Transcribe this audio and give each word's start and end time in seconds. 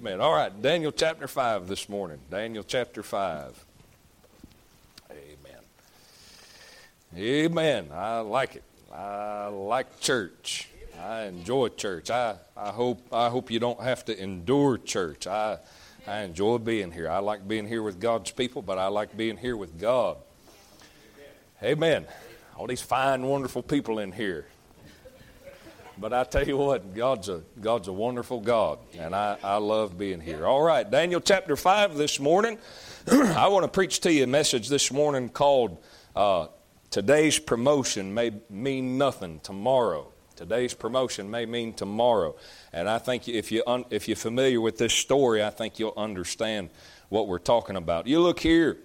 Amen. 0.00 0.18
All 0.18 0.32
right, 0.32 0.62
Daniel 0.62 0.92
chapter 0.92 1.28
5 1.28 1.68
this 1.68 1.86
morning. 1.86 2.20
Daniel 2.30 2.64
chapter 2.66 3.02
5. 3.02 3.66
Amen. 5.10 5.60
Amen. 7.14 7.88
I 7.92 8.20
like 8.20 8.56
it. 8.56 8.62
I 8.90 9.48
like 9.48 10.00
church. 10.00 10.70
I 10.98 11.24
enjoy 11.24 11.68
church. 11.68 12.10
I, 12.10 12.36
I 12.56 12.70
hope 12.70 13.02
I 13.12 13.28
hope 13.28 13.50
you 13.50 13.60
don't 13.60 13.82
have 13.82 14.06
to 14.06 14.18
endure 14.18 14.78
church. 14.78 15.26
I 15.26 15.58
I 16.06 16.20
enjoy 16.20 16.56
being 16.56 16.92
here. 16.92 17.10
I 17.10 17.18
like 17.18 17.46
being 17.46 17.68
here 17.68 17.82
with 17.82 18.00
God's 18.00 18.30
people, 18.30 18.62
but 18.62 18.78
I 18.78 18.86
like 18.86 19.14
being 19.14 19.36
here 19.36 19.58
with 19.58 19.78
God. 19.78 20.16
Amen. 21.62 22.06
All 22.56 22.66
these 22.66 22.80
fine, 22.80 23.24
wonderful 23.24 23.62
people 23.62 23.98
in 23.98 24.12
here. 24.12 24.46
But 26.00 26.14
I 26.14 26.24
tell 26.24 26.48
you 26.48 26.56
what, 26.56 26.94
God's 26.94 27.28
a, 27.28 27.42
God's 27.60 27.88
a 27.88 27.92
wonderful 27.92 28.40
God, 28.40 28.78
and 28.98 29.14
I, 29.14 29.36
I 29.42 29.56
love 29.58 29.98
being 29.98 30.18
here. 30.18 30.46
All 30.46 30.62
right, 30.62 30.90
Daniel 30.90 31.20
chapter 31.20 31.56
5 31.56 31.94
this 31.94 32.18
morning. 32.18 32.56
I 33.12 33.48
want 33.48 33.64
to 33.64 33.68
preach 33.68 34.00
to 34.00 34.12
you 34.12 34.24
a 34.24 34.26
message 34.26 34.70
this 34.70 34.90
morning 34.90 35.28
called 35.28 35.76
uh, 36.16 36.46
Today's 36.88 37.38
Promotion 37.38 38.14
May 38.14 38.32
Mean 38.48 38.96
Nothing 38.96 39.40
Tomorrow. 39.40 40.10
Today's 40.36 40.72
promotion 40.72 41.30
may 41.30 41.44
mean 41.44 41.74
tomorrow. 41.74 42.34
And 42.72 42.88
I 42.88 42.96
think 42.96 43.28
if, 43.28 43.52
you 43.52 43.62
un, 43.66 43.84
if 43.90 44.08
you're 44.08 44.16
familiar 44.16 44.62
with 44.62 44.78
this 44.78 44.94
story, 44.94 45.44
I 45.44 45.50
think 45.50 45.78
you'll 45.78 45.92
understand 45.98 46.70
what 47.10 47.28
we're 47.28 47.38
talking 47.38 47.76
about. 47.76 48.06
You 48.06 48.20
look 48.20 48.40
here. 48.40 48.78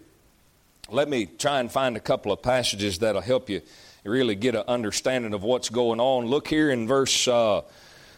Let 0.89 1.07
me 1.07 1.27
try 1.27 1.61
and 1.61 1.71
find 1.71 1.95
a 1.95 2.01
couple 2.01 2.33
of 2.33 2.41
passages 2.41 2.99
that'll 2.99 3.21
help 3.21 3.49
you 3.49 3.61
really 4.05 4.35
get 4.35 4.55
an 4.55 4.63
understanding 4.67 5.33
of 5.33 5.43
what's 5.43 5.69
going 5.69 5.99
on. 5.99 6.25
Look 6.25 6.47
here 6.47 6.69
in 6.69 6.87
verse. 6.87 7.27
Uh, 7.27 7.61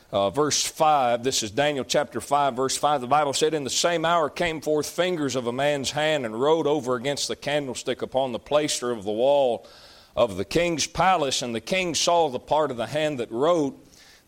uh, 0.10 0.30
verse 0.30 0.64
5, 0.64 1.22
this 1.22 1.44
is 1.44 1.52
Daniel 1.52 1.84
chapter 1.84 2.22
5, 2.22 2.56
verse 2.56 2.78
5. 2.78 3.02
The 3.02 3.08
Bible 3.08 3.34
said, 3.34 3.54
In 3.54 3.66
the 3.66 3.70
same 3.70 4.06
hour 4.06 4.30
came 4.30 4.62
forth 4.62 4.90
fingers 4.90 5.36
of 5.36 5.48
a 5.48 5.52
man's 5.52 5.92
hand 5.92 6.26
and 6.26 6.40
rode 6.40 6.66
over 6.66 6.96
against 6.96 7.28
the 7.28 7.36
candlestick 7.36 8.02
upon 8.02 8.32
the 8.32 8.40
plaster 8.40 8.92
of 8.92 9.04
the 9.04 9.12
wall 9.12 9.68
of 10.16 10.38
the 10.38 10.46
king's 10.46 10.88
palace. 10.88 11.42
And 11.42 11.54
the 11.54 11.60
king 11.60 11.94
saw 11.94 12.30
the 12.30 12.40
part 12.40 12.72
of 12.72 12.78
the 12.78 12.88
hand 12.88 13.20
that 13.20 13.30
wrote. 13.32 13.78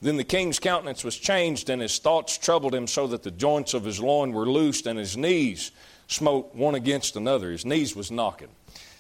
Then 0.02 0.18
the 0.18 0.26
king's 0.26 0.60
countenance 0.60 1.06
was 1.06 1.16
changed, 1.16 1.70
and 1.70 1.82
his 1.82 1.98
thoughts 1.98 2.38
troubled 2.38 2.76
him, 2.76 2.88
so 2.88 3.08
that 3.08 3.24
the 3.24 3.32
joints 3.32 3.74
of 3.74 3.86
his 3.86 4.02
loin 4.02 4.34
were 4.34 4.46
loosed, 4.46 4.86
and 4.86 5.00
his 5.00 5.16
knees 5.16 5.72
smote 6.08 6.54
one 6.56 6.76
against 6.76 7.16
another. 7.16 7.52
His 7.52 7.66
knees 7.66 7.96
was 7.96 8.12
knocking. 8.12 8.50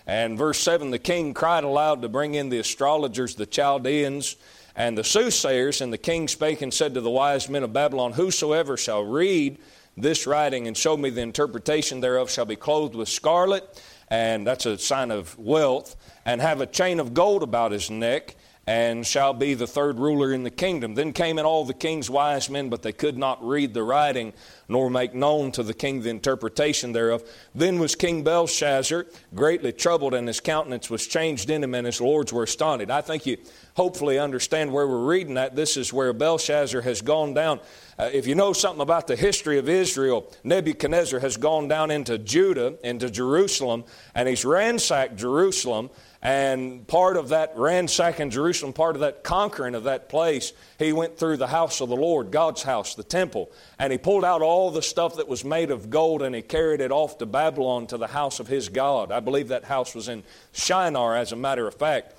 And 0.10 0.40
verse 0.40 0.58
7 0.58 0.90
the 0.90 0.98
king 0.98 1.36
cried 1.36 1.64
aloud 1.64 2.02
to 2.02 2.10
bring 2.10 2.34
in 2.34 2.50
the 2.50 2.58
astrologers, 2.58 3.36
the 3.36 3.46
Chaldeans, 3.46 4.38
and 4.76 4.98
the 4.98 5.04
soothsayers. 5.04 5.82
And 5.82 5.94
the 5.94 6.00
king 6.00 6.28
spake 6.28 6.64
and 6.64 6.74
said 6.74 6.96
to 6.96 7.02
the 7.02 7.12
wise 7.12 7.48
men 7.48 7.62
of 7.62 7.74
Babylon, 7.74 8.14
Whosoever 8.14 8.76
shall 8.76 9.04
read 9.04 9.60
this 9.96 10.26
writing 10.26 10.68
and 10.68 10.76
show 10.76 10.98
me 10.98 11.12
the 11.12 11.22
interpretation 11.22 12.00
thereof 12.00 12.32
shall 12.32 12.46
be 12.46 12.56
clothed 12.56 12.96
with 12.96 13.08
scarlet, 13.08 13.84
and 14.10 14.48
that's 14.48 14.66
a 14.66 14.80
sign 14.80 15.12
of 15.12 15.38
wealth, 15.38 15.96
and 16.26 16.42
have 16.42 16.60
a 16.60 16.66
chain 16.66 17.00
of 17.00 17.14
gold 17.14 17.44
about 17.44 17.72
his 17.72 17.92
neck 17.92 18.36
and 18.70 19.04
shall 19.04 19.34
be 19.34 19.56
the 19.56 19.66
third 19.66 19.98
ruler 19.98 20.32
in 20.32 20.44
the 20.44 20.52
kingdom. 20.52 20.94
Then 20.94 21.12
came 21.12 21.40
in 21.40 21.46
all 21.46 21.66
the 21.66 21.74
king's 21.74 22.08
wise 22.08 22.52
men, 22.52 22.70
but 22.70 22.84
they 22.84 22.92
could 22.92 23.18
not 23.18 23.44
read 23.44 23.74
the 23.74 23.82
writing, 23.82 24.32
nor 24.68 24.92
make 24.92 25.16
known 25.16 25.52
to 25.54 25.64
the 25.64 25.74
king 25.74 26.04
the 26.04 26.12
interpretation 26.12 26.92
thereof. 26.92 27.24
Then 27.56 27.80
was 27.80 27.96
King 27.96 28.24
Belshazzar 28.24 29.08
greatly 29.34 29.72
troubled, 29.72 30.14
and 30.14 30.28
his 30.28 30.40
countenance 30.40 30.88
was 30.88 31.08
changed 31.08 31.50
in 31.50 31.64
him, 31.64 31.74
and 31.74 31.88
his 31.88 32.00
lords 32.00 32.32
were 32.32 32.44
astonished. 32.44 32.92
I 32.92 33.02
think 33.02 33.26
you 33.26 33.38
hopefully 33.74 34.20
understand 34.20 34.72
where 34.72 34.88
we're 34.88 35.04
reading 35.04 35.34
that. 35.34 35.56
This 35.56 35.76
is 35.76 35.92
where 35.92 36.14
Belshazzar 36.14 36.82
has 36.82 37.02
gone 37.02 37.34
down. 37.34 37.62
Uh, 37.98 38.12
if 38.14 38.28
you 38.28 38.36
know 38.36 38.54
something 38.54 38.82
about 38.82 39.08
the 39.08 39.16
history 39.16 39.58
of 39.58 39.68
Israel, 39.68 40.32
Nebuchadnezzar 40.44 41.20
has 41.22 41.38
gone 41.38 41.68
down 41.70 41.90
into 41.90 42.20
Judah, 42.20 42.76
into 42.84 43.10
Jerusalem, 43.10 43.84
and 44.14 44.30
he's 44.30 44.46
ransacked 44.46 45.16
Jerusalem 45.16 45.90
and 46.22 46.86
part 46.86 47.16
of 47.16 47.30
that 47.30 47.54
ransacking 47.56 48.30
Jerusalem, 48.30 48.74
part 48.74 48.98
of 48.98 49.02
that 49.02 49.24
conquering 49.24 49.74
of 49.74 49.86
that 49.86 50.10
place, 50.10 50.52
he 50.78 50.92
went 50.92 51.18
through 51.18 51.38
the 51.38 51.48
house 51.48 51.80
of 51.80 51.88
the 51.88 51.96
Lord, 51.96 52.30
God's 52.30 52.62
house, 52.62 52.94
the 52.94 53.04
temple, 53.04 53.50
and 53.78 53.94
he 53.94 53.98
pulled 53.98 54.26
out 54.26 54.42
all 54.42 54.70
the 54.70 54.82
stuff 54.82 55.16
that 55.16 55.30
was 55.30 55.46
made 55.46 55.72
of 55.72 55.90
gold 55.90 56.22
and 56.22 56.36
he 56.36 56.42
carried 56.42 56.82
it 56.82 56.92
off 56.92 57.18
to 57.20 57.26
Babylon 57.26 57.88
to 57.88 57.98
the 57.98 58.08
house 58.08 58.42
of 58.42 58.48
his 58.48 58.68
God. 58.68 59.14
I 59.14 59.22
believe 59.22 59.48
that 59.48 59.64
house 59.64 59.96
was 59.96 60.10
in 60.10 60.24
Shinar, 60.52 61.16
as 61.16 61.32
a 61.32 61.38
matter 61.38 61.66
of 61.68 61.76
fact. 61.76 62.16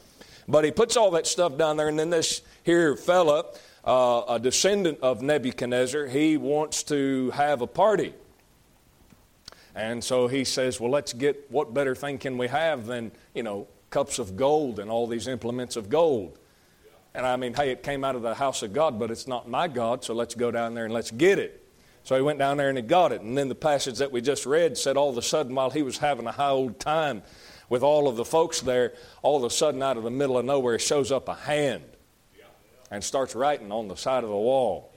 But 0.48 0.64
he 0.64 0.70
puts 0.70 0.96
all 0.96 1.10
that 1.12 1.26
stuff 1.26 1.58
down 1.58 1.76
there, 1.76 1.88
and 1.88 1.98
then 1.98 2.08
this 2.08 2.40
here 2.64 2.96
fella, 2.96 3.44
uh, 3.84 4.22
a 4.28 4.38
descendant 4.38 4.98
of 5.02 5.20
Nebuchadnezzar, 5.20 6.06
he 6.06 6.38
wants 6.38 6.82
to 6.84 7.30
have 7.32 7.60
a 7.60 7.66
party. 7.66 8.14
And 9.74 10.02
so 10.02 10.26
he 10.26 10.44
says, 10.44 10.80
Well, 10.80 10.90
let's 10.90 11.12
get 11.12 11.50
what 11.50 11.72
better 11.72 11.94
thing 11.94 12.18
can 12.18 12.38
we 12.38 12.48
have 12.48 12.86
than, 12.86 13.12
you 13.34 13.42
know, 13.42 13.68
cups 13.90 14.18
of 14.18 14.36
gold 14.36 14.78
and 14.78 14.90
all 14.90 15.06
these 15.06 15.28
implements 15.28 15.76
of 15.76 15.88
gold. 15.88 16.38
And 17.14 17.26
I 17.26 17.36
mean, 17.36 17.54
hey, 17.54 17.70
it 17.70 17.82
came 17.82 18.04
out 18.04 18.14
of 18.14 18.22
the 18.22 18.34
house 18.34 18.62
of 18.62 18.72
God, 18.72 18.98
but 18.98 19.10
it's 19.10 19.26
not 19.26 19.48
my 19.48 19.66
God, 19.68 20.04
so 20.04 20.14
let's 20.14 20.34
go 20.34 20.50
down 20.50 20.74
there 20.74 20.84
and 20.84 20.94
let's 20.94 21.10
get 21.10 21.38
it. 21.38 21.66
So 22.04 22.16
he 22.16 22.22
went 22.22 22.38
down 22.38 22.56
there 22.56 22.68
and 22.68 22.78
he 22.78 22.82
got 22.82 23.12
it. 23.12 23.20
And 23.20 23.36
then 23.36 23.48
the 23.48 23.54
passage 23.54 23.98
that 23.98 24.10
we 24.10 24.20
just 24.20 24.46
read 24.46 24.78
said 24.78 24.96
all 24.96 25.10
of 25.10 25.18
a 25.18 25.22
sudden, 25.22 25.54
while 25.54 25.70
he 25.70 25.82
was 25.82 25.98
having 25.98 26.26
a 26.26 26.32
high 26.32 26.50
old 26.50 26.78
time 26.78 27.22
with 27.68 27.82
all 27.82 28.08
of 28.08 28.16
the 28.16 28.24
folks 28.24 28.60
there, 28.60 28.94
all 29.22 29.36
of 29.36 29.44
a 29.44 29.50
sudden 29.50 29.82
out 29.82 29.96
of 29.96 30.04
the 30.04 30.10
middle 30.10 30.38
of 30.38 30.44
nowhere 30.44 30.78
shows 30.78 31.12
up 31.12 31.28
a 31.28 31.34
hand 31.34 31.84
and 32.90 33.02
starts 33.02 33.34
writing 33.34 33.70
on 33.70 33.88
the 33.88 33.96
side 33.96 34.24
of 34.24 34.30
the 34.30 34.36
wall. 34.36 34.92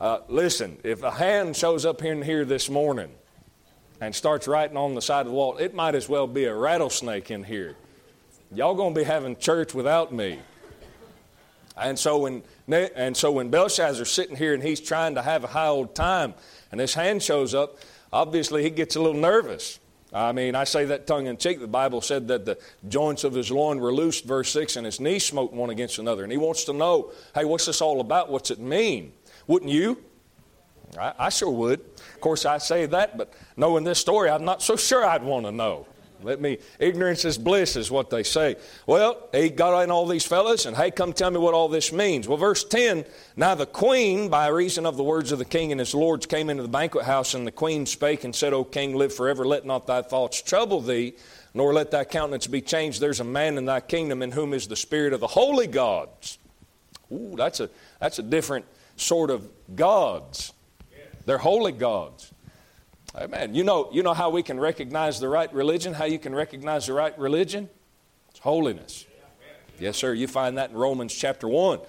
Uh, 0.00 0.20
listen, 0.28 0.78
if 0.84 1.02
a 1.02 1.10
hand 1.10 1.56
shows 1.56 1.86
up 1.86 2.02
in 2.02 2.22
here 2.22 2.44
this 2.44 2.68
morning 2.68 3.10
and 4.00 4.14
starts 4.14 4.46
writing 4.46 4.76
on 4.76 4.94
the 4.94 5.02
side 5.02 5.22
of 5.22 5.26
the 5.26 5.32
wall, 5.32 5.56
it 5.58 5.74
might 5.74 5.94
as 5.94 6.08
well 6.08 6.26
be 6.26 6.44
a 6.44 6.54
rattlesnake 6.54 7.30
in 7.30 7.44
here. 7.44 7.76
Y'all 8.52 8.74
going 8.74 8.94
to 8.94 9.00
be 9.00 9.04
having 9.04 9.36
church 9.36 9.74
without 9.74 10.12
me. 10.12 10.38
And 11.76 11.98
so 11.98 12.18
when 12.18 12.42
and 12.68 13.16
so 13.16 13.32
when 13.32 13.50
Belshazzar's 13.50 14.10
sitting 14.10 14.36
here 14.36 14.54
and 14.54 14.62
he's 14.62 14.80
trying 14.80 15.14
to 15.14 15.22
have 15.22 15.44
a 15.44 15.48
high 15.48 15.66
old 15.66 15.94
time, 15.94 16.34
and 16.70 16.80
this 16.80 16.94
hand 16.94 17.22
shows 17.22 17.54
up, 17.54 17.78
obviously 18.12 18.62
he 18.62 18.70
gets 18.70 18.96
a 18.96 19.00
little 19.00 19.20
nervous. 19.20 19.78
I 20.12 20.32
mean, 20.32 20.54
I 20.54 20.64
say 20.64 20.86
that 20.86 21.06
tongue 21.06 21.26
in 21.26 21.36
cheek. 21.36 21.60
The 21.60 21.66
Bible 21.66 22.00
said 22.00 22.28
that 22.28 22.46
the 22.46 22.58
joints 22.88 23.24
of 23.24 23.34
his 23.34 23.50
loin 23.50 23.78
were 23.78 23.92
loosed, 23.92 24.24
verse 24.24 24.50
6, 24.50 24.76
and 24.76 24.86
his 24.86 25.00
knees 25.00 25.24
smote 25.24 25.52
one 25.52 25.68
against 25.68 25.98
another. 25.98 26.22
And 26.22 26.32
he 26.32 26.38
wants 26.38 26.64
to 26.64 26.72
know, 26.72 27.12
hey, 27.34 27.44
what's 27.44 27.66
this 27.66 27.80
all 27.82 28.00
about? 28.00 28.30
What's 28.30 28.50
it 28.50 28.58
mean? 28.58 29.12
Wouldn't 29.46 29.70
you? 29.70 30.02
I, 30.98 31.12
I 31.18 31.28
sure 31.28 31.50
would. 31.50 31.80
Of 31.80 32.20
course, 32.20 32.46
I 32.46 32.58
say 32.58 32.86
that, 32.86 33.18
but 33.18 33.34
knowing 33.56 33.84
this 33.84 33.98
story, 33.98 34.30
I'm 34.30 34.44
not 34.44 34.62
so 34.62 34.76
sure 34.76 35.04
I'd 35.04 35.22
want 35.22 35.44
to 35.44 35.52
know. 35.52 35.86
Let 36.22 36.40
me, 36.40 36.58
ignorance 36.78 37.24
is 37.24 37.38
bliss, 37.38 37.76
is 37.76 37.90
what 37.90 38.10
they 38.10 38.22
say. 38.22 38.56
Well, 38.86 39.28
he 39.32 39.50
got 39.50 39.80
in 39.82 39.90
all 39.90 40.06
these 40.06 40.24
fellas, 40.24 40.66
and 40.66 40.76
hey, 40.76 40.90
come 40.90 41.12
tell 41.12 41.30
me 41.30 41.38
what 41.38 41.54
all 41.54 41.68
this 41.68 41.92
means. 41.92 42.26
Well, 42.26 42.38
verse 42.38 42.64
10 42.64 43.04
Now 43.36 43.54
the 43.54 43.66
queen, 43.66 44.28
by 44.28 44.48
reason 44.48 44.86
of 44.86 44.96
the 44.96 45.02
words 45.02 45.32
of 45.32 45.38
the 45.38 45.44
king 45.44 45.72
and 45.72 45.78
his 45.78 45.94
lords, 45.94 46.26
came 46.26 46.50
into 46.50 46.62
the 46.62 46.68
banquet 46.68 47.04
house, 47.04 47.34
and 47.34 47.46
the 47.46 47.52
queen 47.52 47.86
spake 47.86 48.24
and 48.24 48.34
said, 48.34 48.52
O 48.52 48.64
king, 48.64 48.96
live 48.96 49.14
forever. 49.14 49.44
Let 49.44 49.66
not 49.66 49.86
thy 49.86 50.02
thoughts 50.02 50.40
trouble 50.40 50.80
thee, 50.80 51.14
nor 51.54 51.72
let 51.72 51.90
thy 51.90 52.04
countenance 52.04 52.46
be 52.46 52.60
changed. 52.60 53.00
There's 53.00 53.20
a 53.20 53.24
man 53.24 53.58
in 53.58 53.64
thy 53.64 53.80
kingdom 53.80 54.22
in 54.22 54.32
whom 54.32 54.54
is 54.54 54.68
the 54.68 54.76
spirit 54.76 55.12
of 55.12 55.20
the 55.20 55.26
holy 55.26 55.66
gods. 55.66 56.38
Ooh, 57.12 57.34
that's 57.36 57.60
a, 57.60 57.70
that's 58.00 58.18
a 58.18 58.22
different 58.22 58.64
sort 58.96 59.30
of 59.30 59.48
gods. 59.74 60.52
They're 61.26 61.38
holy 61.38 61.72
gods. 61.72 62.32
Amen. 63.16 63.54
You 63.54 63.64
know, 63.64 63.88
you 63.92 64.02
know 64.02 64.12
how 64.12 64.28
we 64.28 64.42
can 64.42 64.60
recognize 64.60 65.18
the 65.18 65.28
right 65.28 65.52
religion? 65.54 65.94
How 65.94 66.04
you 66.04 66.18
can 66.18 66.34
recognize 66.34 66.86
the 66.86 66.92
right 66.92 67.18
religion? 67.18 67.70
It's 68.28 68.40
holiness. 68.40 69.06
Yes, 69.78 69.96
sir. 69.96 70.12
You 70.12 70.26
find 70.28 70.58
that 70.58 70.70
in 70.70 70.76
Romans 70.76 71.14
chapter 71.14 71.48
1. 71.48 71.80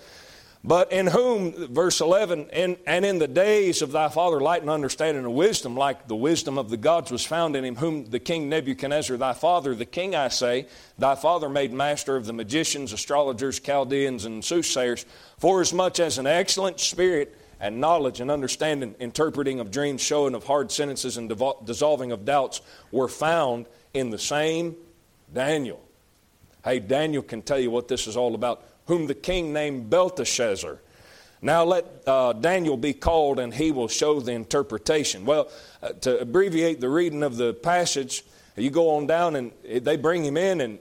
But 0.63 0.91
in 0.91 1.07
whom, 1.07 1.51
verse 1.73 2.01
11, 2.01 2.49
in, 2.49 2.77
and 2.87 3.05
in 3.05 3.19
the 3.19 3.27
days 3.27 3.81
of 3.81 3.91
thy 3.91 4.09
father, 4.09 4.39
light 4.39 4.61
and 4.61 4.69
understanding 4.69 5.23
and 5.23 5.33
wisdom, 5.33 5.75
like 5.75 6.07
the 6.07 6.15
wisdom 6.15 6.57
of 6.57 6.69
the 6.69 6.77
gods 6.77 7.11
was 7.11 7.25
found 7.25 7.55
in 7.55 7.63
him, 7.63 7.75
whom 7.75 8.05
the 8.05 8.19
king 8.19 8.49
Nebuchadnezzar, 8.49 9.17
thy 9.17 9.33
father, 9.33 9.75
the 9.75 9.85
king, 9.85 10.15
I 10.15 10.29
say, 10.29 10.67
thy 10.97 11.15
father 11.15 11.47
made 11.47 11.71
master 11.71 12.15
of 12.15 12.25
the 12.25 12.33
magicians, 12.33 12.91
astrologers, 12.91 13.59
Chaldeans, 13.59 14.25
and 14.25 14.43
soothsayers, 14.43 15.05
forasmuch 15.37 15.99
as 15.99 16.17
an 16.17 16.27
excellent 16.27 16.79
spirit 16.79 17.37
and 17.59 17.79
knowledge 17.81 18.21
and 18.21 18.29
understanding, 18.29 18.95
interpreting 18.99 19.59
of 19.59 19.71
dreams, 19.71 20.01
showing 20.01 20.35
of 20.35 20.43
hard 20.43 20.71
sentences, 20.71 21.17
and 21.17 21.31
dissolving 21.65 22.11
of 22.11 22.25
doubts 22.25 22.61
were 22.91 23.07
found 23.07 23.65
in 23.93 24.09
the 24.09 24.19
same 24.19 24.75
Daniel. 25.33 25.81
Hey, 26.63 26.79
Daniel 26.79 27.23
can 27.23 27.41
tell 27.41 27.59
you 27.59 27.71
what 27.71 27.87
this 27.87 28.07
is 28.07 28.17
all 28.17 28.35
about. 28.35 28.63
Whom 28.87 29.07
the 29.07 29.15
king 29.15 29.53
named 29.53 29.89
Belteshazzar. 29.89 30.79
Now 31.41 31.63
let 31.63 31.85
uh, 32.07 32.33
Daniel 32.33 32.77
be 32.77 32.93
called, 32.93 33.39
and 33.39 33.53
he 33.53 33.71
will 33.71 33.87
show 33.87 34.19
the 34.19 34.31
interpretation. 34.31 35.25
Well, 35.25 35.49
uh, 35.81 35.89
to 36.01 36.19
abbreviate 36.19 36.79
the 36.79 36.89
reading 36.89 37.21
of 37.21 37.37
the 37.37 37.53
passage, 37.53 38.23
you 38.55 38.69
go 38.71 38.91
on 38.91 39.07
down, 39.07 39.35
and 39.35 39.51
they 39.63 39.97
bring 39.97 40.25
him 40.25 40.35
in, 40.35 40.61
and 40.61 40.79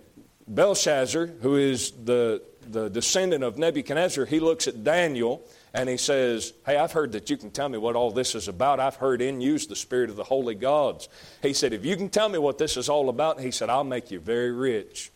Belshazzar, 0.48 1.26
who 1.26 1.56
is 1.56 1.90
the, 1.90 2.42
the 2.68 2.88
descendant 2.88 3.44
of 3.44 3.58
Nebuchadnezzar, 3.58 4.24
he 4.24 4.40
looks 4.40 4.66
at 4.66 4.82
Daniel 4.82 5.42
and 5.76 5.90
he 5.90 5.98
says, 5.98 6.54
Hey, 6.64 6.78
I've 6.78 6.92
heard 6.92 7.12
that 7.12 7.28
you 7.28 7.36
can 7.36 7.50
tell 7.50 7.68
me 7.68 7.76
what 7.76 7.96
all 7.96 8.10
this 8.10 8.34
is 8.34 8.48
about. 8.48 8.80
I've 8.80 8.96
heard 8.96 9.20
in 9.20 9.42
you's 9.42 9.66
the 9.66 9.76
spirit 9.76 10.08
of 10.08 10.16
the 10.16 10.24
holy 10.24 10.54
gods. 10.54 11.10
He 11.42 11.52
said, 11.52 11.74
If 11.74 11.84
you 11.84 11.96
can 11.96 12.08
tell 12.08 12.30
me 12.30 12.38
what 12.38 12.56
this 12.56 12.78
is 12.78 12.88
all 12.88 13.10
about, 13.10 13.40
he 13.40 13.50
said, 13.50 13.68
I'll 13.68 13.84
make 13.84 14.10
you 14.10 14.18
very 14.18 14.50
rich. 14.50 15.12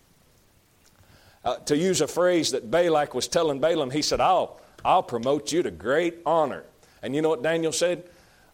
Uh, 1.43 1.57
to 1.57 1.75
use 1.75 2.03
a 2.03 2.07
phrase 2.07 2.51
that 2.51 2.71
Balak 2.71 3.15
was 3.15 3.27
telling 3.27 3.59
Balaam, 3.59 3.91
he 3.91 4.03
said, 4.03 4.21
I'll, 4.21 4.61
I'll 4.85 5.03
promote 5.03 5.51
you 5.51 5.63
to 5.63 5.71
great 5.71 6.19
honor. 6.27 6.65
And 7.03 7.17
you 7.17 7.23
know 7.23 7.31
what 7.31 7.43
Daniel 7.43 7.73
said? 7.73 8.05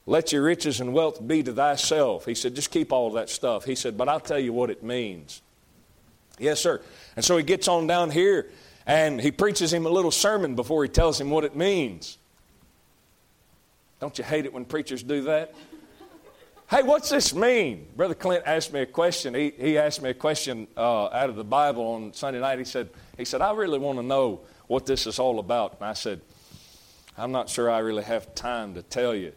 Let 0.08 0.32
your 0.32 0.44
riches 0.44 0.80
and 0.80 0.92
wealth 0.92 1.26
be 1.26 1.42
to 1.42 1.52
thyself. 1.52 2.24
He 2.24 2.36
said, 2.36 2.54
just 2.54 2.70
keep 2.70 2.92
all 2.92 3.10
that 3.14 3.28
stuff. 3.28 3.64
He 3.64 3.74
said, 3.74 3.98
but 3.98 4.08
I'll 4.08 4.20
tell 4.20 4.38
you 4.38 4.52
what 4.52 4.70
it 4.70 4.84
means. 4.84 5.42
Yes, 6.38 6.60
sir. 6.60 6.80
And 7.16 7.24
so 7.24 7.36
he 7.36 7.42
gets 7.42 7.66
on 7.66 7.88
down 7.88 8.12
here 8.12 8.48
and 8.86 9.20
he 9.20 9.30
preaches 9.30 9.72
him 9.72 9.84
a 9.86 9.90
little 9.90 10.10
sermon 10.10 10.54
before 10.54 10.82
he 10.84 10.88
tells 10.88 11.20
him 11.20 11.30
what 11.30 11.44
it 11.44 11.56
means. 11.56 12.18
Don't 13.98 14.16
you 14.18 14.24
hate 14.24 14.44
it 14.44 14.52
when 14.52 14.64
preachers 14.64 15.02
do 15.02 15.22
that? 15.22 15.54
hey, 16.68 16.82
what's 16.82 17.10
this 17.10 17.34
mean? 17.34 17.86
Brother 17.96 18.14
Clint 18.14 18.42
asked 18.46 18.72
me 18.72 18.80
a 18.80 18.86
question. 18.86 19.34
He, 19.34 19.52
he 19.58 19.78
asked 19.78 20.02
me 20.02 20.10
a 20.10 20.14
question 20.14 20.66
uh, 20.76 21.06
out 21.06 21.30
of 21.30 21.36
the 21.36 21.44
Bible 21.44 21.84
on 21.84 22.12
Sunday 22.12 22.40
night. 22.40 22.58
He 22.58 22.64
said, 22.64 22.90
he 23.16 23.24
said, 23.24 23.40
I 23.40 23.52
really 23.52 23.78
want 23.78 23.98
to 23.98 24.04
know 24.04 24.40
what 24.66 24.86
this 24.86 25.06
is 25.06 25.18
all 25.18 25.38
about. 25.38 25.76
And 25.80 25.88
I 25.88 25.92
said, 25.92 26.20
I'm 27.16 27.32
not 27.32 27.48
sure 27.48 27.70
I 27.70 27.78
really 27.78 28.02
have 28.02 28.34
time 28.34 28.74
to 28.74 28.82
tell 28.82 29.14
you. 29.14 29.32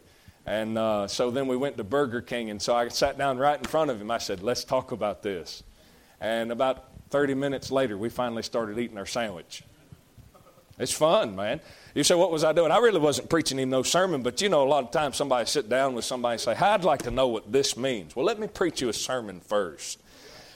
And 0.46 0.78
uh, 0.78 1.08
so 1.08 1.30
then 1.30 1.48
we 1.48 1.56
went 1.56 1.78
to 1.78 1.84
Burger 1.84 2.22
King, 2.22 2.50
and 2.50 2.60
so 2.62 2.76
I 2.76 2.88
sat 2.88 3.18
down 3.18 3.38
right 3.38 3.58
in 3.58 3.66
front 3.66 3.92
of 3.92 4.02
him. 4.02 4.10
I 4.10 4.18
said, 4.18 4.42
Let's 4.42 4.64
talk 4.64 4.92
about 4.92 5.22
this. 5.22 5.64
And 6.20 6.52
about 6.52 6.89
30 7.10 7.34
minutes 7.34 7.72
later, 7.72 7.98
we 7.98 8.10
finally 8.10 8.44
started 8.44 8.78
eating 8.78 8.98
our 8.98 9.06
sandwich. 9.06 9.64
It's 10.78 10.94
fun, 10.94 11.36
man. 11.36 11.60
You 11.94 12.04
say, 12.04 12.16
what 12.16 12.32
was 12.32 12.44
I 12.44 12.54
doing? 12.54 12.72
I 12.72 12.78
really 12.78 13.00
wasn't 13.00 13.30
preaching 13.30 13.60
him 13.60 13.70
no 13.70 13.84
sermon, 13.84 14.22
but 14.22 14.42
you 14.42 14.48
know, 14.48 14.64
a 14.64 14.70
lot 14.70 14.86
of 14.86 14.92
times 14.92 15.18
somebody 15.18 15.46
sit 15.46 15.68
down 15.68 15.94
with 15.94 16.06
somebody 16.06 16.34
and 16.34 16.42
say, 16.42 16.54
I'd 16.54 16.86
like 16.86 17.04
to 17.04 17.12
know 17.12 17.28
what 17.28 17.52
this 17.52 17.76
means. 17.76 18.16
Well, 18.16 18.26
let 18.26 18.40
me 18.40 18.48
preach 18.48 18.82
you 18.82 18.88
a 18.88 18.94
sermon 18.94 19.42
first. 19.42 20.00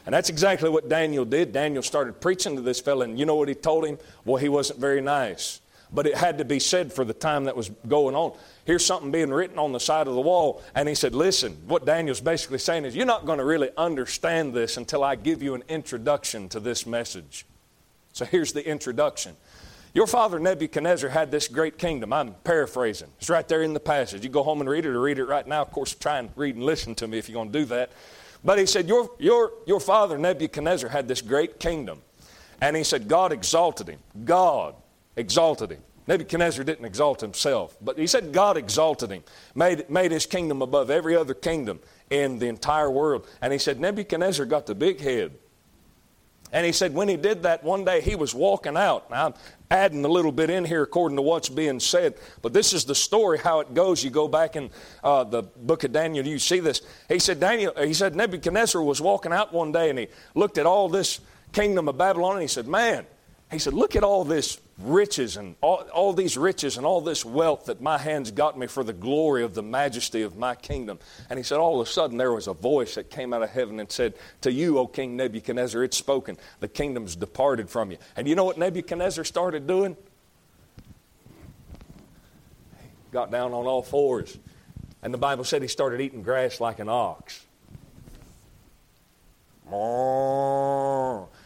And 0.06 0.14
that's 0.14 0.30
exactly 0.30 0.70
what 0.70 0.88
Daniel 0.88 1.26
did. 1.26 1.52
Daniel 1.52 1.84
started 1.84 2.22
preaching 2.22 2.56
to 2.56 2.62
this 2.62 2.80
fellow, 2.80 3.02
and 3.02 3.18
you 3.18 3.26
know 3.26 3.36
what 3.36 3.50
he 3.50 3.56
told 3.56 3.86
him? 3.86 3.98
Well, 4.26 4.38
he 4.38 4.50
wasn't 4.50 4.80
very 4.80 5.02
nice. 5.02 5.60
But 5.94 6.08
it 6.08 6.16
had 6.16 6.40
to 6.40 6.46
be 6.46 6.60
said 6.60 6.92
for 6.92 7.06
the 7.06 7.14
time 7.14 7.44
that 7.44 7.56
was 7.56 7.70
going 7.88 8.16
on. 8.16 8.36
Here's 8.66 8.84
something 8.84 9.12
being 9.12 9.30
written 9.30 9.60
on 9.60 9.72
the 9.72 9.80
side 9.80 10.08
of 10.08 10.16
the 10.16 10.22
wall. 10.22 10.64
And 10.74 10.90
he 10.90 10.96
said, 10.96 11.14
Listen, 11.14 11.58
what 11.68 11.86
Daniel's 11.86 12.22
basically 12.22 12.58
saying 12.58 12.86
is, 12.86 12.96
you're 12.96 13.06
not 13.06 13.26
going 13.26 13.38
to 13.38 13.46
really 13.46 13.70
understand 13.78 14.54
this 14.54 14.78
until 14.78 15.04
I 15.04 15.16
give 15.16 15.44
you 15.44 15.54
an 15.54 15.64
introduction 15.70 16.50
to 16.50 16.60
this 16.60 16.88
message. 16.88 17.46
So 18.14 18.26
here's 18.26 18.54
the 18.54 18.68
introduction. 18.68 19.36
Your 19.94 20.08
father 20.08 20.40
Nebuchadnezzar 20.40 21.12
had 21.12 21.30
this 21.30 21.48
great 21.48 21.78
kingdom. 21.78 22.12
I'm 22.12 22.34
paraphrasing. 22.44 23.10
It's 23.20 23.30
right 23.30 23.48
there 23.48 23.62
in 23.62 23.74
the 23.74 23.80
passage. 23.80 24.24
You 24.24 24.30
go 24.30 24.42
home 24.42 24.60
and 24.60 24.70
read 24.70 24.86
it 24.86 24.90
or 24.90 25.00
read 25.00 25.20
it 25.20 25.26
right 25.26 25.46
now. 25.46 25.62
Of 25.62 25.72
course, 25.72 25.94
try 25.94 26.18
and 26.18 26.30
read 26.36 26.56
and 26.56 26.66
listen 26.66 26.96
to 26.96 27.08
me 27.08 27.20
if 27.20 27.30
you're 27.30 27.36
going 27.36 27.52
to 27.52 27.60
do 27.60 27.66
that. 27.66 27.92
But 28.44 28.58
he 28.58 28.66
said, 28.66 28.88
Your, 28.88 29.12
your, 29.20 29.52
your 29.68 29.80
father 29.80 30.18
Nebuchadnezzar 30.18 30.90
had 30.90 31.08
this 31.08 31.22
great 31.22 31.60
kingdom. 31.60 32.02
And 32.60 32.76
he 32.76 32.84
said, 32.84 33.08
God 33.08 33.32
exalted 33.32 33.88
him. 33.88 34.00
God 34.26 34.76
exalted 35.16 35.72
him. 35.72 35.82
Nebuchadnezzar 36.08 36.66
didn't 36.66 36.86
exalt 36.86 37.22
himself, 37.22 37.78
but 37.82 37.98
he 37.98 38.08
said 38.08 38.34
God 38.34 38.58
exalted 38.58 39.10
him, 39.10 39.24
made, 39.56 39.90
made 39.90 40.12
his 40.12 40.26
kingdom 40.26 40.62
above 40.62 40.90
every 40.90 41.16
other 41.16 41.34
kingdom 41.34 41.80
in 42.10 42.40
the 42.40 42.48
entire 42.48 42.92
world. 42.92 43.28
And 43.42 43.54
he 43.54 43.60
said 43.60 43.80
Nebuchadnezzar 43.80 44.46
got 44.46 44.66
the 44.66 44.76
big 44.76 45.00
head. 45.00 45.32
And 46.52 46.66
he 46.66 46.72
said 46.72 46.94
when 46.94 47.08
he 47.08 47.18
did 47.18 47.44
that 47.44 47.64
one 47.64 47.84
day, 47.84 48.00
he 48.00 48.16
was 48.16 48.36
walking 48.36 48.78
out. 48.78 49.10
Now, 49.10 49.28
I'm 49.28 49.34
adding 49.72 50.06
a 50.06 50.08
little 50.08 50.32
bit 50.32 50.52
in 50.52 50.66
here 50.66 50.84
according 50.84 51.16
to 51.16 51.24
what's 51.24 51.50
being 51.50 51.80
said, 51.80 52.14
but 52.44 52.54
this 52.54 52.74
is 52.74 52.86
the 52.86 52.94
story 52.94 53.40
how 53.40 53.62
it 53.62 53.74
goes. 53.74 54.04
You 54.04 54.12
go 54.12 54.28
back 54.28 54.56
in 54.56 54.70
uh, 55.04 55.24
the 55.24 55.42
book 55.42 55.84
of 55.84 55.94
Daniel, 55.94 56.28
you 56.28 56.38
see 56.38 56.60
this. 56.60 56.82
He 57.10 57.18
said 57.18 57.40
Daniel, 57.40 57.74
he 57.76 57.94
said 57.94 58.16
Nebuchadnezzar 58.16 58.84
was 58.84 59.02
walking 59.02 59.34
out 59.34 59.52
one 59.52 59.72
day 59.72 59.90
and 59.90 59.98
he 59.98 60.10
looked 60.36 60.60
at 60.60 60.68
all 60.68 60.90
this 60.90 61.22
kingdom 61.54 61.88
of 61.88 61.98
Babylon 61.98 62.34
and 62.34 62.42
he 62.44 62.48
said, 62.48 62.68
Man, 62.68 63.06
he 63.54 63.60
said, 63.60 63.74
Look 63.74 63.96
at 63.96 64.04
all 64.04 64.24
this 64.24 64.60
riches 64.80 65.38
and 65.38 65.56
all, 65.62 65.82
all, 65.94 66.14
these 66.14 66.38
riches 66.38 66.78
and 66.78 66.86
all 66.86 67.02
this 67.02 67.24
wealth 67.24 67.66
that 67.66 67.80
my 67.82 67.98
hands 67.98 68.32
got 68.32 68.58
me 68.58 68.68
for 68.68 68.84
the 68.84 68.94
glory 68.94 69.44
of 69.44 69.54
the 69.54 69.62
majesty 69.62 70.24
of 70.24 70.36
my 70.36 70.56
kingdom. 70.56 70.98
And 71.30 71.38
he 71.38 71.44
said, 71.44 71.60
All 71.60 71.80
of 71.80 71.88
a 71.88 71.90
sudden 71.90 72.18
there 72.18 72.32
was 72.32 72.48
a 72.48 72.54
voice 72.54 72.96
that 72.96 73.10
came 73.10 73.34
out 73.34 73.44
of 73.44 73.50
heaven 73.50 73.80
and 73.80 73.92
said, 73.92 74.16
To 74.42 74.52
you, 74.52 74.80
O 74.80 74.88
King 74.88 75.16
Nebuchadnezzar, 75.16 75.84
it's 75.84 75.98
spoken. 75.98 76.38
The 76.60 76.68
kingdom's 76.68 77.16
departed 77.16 77.70
from 77.70 77.92
you. 77.92 77.98
And 78.16 78.28
you 78.28 78.36
know 78.36 78.44
what 78.44 78.58
Nebuchadnezzar 78.58 79.24
started 79.24 79.68
doing? 79.68 79.96
He 82.82 82.88
got 83.12 83.32
down 83.32 83.54
on 83.54 83.66
all 83.66 83.84
fours. 83.84 84.38
And 85.04 85.14
the 85.14 85.18
Bible 85.18 85.44
said 85.44 85.62
he 85.62 85.68
started 85.68 86.02
eating 86.02 86.24
grass 86.24 86.60
like 86.60 86.80
an 86.80 86.90
ox. 86.90 87.46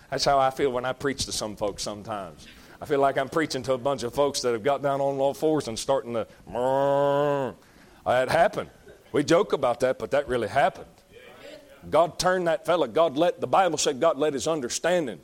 That's 0.09 0.25
how 0.25 0.39
I 0.39 0.49
feel 0.49 0.71
when 0.71 0.85
I 0.85 0.93
preach 0.93 1.25
to 1.25 1.31
some 1.31 1.55
folks 1.55 1.83
sometimes. 1.83 2.47
I 2.81 2.85
feel 2.85 2.99
like 2.99 3.17
I'm 3.17 3.29
preaching 3.29 3.63
to 3.63 3.73
a 3.73 3.77
bunch 3.77 4.03
of 4.03 4.13
folks 4.13 4.41
that 4.41 4.53
have 4.53 4.63
got 4.63 4.81
down 4.81 5.01
on 5.01 5.17
all 5.17 5.33
fours 5.33 5.67
and 5.67 5.77
starting 5.77 6.13
to. 6.13 6.27
That 8.05 8.29
happened. 8.29 8.69
We 9.11 9.23
joke 9.23 9.53
about 9.53 9.79
that, 9.81 9.99
but 9.99 10.11
that 10.11 10.27
really 10.27 10.47
happened. 10.47 10.85
God 11.89 12.19
turned 12.19 12.47
that 12.47 12.65
fella. 12.65 12.87
God 12.87 13.17
let 13.17 13.41
the 13.41 13.47
Bible 13.47 13.77
said 13.77 13.99
God 13.99 14.17
let 14.17 14.33
his 14.33 14.47
understanding 14.47 15.19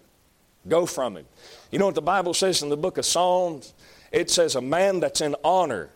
go 0.67 0.85
from 0.85 1.17
him. 1.17 1.25
You 1.71 1.79
know 1.79 1.87
what 1.87 1.95
the 1.95 2.01
Bible 2.01 2.33
says 2.33 2.63
in 2.63 2.69
the 2.69 2.77
book 2.77 2.97
of 2.97 3.05
Psalms? 3.05 3.73
It 4.11 4.29
says 4.29 4.55
a 4.55 4.61
man 4.61 4.99
that's 4.99 5.21
in 5.21 5.35
honor 5.43 5.89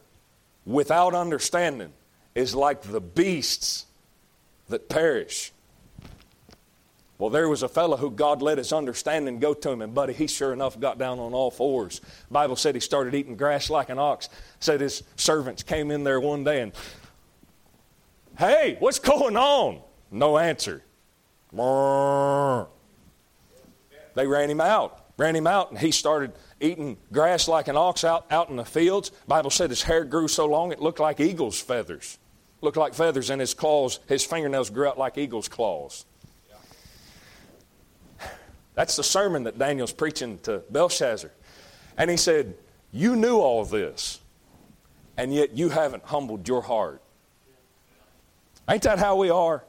without 0.66 1.14
understanding 1.14 1.94
is 2.36 2.54
like 2.54 2.82
the 2.82 3.00
beasts 3.00 3.86
that 4.70 4.90
perish. 4.90 5.52
Well, 7.20 7.32
there 7.32 7.50
was 7.50 7.64
a 7.64 7.68
fellow 7.68 7.98
who 7.98 8.12
God 8.12 8.44
let 8.44 8.60
his 8.60 8.72
understanding 8.72 9.40
go 9.40 9.56
to 9.56 9.72
him, 9.72 9.82
and 9.82 9.94
buddy, 9.94 10.14
he 10.14 10.28
sure 10.28 10.54
enough 10.54 10.80
got 10.80 11.00
down 11.00 11.18
on 11.18 11.34
all 11.34 11.50
fours. 11.50 12.00
Bible 12.30 12.56
said 12.56 12.76
he 12.76 12.82
started 12.82 13.16
eating 13.16 13.36
grass 13.36 13.72
like 13.72 13.90
an 13.90 13.98
ox. 13.98 14.30
Said 14.60 14.82
his 14.82 15.02
servants 15.16 15.64
came 15.64 15.90
in 15.90 16.04
there 16.04 16.20
one 16.20 16.44
day 16.44 16.62
and, 16.62 16.74
hey, 18.38 18.78
what's 18.80 19.00
going 19.00 19.36
on? 19.36 19.82
No 20.12 20.38
answer. 20.38 20.84
They 24.14 24.28
ran 24.28 24.50
him 24.50 24.62
out. 24.62 25.06
Ran 25.18 25.36
him 25.36 25.48
out, 25.48 25.72
and 25.72 25.80
he 25.80 25.90
started 25.90 26.34
eating 26.62 26.98
grass 27.12 27.48
like 27.48 27.68
an 27.68 27.76
ox 27.76 28.04
out, 28.04 28.28
out 28.30 28.50
in 28.50 28.56
the 28.56 28.66
fields. 28.66 29.12
Bible 29.28 29.50
said 29.50 29.72
his 29.72 29.82
hair 29.82 30.04
grew 30.04 30.28
so 30.28 30.46
long 30.46 30.72
it 30.72 30.80
looked 30.80 31.00
like 31.00 31.20
eagle's 31.20 31.60
feathers. 31.60 32.20
Looked 32.62 32.78
like 32.78 32.94
feathers, 32.94 33.32
and 33.32 33.42
his 33.42 33.56
claws, 33.56 34.00
his 34.08 34.24
fingernails 34.24 34.70
grew 34.70 34.88
out 34.88 35.00
like 35.00 35.18
eagle's 35.18 35.48
claws. 35.48 36.06
That's 38.78 38.96
the 38.96 39.04
sermon 39.04 39.46
that 39.46 39.58
Daniel's 39.58 39.92
preaching 39.92 40.38
to 40.44 40.62
Belshazzar. 40.70 41.32
And 41.98 42.12
he 42.12 42.16
said, 42.16 42.54
You 42.92 43.16
knew 43.16 43.40
all 43.40 43.66
this, 43.66 44.20
and 45.18 45.34
yet 45.34 45.58
you 45.58 45.70
haven't 45.70 46.04
humbled 46.04 46.48
your 46.48 46.62
heart. 46.62 47.02
Ain't 48.70 48.84
that 48.84 49.00
how 49.00 49.16
we 49.16 49.32
are? 49.32 49.64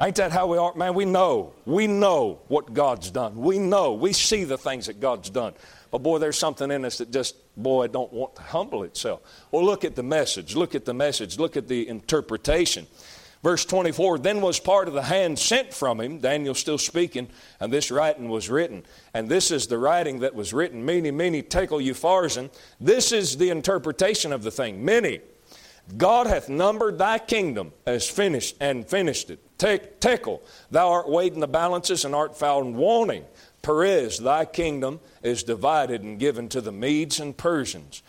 Ain't 0.00 0.14
that 0.16 0.30
how 0.30 0.46
we 0.46 0.58
are? 0.58 0.72
Man, 0.76 0.94
we 0.94 1.06
know. 1.06 1.54
We 1.66 1.88
know 1.88 2.38
what 2.46 2.72
God's 2.72 3.10
done. 3.10 3.34
We 3.34 3.58
know. 3.58 3.94
We 3.94 4.12
see 4.12 4.44
the 4.44 4.56
things 4.56 4.86
that 4.86 5.00
God's 5.00 5.28
done. 5.28 5.54
But 5.90 6.04
boy, 6.04 6.18
there's 6.18 6.38
something 6.38 6.70
in 6.70 6.84
us 6.84 6.98
that 6.98 7.10
just, 7.10 7.34
boy, 7.56 7.88
don't 7.88 8.12
want 8.12 8.36
to 8.36 8.42
humble 8.42 8.84
itself. 8.84 9.22
Well, 9.50 9.64
look 9.64 9.84
at 9.84 9.96
the 9.96 10.04
message. 10.04 10.54
Look 10.54 10.76
at 10.76 10.84
the 10.84 10.94
message. 10.94 11.36
Look 11.36 11.56
at 11.56 11.66
the 11.66 11.88
interpretation. 11.88 12.86
Verse 13.42 13.64
24 13.64 14.18
Then 14.18 14.40
was 14.40 14.60
part 14.60 14.88
of 14.88 14.94
the 14.94 15.02
hand 15.02 15.38
sent 15.38 15.72
from 15.72 16.00
him, 16.00 16.18
Daniel 16.18 16.54
still 16.54 16.78
speaking, 16.78 17.28
and 17.58 17.72
this 17.72 17.90
writing 17.90 18.28
was 18.28 18.50
written. 18.50 18.84
And 19.14 19.28
this 19.28 19.50
is 19.50 19.66
the 19.66 19.78
writing 19.78 20.20
that 20.20 20.34
was 20.34 20.52
written, 20.52 20.84
mene, 20.84 21.16
mene 21.16 21.42
tekel, 21.42 21.78
upharsin. 21.78 22.50
This 22.80 23.12
is 23.12 23.36
the 23.36 23.50
interpretation 23.50 24.32
of 24.32 24.42
the 24.42 24.50
thing. 24.50 24.84
Mene. 24.84 25.20
God 25.96 26.26
hath 26.26 26.48
numbered 26.48 26.98
thy 26.98 27.18
kingdom 27.18 27.72
as 27.86 28.08
finished 28.08 28.56
and 28.60 28.88
finished 28.88 29.30
it. 29.30 29.40
tekel, 29.58 30.42
thou 30.70 30.90
art 30.90 31.08
weighed 31.08 31.34
in 31.34 31.40
the 31.40 31.48
balances 31.48 32.04
and 32.04 32.14
art 32.14 32.36
found 32.36 32.76
wanting. 32.76 33.24
Peres, 33.62 34.18
thy 34.18 34.44
kingdom 34.44 35.00
is 35.22 35.42
divided 35.42 36.02
and 36.02 36.18
given 36.18 36.48
to 36.50 36.60
the 36.60 36.72
Medes 36.72 37.18
and 37.18 37.36
Persians. 37.36 38.02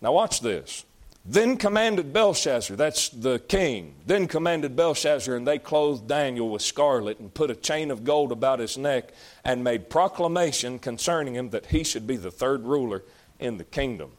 Now 0.00 0.12
watch 0.12 0.40
this. 0.40 0.84
Then 1.24 1.56
commanded 1.58 2.12
Belshazzar, 2.12 2.76
that's 2.76 3.10
the 3.10 3.38
king, 3.38 3.94
then 4.06 4.28
commanded 4.28 4.74
Belshazzar, 4.76 5.36
and 5.36 5.46
they 5.46 5.58
clothed 5.58 6.08
Daniel 6.08 6.48
with 6.48 6.62
scarlet 6.62 7.18
and 7.18 7.32
put 7.32 7.50
a 7.50 7.54
chain 7.54 7.90
of 7.90 8.04
gold 8.04 8.32
about 8.32 8.60
his 8.60 8.78
neck 8.78 9.12
and 9.44 9.62
made 9.62 9.90
proclamation 9.90 10.78
concerning 10.78 11.34
him 11.34 11.50
that 11.50 11.66
he 11.66 11.84
should 11.84 12.06
be 12.06 12.16
the 12.16 12.30
third 12.30 12.64
ruler 12.64 13.02
in 13.38 13.58
the 13.58 13.64
kingdom. 13.64 14.12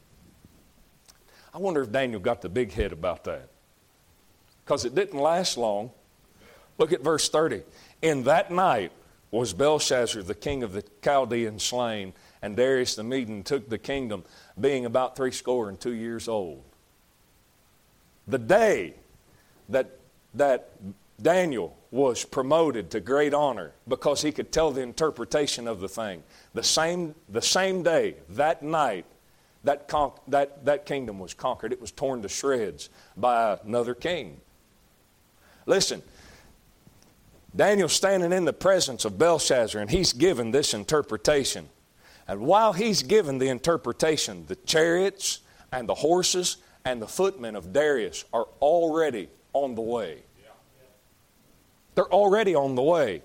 I 1.53 1.57
wonder 1.57 1.81
if 1.81 1.91
Daniel 1.91 2.19
got 2.19 2.41
the 2.41 2.49
big 2.49 2.71
head 2.73 2.91
about 2.91 3.23
that. 3.23 3.49
Because 4.63 4.85
it 4.85 4.93
didn't 4.93 5.19
last 5.19 5.57
long. 5.57 5.91
Look 6.77 6.93
at 6.93 7.01
verse 7.01 7.27
30. 7.27 7.63
In 8.03 8.23
that 8.25 8.51
night 8.51 8.91
was 9.31 9.53
Belshazzar, 9.53 10.21
the 10.21 10.35
king 10.35 10.61
of 10.61 10.73
the 10.73 10.83
Chaldeans, 11.03 11.63
slain, 11.63 12.13
and 12.41 12.55
Darius 12.55 12.95
the 12.95 13.03
Median 13.03 13.43
took 13.43 13.67
the 13.67 13.77
kingdom, 13.77 14.23
being 14.59 14.85
about 14.85 15.15
three 15.15 15.31
score 15.31 15.69
and 15.69 15.79
two 15.79 15.93
years 15.93 16.27
old. 16.27 16.63
The 18.29 18.38
day 18.38 18.93
that, 19.69 19.89
that 20.36 20.69
Daniel 21.21 21.75
was 21.91 22.24
promoted 22.24 22.91
to 22.91 23.00
great 23.00 23.33
honor 23.33 23.71
because 23.88 24.21
he 24.21 24.31
could 24.31 24.51
tell 24.51 24.71
the 24.71 24.81
interpretation 24.81 25.67
of 25.67 25.79
the 25.79 25.89
thing, 25.89 26.24
the 26.53 26.63
same, 26.63 27.15
the 27.27 27.41
same 27.41 27.81
day, 27.81 28.15
that 28.29 28.62
night, 28.62 29.05
that, 29.63 29.88
con- 29.88 30.12
that, 30.27 30.63
that 30.65 30.86
kingdom 30.86 31.17
was 31.17 31.33
conquered. 31.33 31.74
It 31.74 31.81
was 31.81 31.91
torn 31.91 32.21
to 32.21 32.29
shreds 32.29 32.89
by 33.17 33.57
another 33.65 33.95
king. 33.95 34.39
Listen, 35.65 36.03
Daniel's 37.55 37.93
standing 37.93 38.31
in 38.31 38.45
the 38.45 38.53
presence 38.53 39.05
of 39.05 39.17
Belshazzar 39.17 39.81
and 39.81 39.89
he's 39.89 40.13
given 40.13 40.51
this 40.51 40.75
interpretation. 40.75 41.67
And 42.27 42.41
while 42.41 42.74
he's 42.74 43.01
given 43.01 43.39
the 43.39 43.50
interpretation, 43.50 44.45
the 44.45 44.55
chariots 44.55 45.39
and 45.71 45.89
the 45.89 45.95
horses 45.95 46.57
and 46.86 47.01
the 47.01 47.07
footmen 47.07 47.55
of 47.55 47.74
Darius 47.74 48.25
are 48.33 48.48
already 48.62 49.29
on 49.53 49.75
the 49.75 49.81
way. 49.81 50.24
They're 51.95 52.12
already 52.12 52.55
on 52.55 52.75
the 52.75 52.81
way. 52.81 53.24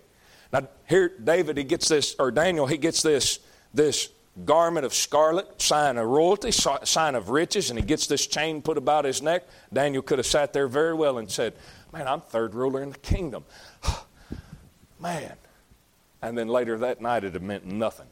Now 0.52 0.68
here 0.88 1.12
David 1.23 1.56
he 1.56 1.64
gets 1.64 1.88
this 1.88 2.16
or 2.18 2.30
Daniel 2.30 2.66
he 2.66 2.76
gets 2.76 3.02
this 3.02 3.38
this 3.73 4.08
garment 4.44 4.84
of 4.84 4.92
scarlet, 4.92 5.61
sign 5.62 5.96
of 5.96 6.06
royalty, 6.08 6.50
sign 6.50 7.14
of 7.14 7.30
riches, 7.30 7.70
and 7.70 7.78
he 7.78 7.84
gets 7.84 8.06
this 8.06 8.26
chain 8.26 8.62
put 8.62 8.76
about 8.76 9.04
his 9.04 9.23
neck. 9.23 9.44
Daniel 9.73 10.02
could 10.02 10.18
have 10.18 10.26
sat 10.26 10.52
there 10.52 10.66
very 10.66 10.94
well 10.94 11.18
and 11.18 11.30
said, 11.30 11.54
Man, 11.92 12.08
I'm 12.08 12.20
third 12.20 12.54
ruler 12.54 12.82
in 12.82 12.90
the 12.90 12.99
kingdom. 12.99 13.44
Man. 15.00 15.34
And 16.23 16.37
then 16.37 16.49
later 16.49 16.78
that 16.78 17.00
night, 17.00 17.23
it 17.23 17.34
had 17.34 17.42
meant 17.42 17.66
nothing. 17.66 18.06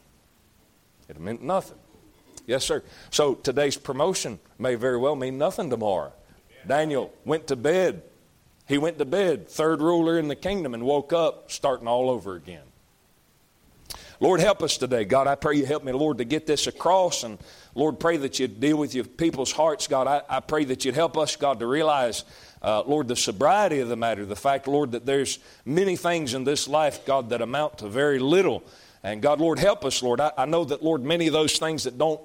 It 1.09 1.19
meant 1.19 1.43
nothing. 1.43 1.79
Yes, 2.47 2.65
sir. 2.65 2.83
So 3.11 3.35
today's 3.35 3.77
promotion 3.77 4.39
may 4.59 4.75
very 4.75 4.99
well 4.99 5.17
mean 5.17 5.39
nothing 5.39 5.71
tomorrow. 5.71 6.13
Daniel 6.67 7.13
went 7.25 7.47
to 7.49 7.57
bed. 7.57 8.03
He 8.69 8.79
went 8.79 8.99
to 8.99 9.05
bed, 9.05 9.49
third 9.49 9.81
ruler 9.81 10.19
in 10.19 10.29
the 10.29 10.37
kingdom, 10.37 10.75
and 10.75 10.85
woke 10.85 11.13
up 11.13 11.51
starting 11.51 11.89
all 11.89 12.09
over 12.09 12.37
again. 12.37 12.63
Lord, 14.21 14.39
help 14.39 14.63
us 14.63 14.77
today. 14.77 15.05
God, 15.05 15.27
I 15.27 15.35
pray 15.35 15.57
you 15.57 15.67
help 15.67 15.83
me, 15.83 15.91
Lord, 15.91 16.19
to 16.19 16.25
get 16.25 16.47
this 16.47 16.69
across. 16.69 17.25
And 17.25 17.39
Lord, 17.75 17.99
pray 17.99 18.19
that 18.19 18.39
you 18.39 18.47
deal 18.47 18.77
with 18.77 18.95
your 18.95 19.05
people's 19.05 19.51
hearts. 19.51 19.89
God, 19.89 20.07
I, 20.07 20.23
I 20.29 20.39
pray 20.39 20.65
that 20.67 20.85
you'd 20.85 20.95
help 20.95 21.19
us, 21.19 21.35
God, 21.35 21.59
to 21.59 21.67
realize, 21.67 22.23
uh, 22.63 22.83
Lord, 22.83 23.09
the 23.09 23.17
sobriety 23.17 23.81
of 23.81 23.89
the 23.89 23.97
matter. 23.97 24.25
The 24.25 24.37
fact, 24.37 24.69
Lord, 24.69 24.93
that 24.93 25.05
there's 25.05 25.41
many 25.65 25.97
things 25.97 26.35
in 26.35 26.45
this 26.45 26.69
life, 26.69 27.05
God, 27.05 27.31
that 27.31 27.43
amount 27.43 27.79
to 27.79 27.89
very 27.89 28.21
little. 28.21 28.63
And 29.05 29.21
God, 29.21 29.41
Lord, 29.41 29.59
help 29.59 29.85
us, 29.85 30.03
Lord. 30.03 30.21
I, 30.21 30.33
I 30.37 30.47
know 30.47 30.65
that, 30.65 30.83
Lord, 30.83 31.03
many 31.03 31.27
of 31.27 31.33
those 31.33 31.59
things 31.59 31.85
that 31.85 31.99
don't 31.99 32.21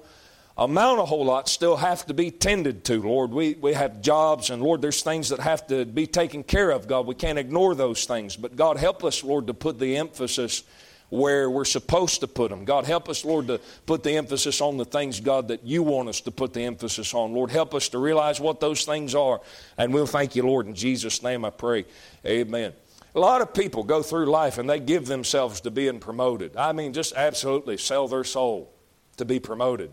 amount 0.56 1.00
a 1.00 1.04
whole 1.04 1.24
lot 1.24 1.48
still 1.48 1.76
have 1.76 2.04
to 2.06 2.14
be 2.14 2.30
tended 2.30 2.84
to, 2.84 3.00
Lord. 3.00 3.30
We, 3.30 3.54
we 3.54 3.74
have 3.74 4.02
jobs, 4.02 4.50
and 4.50 4.60
Lord, 4.62 4.82
there's 4.82 5.02
things 5.02 5.28
that 5.28 5.40
have 5.40 5.66
to 5.68 5.84
be 5.84 6.06
taken 6.06 6.42
care 6.42 6.70
of, 6.70 6.88
God. 6.88 7.06
We 7.06 7.14
can't 7.14 7.38
ignore 7.38 7.74
those 7.74 8.04
things. 8.04 8.36
But 8.36 8.56
God, 8.56 8.76
help 8.76 9.04
us, 9.04 9.22
Lord, 9.22 9.46
to 9.46 9.54
put 9.54 9.78
the 9.78 9.96
emphasis 9.96 10.64
where 11.10 11.48
we're 11.48 11.64
supposed 11.64 12.20
to 12.20 12.26
put 12.26 12.50
them. 12.50 12.64
God, 12.64 12.84
help 12.84 13.08
us, 13.08 13.24
Lord, 13.24 13.46
to 13.46 13.60
put 13.86 14.02
the 14.02 14.16
emphasis 14.16 14.60
on 14.60 14.76
the 14.76 14.84
things, 14.84 15.20
God, 15.20 15.48
that 15.48 15.64
you 15.64 15.82
want 15.82 16.08
us 16.08 16.20
to 16.22 16.30
put 16.30 16.52
the 16.52 16.62
emphasis 16.62 17.14
on. 17.14 17.32
Lord, 17.32 17.50
help 17.50 17.74
us 17.74 17.88
to 17.90 17.98
realize 17.98 18.40
what 18.40 18.60
those 18.60 18.84
things 18.84 19.14
are. 19.14 19.40
And 19.78 19.94
we'll 19.94 20.06
thank 20.06 20.36
you, 20.36 20.42
Lord. 20.42 20.66
In 20.66 20.74
Jesus' 20.74 21.22
name 21.22 21.44
I 21.44 21.50
pray. 21.50 21.86
Amen. 22.26 22.74
A 23.18 23.20
lot 23.20 23.40
of 23.40 23.52
people 23.52 23.82
go 23.82 24.00
through 24.00 24.26
life 24.26 24.58
and 24.58 24.70
they 24.70 24.78
give 24.78 25.06
themselves 25.06 25.62
to 25.62 25.72
being 25.72 25.98
promoted. 25.98 26.56
I 26.56 26.70
mean, 26.70 26.92
just 26.92 27.16
absolutely 27.16 27.76
sell 27.76 28.06
their 28.06 28.22
soul 28.22 28.72
to 29.16 29.24
be 29.24 29.40
promoted. 29.40 29.90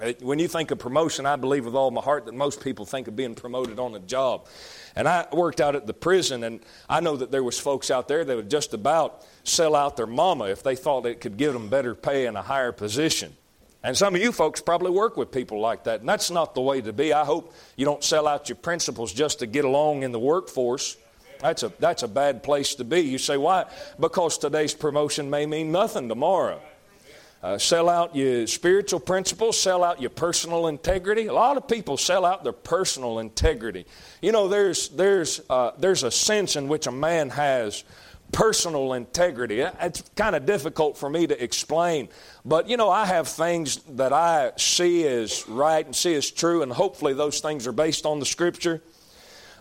Uh, 0.00 0.12
when 0.20 0.38
you 0.38 0.46
think 0.46 0.70
of 0.70 0.78
promotion, 0.78 1.26
I 1.26 1.34
believe 1.34 1.64
with 1.64 1.74
all 1.74 1.90
my 1.90 2.00
heart 2.00 2.26
that 2.26 2.34
most 2.34 2.62
people 2.62 2.86
think 2.86 3.08
of 3.08 3.16
being 3.16 3.34
promoted 3.34 3.80
on 3.80 3.96
a 3.96 3.98
job. 3.98 4.46
And 4.94 5.08
I 5.08 5.26
worked 5.32 5.60
out 5.60 5.74
at 5.74 5.88
the 5.88 5.92
prison, 5.92 6.44
and 6.44 6.60
I 6.88 7.00
know 7.00 7.16
that 7.16 7.32
there 7.32 7.42
was 7.42 7.58
folks 7.58 7.90
out 7.90 8.06
there 8.06 8.24
that 8.24 8.36
would 8.36 8.48
just 8.48 8.74
about 8.74 9.26
sell 9.42 9.74
out 9.74 9.96
their 9.96 10.06
mama 10.06 10.44
if 10.44 10.62
they 10.62 10.76
thought 10.76 11.06
it 11.06 11.20
could 11.20 11.36
give 11.36 11.52
them 11.52 11.68
better 11.68 11.96
pay 11.96 12.26
and 12.26 12.36
a 12.36 12.42
higher 12.42 12.70
position. 12.70 13.36
And 13.82 13.96
some 13.96 14.14
of 14.14 14.22
you 14.22 14.30
folks 14.30 14.60
probably 14.60 14.92
work 14.92 15.16
with 15.16 15.32
people 15.32 15.58
like 15.58 15.82
that, 15.82 15.98
and 15.98 16.08
that's 16.08 16.30
not 16.30 16.54
the 16.54 16.60
way 16.60 16.80
to 16.80 16.92
be. 16.92 17.12
I 17.12 17.24
hope 17.24 17.52
you 17.74 17.84
don't 17.84 18.04
sell 18.04 18.28
out 18.28 18.48
your 18.48 18.54
principles 18.54 19.12
just 19.12 19.40
to 19.40 19.48
get 19.48 19.64
along 19.64 20.04
in 20.04 20.12
the 20.12 20.20
workforce. 20.20 20.96
That's 21.40 21.62
a, 21.62 21.72
that's 21.78 22.02
a 22.02 22.08
bad 22.08 22.42
place 22.42 22.74
to 22.76 22.84
be. 22.84 23.00
You 23.00 23.18
say, 23.18 23.36
why? 23.36 23.66
Because 23.98 24.38
today's 24.38 24.74
promotion 24.74 25.30
may 25.30 25.46
mean 25.46 25.72
nothing 25.72 26.08
tomorrow. 26.08 26.60
Uh, 27.42 27.56
sell 27.56 27.88
out 27.88 28.14
your 28.14 28.46
spiritual 28.46 29.00
principles, 29.00 29.58
sell 29.58 29.82
out 29.82 29.98
your 29.98 30.10
personal 30.10 30.66
integrity. 30.66 31.26
A 31.26 31.32
lot 31.32 31.56
of 31.56 31.66
people 31.66 31.96
sell 31.96 32.26
out 32.26 32.44
their 32.44 32.52
personal 32.52 33.18
integrity. 33.18 33.86
You 34.20 34.32
know, 34.32 34.46
there's, 34.46 34.90
there's, 34.90 35.40
uh, 35.48 35.70
there's 35.78 36.02
a 36.02 36.10
sense 36.10 36.56
in 36.56 36.68
which 36.68 36.86
a 36.86 36.92
man 36.92 37.30
has 37.30 37.82
personal 38.30 38.92
integrity. 38.92 39.60
It's 39.60 40.02
kind 40.16 40.36
of 40.36 40.44
difficult 40.44 40.98
for 40.98 41.08
me 41.08 41.26
to 41.26 41.42
explain, 41.42 42.10
but 42.44 42.68
you 42.68 42.76
know, 42.76 42.90
I 42.90 43.06
have 43.06 43.26
things 43.26 43.76
that 43.88 44.12
I 44.12 44.52
see 44.56 45.06
as 45.06 45.48
right 45.48 45.84
and 45.84 45.96
see 45.96 46.14
as 46.14 46.30
true, 46.30 46.62
and 46.62 46.70
hopefully 46.70 47.14
those 47.14 47.40
things 47.40 47.66
are 47.66 47.72
based 47.72 48.06
on 48.06 48.20
the 48.20 48.26
Scripture. 48.26 48.82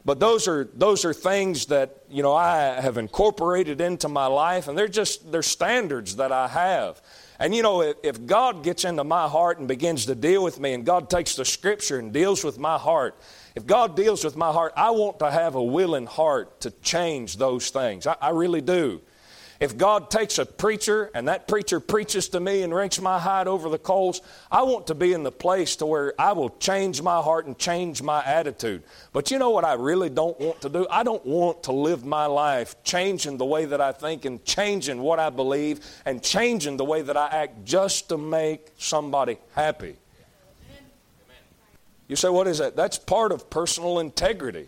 But 0.05 0.19
those 0.19 0.47
are 0.47 0.69
those 0.73 1.05
are 1.05 1.13
things 1.13 1.67
that 1.67 2.03
you 2.09 2.23
know 2.23 2.33
I 2.33 2.79
have 2.81 2.97
incorporated 2.97 3.81
into 3.81 4.07
my 4.07 4.27
life, 4.27 4.67
and 4.67 4.77
they're 4.77 4.87
just 4.87 5.31
they're 5.31 5.41
standards 5.41 6.15
that 6.17 6.31
I 6.31 6.47
have. 6.47 7.01
And 7.39 7.55
you 7.55 7.63
know, 7.63 7.81
if, 7.81 7.97
if 8.03 8.25
God 8.25 8.63
gets 8.63 8.83
into 8.83 9.03
my 9.03 9.27
heart 9.27 9.59
and 9.59 9.67
begins 9.67 10.05
to 10.07 10.15
deal 10.15 10.43
with 10.43 10.59
me, 10.59 10.73
and 10.73 10.85
God 10.85 11.09
takes 11.09 11.35
the 11.35 11.45
scripture 11.45 11.99
and 11.99 12.11
deals 12.11 12.43
with 12.43 12.57
my 12.59 12.77
heart, 12.77 13.15
if 13.55 13.65
God 13.65 13.95
deals 13.95 14.23
with 14.23 14.35
my 14.35 14.51
heart, 14.51 14.73
I 14.75 14.91
want 14.91 15.19
to 15.19 15.31
have 15.31 15.55
a 15.55 15.63
willing 15.63 16.05
heart 16.05 16.61
to 16.61 16.71
change 16.71 17.37
those 17.37 17.69
things. 17.69 18.07
I, 18.07 18.15
I 18.21 18.29
really 18.31 18.61
do. 18.61 19.01
If 19.59 19.77
God 19.77 20.09
takes 20.09 20.37
a 20.37 20.45
preacher 20.45 21.11
and 21.13 21.27
that 21.27 21.45
preacher 21.45 21.81
preaches 21.81 22.29
to 22.29 22.39
me 22.39 22.61
and 22.61 22.73
rakes 22.73 23.01
my 23.01 23.19
hide 23.19 23.45
over 23.45 23.67
the 23.67 23.77
coals, 23.77 24.21
I 24.49 24.63
want 24.63 24.87
to 24.87 24.95
be 24.95 25.11
in 25.11 25.23
the 25.23 25.33
place 25.33 25.75
to 25.77 25.85
where 25.85 26.13
I 26.17 26.31
will 26.31 26.51
change 26.59 27.01
my 27.01 27.21
heart 27.21 27.45
and 27.45 27.57
change 27.57 28.01
my 28.01 28.23
attitude. 28.23 28.83
But 29.11 29.31
you 29.31 29.37
know 29.37 29.49
what 29.49 29.65
I 29.65 29.73
really 29.73 30.09
don't 30.09 30.39
want 30.39 30.61
to 30.61 30.69
do? 30.69 30.87
I 30.89 31.03
don't 31.03 31.25
want 31.25 31.63
to 31.63 31.73
live 31.73 32.05
my 32.05 32.25
life 32.25 32.81
changing 32.85 33.37
the 33.37 33.45
way 33.45 33.65
that 33.65 33.81
I 33.81 33.91
think 33.91 34.23
and 34.23 34.43
changing 34.45 35.01
what 35.01 35.19
I 35.19 35.29
believe 35.29 35.81
and 36.05 36.23
changing 36.23 36.77
the 36.77 36.85
way 36.85 37.01
that 37.01 37.17
I 37.17 37.27
act 37.27 37.65
just 37.65 38.07
to 38.09 38.17
make 38.17 38.69
somebody 38.77 39.39
happy. 39.55 39.97
You 42.07 42.15
say, 42.15 42.29
what 42.29 42.47
is 42.47 42.59
that? 42.59 42.77
That's 42.77 42.97
part 42.97 43.33
of 43.33 43.49
personal 43.49 43.99
integrity. 43.99 44.67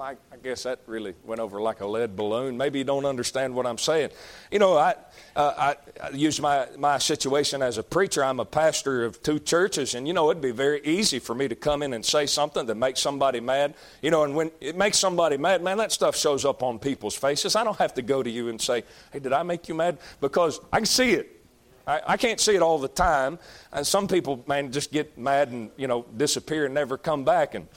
I, 0.00 0.16
I, 0.32 0.36
guess 0.42 0.64
that 0.64 0.80
really 0.86 1.14
went 1.24 1.40
over 1.40 1.60
like 1.60 1.80
a 1.80 1.86
lead 1.86 2.16
balloon. 2.16 2.56
Maybe 2.56 2.78
you 2.78 2.84
don't 2.84 3.04
understand 3.04 3.54
what 3.54 3.66
I'm 3.66 3.78
saying. 3.78 4.10
You 4.50 4.58
know, 4.58 4.76
I, 4.76 4.94
uh, 5.34 5.54
I, 5.56 5.76
I 6.02 6.10
use 6.10 6.40
my, 6.40 6.66
my 6.78 6.98
situation 6.98 7.62
as 7.62 7.78
a 7.78 7.82
preacher. 7.82 8.24
I'm 8.24 8.40
a 8.40 8.44
pastor 8.44 9.04
of 9.04 9.22
two 9.22 9.38
churches, 9.38 9.94
and 9.94 10.06
you 10.06 10.14
know, 10.14 10.30
it'd 10.30 10.42
be 10.42 10.50
very 10.50 10.80
easy 10.84 11.18
for 11.18 11.34
me 11.34 11.48
to 11.48 11.54
come 11.54 11.82
in 11.82 11.92
and 11.92 12.04
say 12.04 12.26
something 12.26 12.66
that 12.66 12.74
makes 12.74 13.00
somebody 13.00 13.40
mad. 13.40 13.74
You 14.02 14.10
know, 14.10 14.24
and 14.24 14.34
when 14.34 14.50
it 14.60 14.76
makes 14.76 14.98
somebody 14.98 15.36
mad, 15.36 15.62
man, 15.62 15.78
that 15.78 15.92
stuff 15.92 16.16
shows 16.16 16.44
up 16.44 16.62
on 16.62 16.78
people's 16.78 17.16
faces. 17.16 17.56
I 17.56 17.64
don't 17.64 17.78
have 17.78 17.94
to 17.94 18.02
go 18.02 18.22
to 18.22 18.30
you 18.30 18.48
and 18.48 18.60
say, 18.60 18.84
hey, 19.12 19.18
did 19.18 19.32
I 19.32 19.42
make 19.42 19.68
you 19.68 19.74
mad? 19.74 19.98
Because 20.20 20.60
I 20.72 20.78
can 20.78 20.86
see 20.86 21.12
it. 21.12 21.32
I, 21.86 22.00
I 22.06 22.16
can't 22.16 22.40
see 22.40 22.56
it 22.56 22.62
all 22.62 22.78
the 22.78 22.88
time. 22.88 23.38
And 23.72 23.86
some 23.86 24.08
people, 24.08 24.42
man, 24.46 24.72
just 24.72 24.90
get 24.90 25.16
mad 25.16 25.50
and, 25.50 25.70
you 25.76 25.86
know, 25.86 26.04
disappear 26.16 26.64
and 26.66 26.74
never 26.74 26.98
come 26.98 27.24
back. 27.24 27.54
And, 27.54 27.68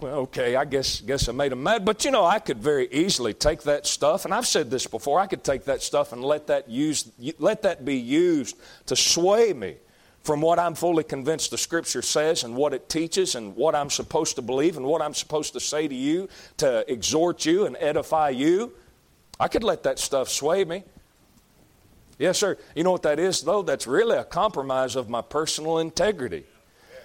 well, 0.00 0.14
okay, 0.20 0.56
I 0.56 0.64
guess 0.64 1.00
guess 1.00 1.28
I 1.28 1.32
made 1.32 1.52
them 1.52 1.62
mad. 1.62 1.84
But 1.84 2.04
you 2.04 2.10
know, 2.10 2.24
I 2.24 2.38
could 2.38 2.58
very 2.58 2.88
easily 2.92 3.34
take 3.34 3.62
that 3.62 3.86
stuff, 3.86 4.24
and 4.24 4.32
I've 4.32 4.46
said 4.46 4.70
this 4.70 4.86
before. 4.86 5.18
I 5.18 5.26
could 5.26 5.44
take 5.44 5.64
that 5.64 5.82
stuff 5.82 6.12
and 6.12 6.22
let 6.24 6.46
that 6.48 6.68
use 6.68 7.10
let 7.38 7.62
that 7.62 7.84
be 7.84 7.96
used 7.96 8.56
to 8.86 8.96
sway 8.96 9.52
me 9.52 9.76
from 10.22 10.40
what 10.40 10.58
I'm 10.58 10.74
fully 10.74 11.04
convinced 11.04 11.50
the 11.50 11.58
Scripture 11.58 12.02
says 12.02 12.44
and 12.44 12.54
what 12.54 12.74
it 12.74 12.88
teaches 12.88 13.34
and 13.34 13.56
what 13.56 13.74
I'm 13.74 13.90
supposed 13.90 14.36
to 14.36 14.42
believe 14.42 14.76
and 14.76 14.84
what 14.84 15.00
I'm 15.00 15.14
supposed 15.14 15.52
to 15.54 15.60
say 15.60 15.88
to 15.88 15.94
you 15.94 16.28
to 16.58 16.84
exhort 16.90 17.46
you 17.46 17.66
and 17.66 17.76
edify 17.80 18.30
you. 18.30 18.72
I 19.40 19.48
could 19.48 19.64
let 19.64 19.84
that 19.84 19.98
stuff 19.98 20.28
sway 20.28 20.64
me. 20.64 20.84
Yes, 22.18 22.38
sir. 22.38 22.58
You 22.74 22.82
know 22.82 22.90
what 22.90 23.04
that 23.04 23.20
is, 23.20 23.42
though? 23.42 23.62
That's 23.62 23.86
really 23.86 24.16
a 24.16 24.24
compromise 24.24 24.96
of 24.96 25.08
my 25.08 25.22
personal 25.22 25.78
integrity. 25.78 26.44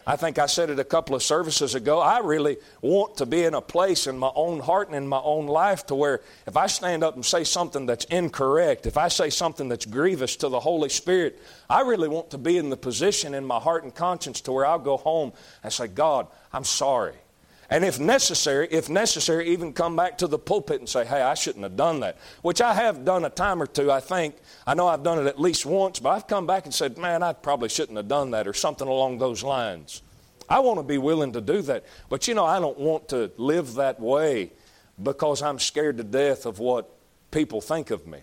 I 0.05 0.17
think 0.17 0.37
I 0.37 0.47
said 0.47 0.69
it 0.69 0.79
a 0.79 0.83
couple 0.83 1.15
of 1.15 1.23
services 1.23 1.75
ago. 1.75 1.99
I 1.99 2.19
really 2.19 2.57
want 2.81 3.17
to 3.17 3.25
be 3.25 3.43
in 3.43 3.53
a 3.53 3.61
place 3.61 4.05
in 4.05 4.17
my 4.17 4.31
own 4.35 4.59
heart 4.59 4.87
and 4.87 4.97
in 4.97 5.07
my 5.07 5.21
own 5.23 5.47
life 5.47 5.85
to 5.87 5.95
where 5.95 6.21
if 6.45 6.57
I 6.57 6.67
stand 6.67 7.03
up 7.03 7.15
and 7.15 7.25
say 7.25 7.43
something 7.43 7.85
that's 7.85 8.05
incorrect, 8.05 8.85
if 8.85 8.97
I 8.97 9.07
say 9.07 9.29
something 9.29 9.69
that's 9.69 9.85
grievous 9.85 10.35
to 10.37 10.49
the 10.49 10.59
Holy 10.59 10.89
Spirit, 10.89 11.41
I 11.69 11.81
really 11.81 12.09
want 12.09 12.31
to 12.31 12.37
be 12.37 12.57
in 12.57 12.69
the 12.69 12.77
position 12.77 13.33
in 13.33 13.45
my 13.45 13.59
heart 13.59 13.83
and 13.83 13.95
conscience 13.95 14.41
to 14.41 14.51
where 14.51 14.65
I'll 14.65 14.79
go 14.79 14.97
home 14.97 15.31
and 15.63 15.71
say, 15.71 15.87
God, 15.87 16.27
I'm 16.51 16.65
sorry. 16.65 17.15
And 17.73 17.83
if 17.83 17.99
necessary, 17.99 18.67
if 18.69 18.87
necessary, 18.87 19.49
even 19.49 19.73
come 19.73 19.95
back 19.95 20.19
to 20.19 20.27
the 20.27 20.37
pulpit 20.37 20.79
and 20.79 20.87
say, 20.87 21.05
hey, 21.05 21.23
I 21.23 21.33
shouldn't 21.33 21.63
have 21.63 21.75
done 21.75 22.01
that. 22.01 22.19
Which 22.43 22.61
I 22.61 22.75
have 22.75 23.03
done 23.03 23.25
a 23.25 23.31
time 23.31 23.59
or 23.59 23.65
two, 23.65 23.91
I 23.91 23.99
think. 23.99 24.35
I 24.67 24.75
know 24.75 24.87
I've 24.87 25.01
done 25.01 25.17
it 25.17 25.25
at 25.25 25.41
least 25.41 25.65
once, 25.65 25.97
but 25.97 26.09
I've 26.09 26.27
come 26.27 26.45
back 26.45 26.65
and 26.65 26.73
said, 26.73 26.99
man, 26.99 27.23
I 27.23 27.33
probably 27.33 27.69
shouldn't 27.69 27.97
have 27.97 28.07
done 28.07 28.29
that 28.29 28.47
or 28.47 28.53
something 28.53 28.87
along 28.87 29.17
those 29.17 29.41
lines. 29.41 30.03
I 30.47 30.59
want 30.59 30.77
to 30.77 30.83
be 30.83 30.99
willing 30.99 31.33
to 31.33 31.41
do 31.41 31.63
that. 31.63 31.83
But 32.09 32.27
you 32.27 32.35
know, 32.35 32.45
I 32.45 32.59
don't 32.59 32.77
want 32.77 33.09
to 33.09 33.31
live 33.37 33.73
that 33.73 33.99
way 33.99 34.51
because 35.01 35.41
I'm 35.41 35.57
scared 35.57 35.97
to 35.97 36.03
death 36.03 36.45
of 36.45 36.59
what 36.59 36.95
people 37.31 37.59
think 37.59 37.89
of 37.89 38.05
me. 38.05 38.19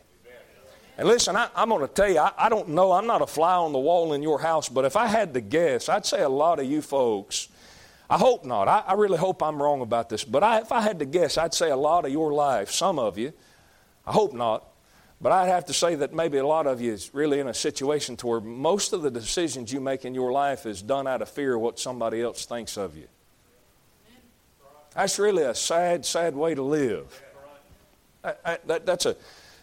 And 0.97 1.09
listen, 1.09 1.35
I, 1.35 1.49
am 1.57 1.71
going 1.71 1.81
to 1.81 1.89
tell 1.93 2.09
you, 2.09 2.21
I, 2.21 2.31
I, 2.39 2.49
don't 2.49 2.69
know, 2.69 2.93
I'm 2.93 3.09
not 3.09 3.21
a 3.21 3.27
fly 3.27 3.55
on 3.55 3.73
the 3.73 3.81
wall 3.81 4.13
in 4.13 4.23
your 4.23 4.39
house, 4.39 4.69
but 4.69 4.85
if 4.85 4.95
I 4.95 5.09
had 5.09 5.35
to 5.35 5.41
guess, 5.41 5.89
I'd 5.89 6.07
say 6.07 6.23
a 6.23 6.29
lot 6.29 6.61
of 6.61 6.67
you 6.67 6.83
folks, 6.83 7.49
I 8.11 8.19
hope 8.19 8.45
not, 8.45 8.67
I, 8.67 8.83
I 8.89 8.95
really 8.95 9.17
hope 9.17 9.41
I'm 9.41 9.63
wrong 9.63 9.83
about 9.83 10.09
this, 10.09 10.25
but 10.25 10.43
I, 10.43 10.59
if 10.59 10.73
I 10.73 10.81
had 10.81 10.99
to 10.99 11.05
guess, 11.05 11.39
I'd 11.39 11.55
say 11.55 11.71
a 11.71 11.77
lot 11.77 12.05
of 12.05 12.11
your 12.11 12.33
life, 12.33 12.73
some 12.73 12.99
of 12.99 13.17
you, 13.17 13.33
I 14.05 14.11
hope 14.13 14.33
not, 14.33 14.67
but 15.21 15.31
I'd 15.31 15.47
have 15.47 15.67
to 15.67 15.73
say 15.73 15.95
that 15.95 16.13
maybe 16.13 16.39
a 16.39 16.47
lot 16.47 16.67
of 16.67 16.81
you 16.81 16.93
is 16.93 17.15
really 17.15 17.39
in 17.39 17.47
a 17.47 17.55
situation 17.55 18.17
to 18.17 18.27
where 18.27 18.41
most 18.41 18.93
of 18.93 19.03
the 19.03 19.13
decisions 19.13 19.73
you 19.73 19.81
make 19.81 20.05
in 20.05 20.13
your 20.13 20.33
life 20.33 20.67
is 20.67 20.83
done 20.83 21.07
out 21.07 21.23
of 21.23 21.29
fear 21.29 21.55
of 21.55 21.61
what 21.61 21.79
somebody 21.79 22.21
else 22.21 22.47
thinks 22.47 22.77
of 22.77 22.97
you. 22.97 23.07
That's 24.95 25.17
really 25.21 25.45
a 25.45 25.55
sad, 25.55 26.05
sad 26.05 26.35
way 26.35 26.57
to 26.57 26.63
live. 26.63 27.23
That, 28.23 28.67
that, 28.67 28.87
that's 28.87 29.07
a, 29.07 29.15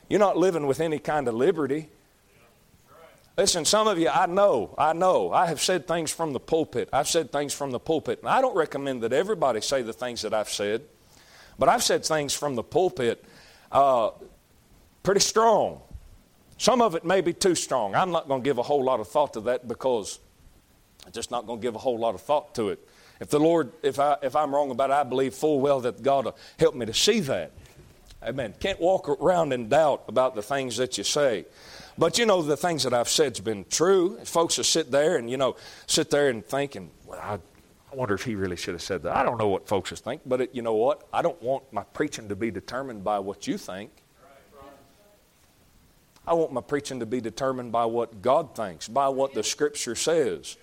you're 0.07 0.21
not 0.21 0.37
living 0.37 0.67
with 0.67 0.79
any 0.79 0.99
kind 0.99 1.27
of 1.27 1.33
liberty. 1.33 1.89
Listen, 3.37 3.65
some 3.65 3.87
of 3.87 3.99
you, 3.99 4.09
I 4.09 4.25
know, 4.25 4.73
I 4.79 4.93
know. 4.93 5.31
I 5.31 5.45
have 5.45 5.61
said 5.61 5.87
things 5.87 6.11
from 6.11 6.33
the 6.33 6.39
pulpit. 6.39 6.89
I've 6.91 7.07
said 7.07 7.31
things 7.31 7.53
from 7.53 7.69
the 7.69 7.79
pulpit. 7.79 8.19
And 8.21 8.29
I 8.29 8.41
don't 8.41 8.55
recommend 8.55 9.03
that 9.03 9.13
everybody 9.13 9.61
say 9.61 9.83
the 9.83 9.93
things 9.93 10.23
that 10.23 10.33
I've 10.33 10.49
said, 10.49 10.81
but 11.59 11.69
I've 11.69 11.83
said 11.83 12.03
things 12.03 12.33
from 12.33 12.55
the 12.55 12.63
pulpit 12.63 13.23
uh, 13.71 14.09
pretty 15.03 15.19
strong. 15.19 15.81
Some 16.57 16.81
of 16.81 16.95
it 16.95 17.05
may 17.05 17.21
be 17.21 17.31
too 17.31 17.53
strong. 17.53 17.93
I'm 17.93 18.09
not 18.09 18.27
going 18.27 18.41
to 18.41 18.43
give 18.43 18.57
a 18.57 18.63
whole 18.63 18.83
lot 18.83 18.99
of 18.99 19.07
thought 19.07 19.33
to 19.33 19.41
that 19.41 19.67
because 19.67 20.17
I'm 21.05 21.11
just 21.11 21.29
not 21.29 21.45
going 21.45 21.59
to 21.59 21.61
give 21.61 21.75
a 21.75 21.79
whole 21.79 21.99
lot 21.99 22.15
of 22.15 22.21
thought 22.21 22.55
to 22.55 22.69
it. 22.69 22.79
If 23.19 23.29
the 23.29 23.39
Lord, 23.39 23.71
if, 23.83 23.99
I, 23.99 24.17
if 24.23 24.35
I'm 24.35 24.53
wrong 24.53 24.71
about 24.71 24.89
it, 24.89 24.93
I 24.93 25.03
believe 25.03 25.35
full 25.35 25.59
well 25.59 25.79
that 25.81 26.01
God 26.01 26.25
will 26.25 26.37
help 26.57 26.73
me 26.73 26.87
to 26.87 26.93
see 26.93 27.19
that. 27.21 27.51
Amen. 28.23 28.55
Can't 28.59 28.79
walk 28.79 29.07
around 29.09 29.53
in 29.53 29.69
doubt 29.69 30.05
about 30.07 30.33
the 30.33 30.41
things 30.41 30.77
that 30.77 30.97
you 30.97 31.03
say. 31.03 31.45
But 31.97 32.17
you 32.17 32.25
know, 32.25 32.41
the 32.41 32.57
things 32.57 32.83
that 32.83 32.93
I've 32.93 33.09
said's 33.09 33.39
been 33.39 33.65
true. 33.69 34.17
Folks 34.23 34.57
will 34.57 34.63
sit 34.63 34.91
there 34.91 35.17
and, 35.17 35.29
you 35.29 35.37
know, 35.37 35.55
sit 35.87 36.11
there 36.11 36.29
and 36.29 36.45
thinking, 36.45 36.91
well, 37.05 37.19
I, 37.19 37.39
I 37.91 37.95
wonder 37.95 38.13
if 38.13 38.23
he 38.23 38.35
really 38.35 38.55
should 38.55 38.75
have 38.75 38.83
said 38.83 39.01
that. 39.03 39.15
I 39.15 39.23
don't 39.23 39.39
know 39.39 39.47
what 39.47 39.67
folks 39.67 39.91
think, 39.99 40.21
but 40.25 40.41
it, 40.41 40.53
you 40.53 40.61
know 40.61 40.75
what? 40.75 41.07
I 41.11 41.21
don't 41.21 41.41
want 41.41 41.71
my 41.73 41.83
preaching 41.83 42.29
to 42.29 42.35
be 42.35 42.51
determined 42.51 43.03
by 43.03 43.19
what 43.19 43.47
you 43.47 43.57
think. 43.57 43.91
I 46.27 46.33
want 46.33 46.51
my 46.51 46.61
preaching 46.61 46.99
to 46.99 47.05
be 47.05 47.21
determined 47.21 47.71
by 47.71 47.85
what 47.85 48.21
God 48.21 48.53
thinks, 48.53 48.87
by 48.89 49.07
what 49.07 49.33
the 49.33 49.43
Scripture 49.43 49.95
says. 49.95 50.57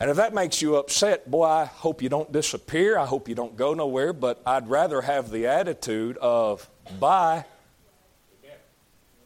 And 0.00 0.10
if 0.10 0.16
that 0.16 0.34
makes 0.34 0.60
you 0.60 0.76
upset, 0.76 1.30
boy, 1.30 1.44
I 1.44 1.66
hope 1.66 2.02
you 2.02 2.08
don't 2.08 2.32
disappear. 2.32 2.98
I 2.98 3.04
hope 3.04 3.28
you 3.28 3.34
don't 3.34 3.54
go 3.54 3.74
nowhere. 3.74 4.12
But 4.12 4.42
I'd 4.46 4.68
rather 4.68 5.02
have 5.02 5.30
the 5.30 5.46
attitude 5.46 6.16
of 6.18 6.68
bye 6.98 7.44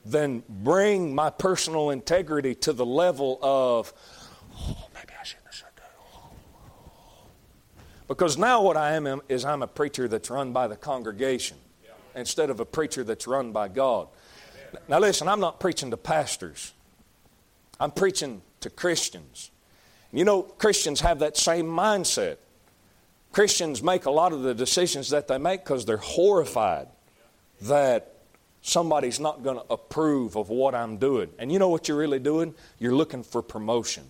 than 0.05 0.43
bring 0.49 1.15
my 1.15 1.31
personal 1.31 1.91
integrity 1.91 2.55
to 2.55 2.73
the 2.73 2.87
level 2.87 3.39
of, 3.43 3.93
oh, 4.57 4.89
maybe 4.95 5.13
I 5.21 5.25
shouldn't 5.25 5.47
have 5.47 5.55
said 5.55 5.69
that. 5.77 5.93
Because 8.07 8.39
now 8.39 8.63
what 8.63 8.77
I 8.77 8.95
am 8.95 9.21
is 9.29 9.45
I'm 9.45 9.63
a 9.63 9.67
preacher 9.67 10.09
that's 10.09 10.31
run 10.31 10.53
by 10.53 10.67
the 10.67 10.77
congregation 10.77 11.57
instead 12.15 12.51
of 12.51 12.61
a 12.61 12.65
preacher 12.65 13.05
that's 13.05 13.27
run 13.27 13.53
by 13.53 13.69
God. 13.69 14.09
Now, 14.89 14.99
listen, 14.99 15.29
I'm 15.29 15.41
not 15.41 15.61
preaching 15.61 15.91
to 15.91 15.97
pastors, 15.97 16.73
I'm 17.81 17.91
preaching 17.91 18.43
to 18.61 18.71
Christians. 18.71 19.51
You 20.11 20.25
know, 20.25 20.43
Christians 20.43 21.01
have 21.01 21.19
that 21.19 21.37
same 21.37 21.67
mindset. 21.67 22.39
Christians 23.31 23.83
make 23.83 24.07
a 24.07 24.11
lot 24.11 24.33
of 24.33 24.41
the 24.41 24.55
decisions 24.55 25.11
that 25.11 25.29
they 25.29 25.37
make 25.37 25.65
because 25.65 25.85
they're 25.85 25.99
horrified 25.99 26.89
that 27.63 28.15
somebody's 28.69 29.19
not 29.19 29.43
going 29.43 29.57
to 29.57 29.65
approve 29.71 30.37
of 30.37 30.51
what 30.51 30.75
I'm 30.75 30.99
doing. 30.99 31.31
And 31.39 31.51
you 31.51 31.59
know 31.59 31.69
what 31.69 31.89
you're 31.89 31.97
really 31.97 32.19
doing? 32.19 32.55
You're 32.79 32.95
looking 32.95 33.23
for 33.23 33.43
promotion. 33.43 34.05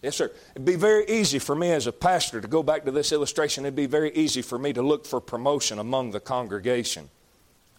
Yes, 0.00 0.16
sir. 0.16 0.30
It'd 0.54 0.66
be 0.66 0.76
very 0.76 1.06
easy 1.08 1.38
for 1.38 1.54
me 1.54 1.72
as 1.72 1.86
a 1.86 1.92
pastor 1.92 2.40
to 2.40 2.46
go 2.46 2.62
back 2.62 2.84
to 2.84 2.90
this 2.90 3.10
illustration. 3.10 3.64
It'd 3.64 3.74
be 3.74 3.86
very 3.86 4.12
easy 4.14 4.42
for 4.42 4.58
me 4.58 4.72
to 4.74 4.82
look 4.82 5.06
for 5.06 5.20
promotion 5.20 5.78
among 5.78 6.10
the 6.10 6.20
congregation. 6.20 7.08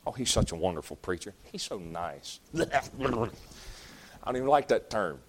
Oh, 0.08 0.12
he's 0.12 0.32
such 0.32 0.52
a 0.52 0.56
wonderful 0.56 0.98
preacher. 0.98 1.34
He's 1.52 1.64
so 1.64 1.78
nice. 1.78 2.40
I 2.58 2.82
don't 4.26 4.36
even 4.36 4.48
like 4.48 4.68
that 4.70 4.90
term. 4.90 5.20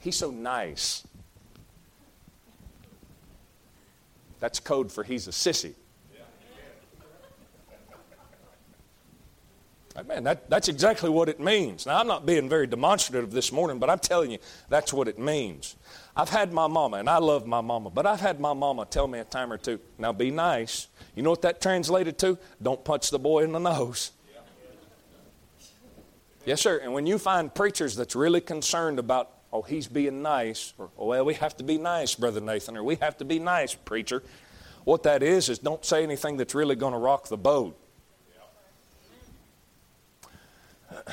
He's 0.00 0.16
so 0.16 0.30
nice. 0.30 1.06
That's 4.40 4.58
code 4.58 4.90
for 4.90 5.04
he's 5.04 5.28
a 5.28 5.32
sissy. 5.32 5.74
Man, 10.06 10.24
that, 10.24 10.48
that's 10.48 10.68
exactly 10.68 11.10
what 11.10 11.28
it 11.28 11.38
means. 11.38 11.84
Now, 11.84 11.98
I'm 11.98 12.06
not 12.06 12.24
being 12.24 12.48
very 12.48 12.66
demonstrative 12.66 13.30
this 13.30 13.52
morning, 13.52 13.78
but 13.78 13.90
I'm 13.90 13.98
telling 13.98 14.30
you, 14.30 14.38
that's 14.68 14.92
what 14.92 15.06
it 15.06 15.18
means. 15.18 15.76
I've 16.16 16.30
had 16.30 16.52
my 16.52 16.66
mama, 16.66 16.96
and 16.98 17.10
I 17.10 17.18
love 17.18 17.46
my 17.46 17.60
mama, 17.60 17.90
but 17.90 18.06
I've 18.06 18.20
had 18.20 18.40
my 18.40 18.54
mama 18.54 18.86
tell 18.86 19.06
me 19.06 19.18
a 19.18 19.24
time 19.24 19.52
or 19.52 19.58
two, 19.58 19.78
now 19.98 20.12
be 20.12 20.30
nice. 20.30 20.88
You 21.14 21.22
know 21.22 21.30
what 21.30 21.42
that 21.42 21.60
translated 21.60 22.18
to? 22.18 22.38
Don't 22.62 22.82
punch 22.84 23.10
the 23.10 23.18
boy 23.18 23.44
in 23.44 23.52
the 23.52 23.58
nose. 23.58 24.12
Yes, 26.46 26.60
sir. 26.60 26.78
And 26.82 26.92
when 26.92 27.06
you 27.06 27.18
find 27.18 27.54
preachers 27.54 27.94
that's 27.94 28.16
really 28.16 28.40
concerned 28.40 28.98
about 28.98 29.30
oh, 29.52 29.62
he's 29.62 29.86
being 29.86 30.22
nice, 30.22 30.72
or, 30.78 30.90
oh, 30.98 31.06
well, 31.06 31.24
we 31.24 31.34
have 31.34 31.56
to 31.58 31.64
be 31.64 31.76
nice, 31.76 32.14
Brother 32.14 32.40
Nathan, 32.40 32.76
or 32.76 32.82
we 32.82 32.96
have 32.96 33.18
to 33.18 33.24
be 33.24 33.38
nice, 33.38 33.74
preacher. 33.74 34.22
What 34.84 35.02
that 35.02 35.22
is, 35.22 35.48
is 35.48 35.58
don't 35.58 35.84
say 35.84 36.02
anything 36.02 36.38
that's 36.38 36.54
really 36.54 36.74
going 36.74 36.92
to 36.92 36.98
rock 36.98 37.28
the 37.28 37.36
boat. 37.36 37.78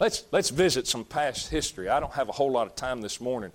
Let's, 0.00 0.24
let's 0.32 0.50
visit 0.50 0.88
some 0.88 1.04
past 1.04 1.48
history. 1.48 1.88
I 1.88 2.00
don't 2.00 2.12
have 2.14 2.28
a 2.28 2.32
whole 2.32 2.50
lot 2.50 2.66
of 2.66 2.74
time 2.74 3.02
this 3.02 3.20
morning, 3.20 3.52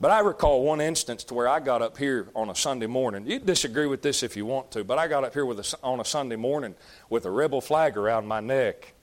but 0.00 0.10
I 0.10 0.20
recall 0.20 0.62
one 0.62 0.80
instance 0.80 1.24
to 1.24 1.34
where 1.34 1.46
I 1.46 1.60
got 1.60 1.82
up 1.82 1.98
here 1.98 2.26
on 2.34 2.48
a 2.48 2.54
Sunday 2.54 2.86
morning. 2.86 3.26
You 3.26 3.38
disagree 3.38 3.84
with 3.84 4.00
this 4.00 4.22
if 4.22 4.34
you 4.34 4.46
want 4.46 4.70
to, 4.70 4.82
but 4.82 4.96
I 4.96 5.08
got 5.08 5.24
up 5.24 5.34
here 5.34 5.44
with 5.44 5.58
a, 5.58 5.76
on 5.82 6.00
a 6.00 6.04
Sunday 6.06 6.36
morning 6.36 6.74
with 7.10 7.26
a 7.26 7.30
rebel 7.30 7.60
flag 7.60 7.98
around 7.98 8.26
my 8.26 8.40
neck, 8.40 8.94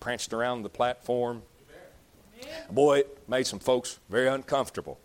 pranced 0.00 0.32
around 0.32 0.62
the 0.62 0.70
platform, 0.70 1.42
Boy, 2.70 3.00
it 3.00 3.18
made 3.28 3.46
some 3.46 3.58
folks 3.58 3.98
very 4.08 4.28
uncomfortable. 4.28 4.98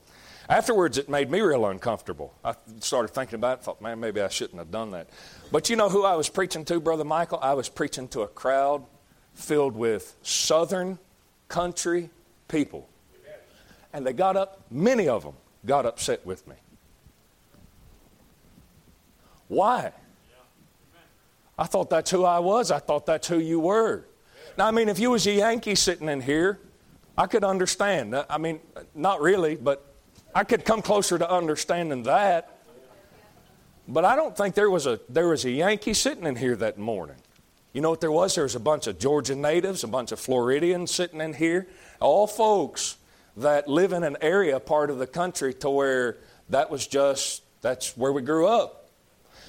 Afterwards, 0.50 0.98
it 0.98 1.08
made 1.08 1.30
me 1.30 1.42
real 1.42 1.68
uncomfortable. 1.68 2.34
I 2.44 2.56
started 2.80 3.10
thinking 3.10 3.36
about 3.36 3.60
it, 3.60 3.64
thought, 3.64 3.82
man, 3.82 4.00
maybe 4.00 4.20
I 4.20 4.30
shouldn't 4.30 4.58
have 4.58 4.72
done 4.72 4.90
that. 4.92 5.08
But 5.52 5.70
you 5.70 5.76
know 5.76 5.90
who 5.90 6.04
I 6.04 6.16
was 6.16 6.28
preaching 6.28 6.66
to, 6.66 6.80
Brother 6.80 7.04
Michael? 7.04 7.38
I 7.40 7.54
was 7.54 7.70
preaching 7.70 8.08
to 8.10 8.22
a 8.22 8.28
crowd 8.28 8.84
filled 9.36 9.76
with 9.76 10.16
southern 10.24 10.98
country 11.50 12.10
people. 12.48 12.90
And 13.94 14.06
they 14.06 14.14
got 14.14 14.36
up, 14.36 14.62
many 14.72 15.08
of 15.08 15.24
them 15.24 15.34
got 15.66 15.86
upset 15.86 16.26
with 16.26 16.48
me. 16.48 16.56
Why? 19.48 19.92
I 21.58 21.66
thought 21.66 21.90
that's 21.92 22.10
who 22.10 22.24
I 22.24 22.40
was. 22.40 22.72
I 22.72 22.80
thought 22.80 23.06
that's 23.06 23.28
who 23.28 23.38
you 23.38 23.60
were. 23.60 24.06
Now, 24.58 24.68
I 24.68 24.72
mean, 24.72 24.90
if 24.90 24.98
you 24.98 25.12
was 25.12 25.28
a 25.28 25.32
Yankee 25.32 25.76
sitting 25.76 26.10
in 26.10 26.22
here, 26.22 26.60
I 27.18 27.28
could 27.28 27.44
understand. 27.44 28.16
I 28.30 28.38
mean, 28.40 28.60
not 28.96 29.22
really, 29.22 29.56
but 29.56 29.89
I 30.34 30.44
could 30.44 30.66
come 30.66 30.82
closer 30.82 31.18
to 31.18 31.30
understanding 31.30 32.04
that. 32.04 32.58
But 33.88 34.06
I 34.06 34.16
don't 34.16 34.38
think 34.38 34.54
there 34.54 34.70
was 34.70 34.86
a 34.86 35.00
there 35.10 35.28
was 35.28 35.46
a 35.46 35.52
Yankee 35.52 35.96
sitting 35.96 36.26
in 36.26 36.36
here 36.36 36.56
that 36.58 36.78
morning. 36.78 37.16
You 37.74 37.82
know 37.82 37.90
what 37.90 38.02
there 38.02 38.12
was? 38.12 38.36
There 38.36 38.44
was 38.44 38.56
a 38.56 38.60
bunch 38.60 38.88
of 38.88 39.00
Georgia 39.00 39.36
natives, 39.36 39.84
a 39.84 39.88
bunch 39.88 40.12
of 40.12 40.20
Floridians 40.20 40.92
sitting 40.92 41.22
in 41.22 41.34
here, 41.34 41.68
all 42.00 42.28
folks 42.28 42.98
that 43.38 43.68
live 43.68 43.94
in 43.94 44.04
an 44.04 44.18
area 44.22 44.60
part 44.60 44.90
of 44.90 45.00
the 45.00 45.08
country 45.08 45.54
to 45.56 45.70
where 45.70 46.18
that 46.50 46.70
was 46.70 46.86
just 46.86 47.42
that's 47.62 47.98
where 47.98 48.12
we 48.12 48.22
grew 48.22 48.48
up. 48.48 48.76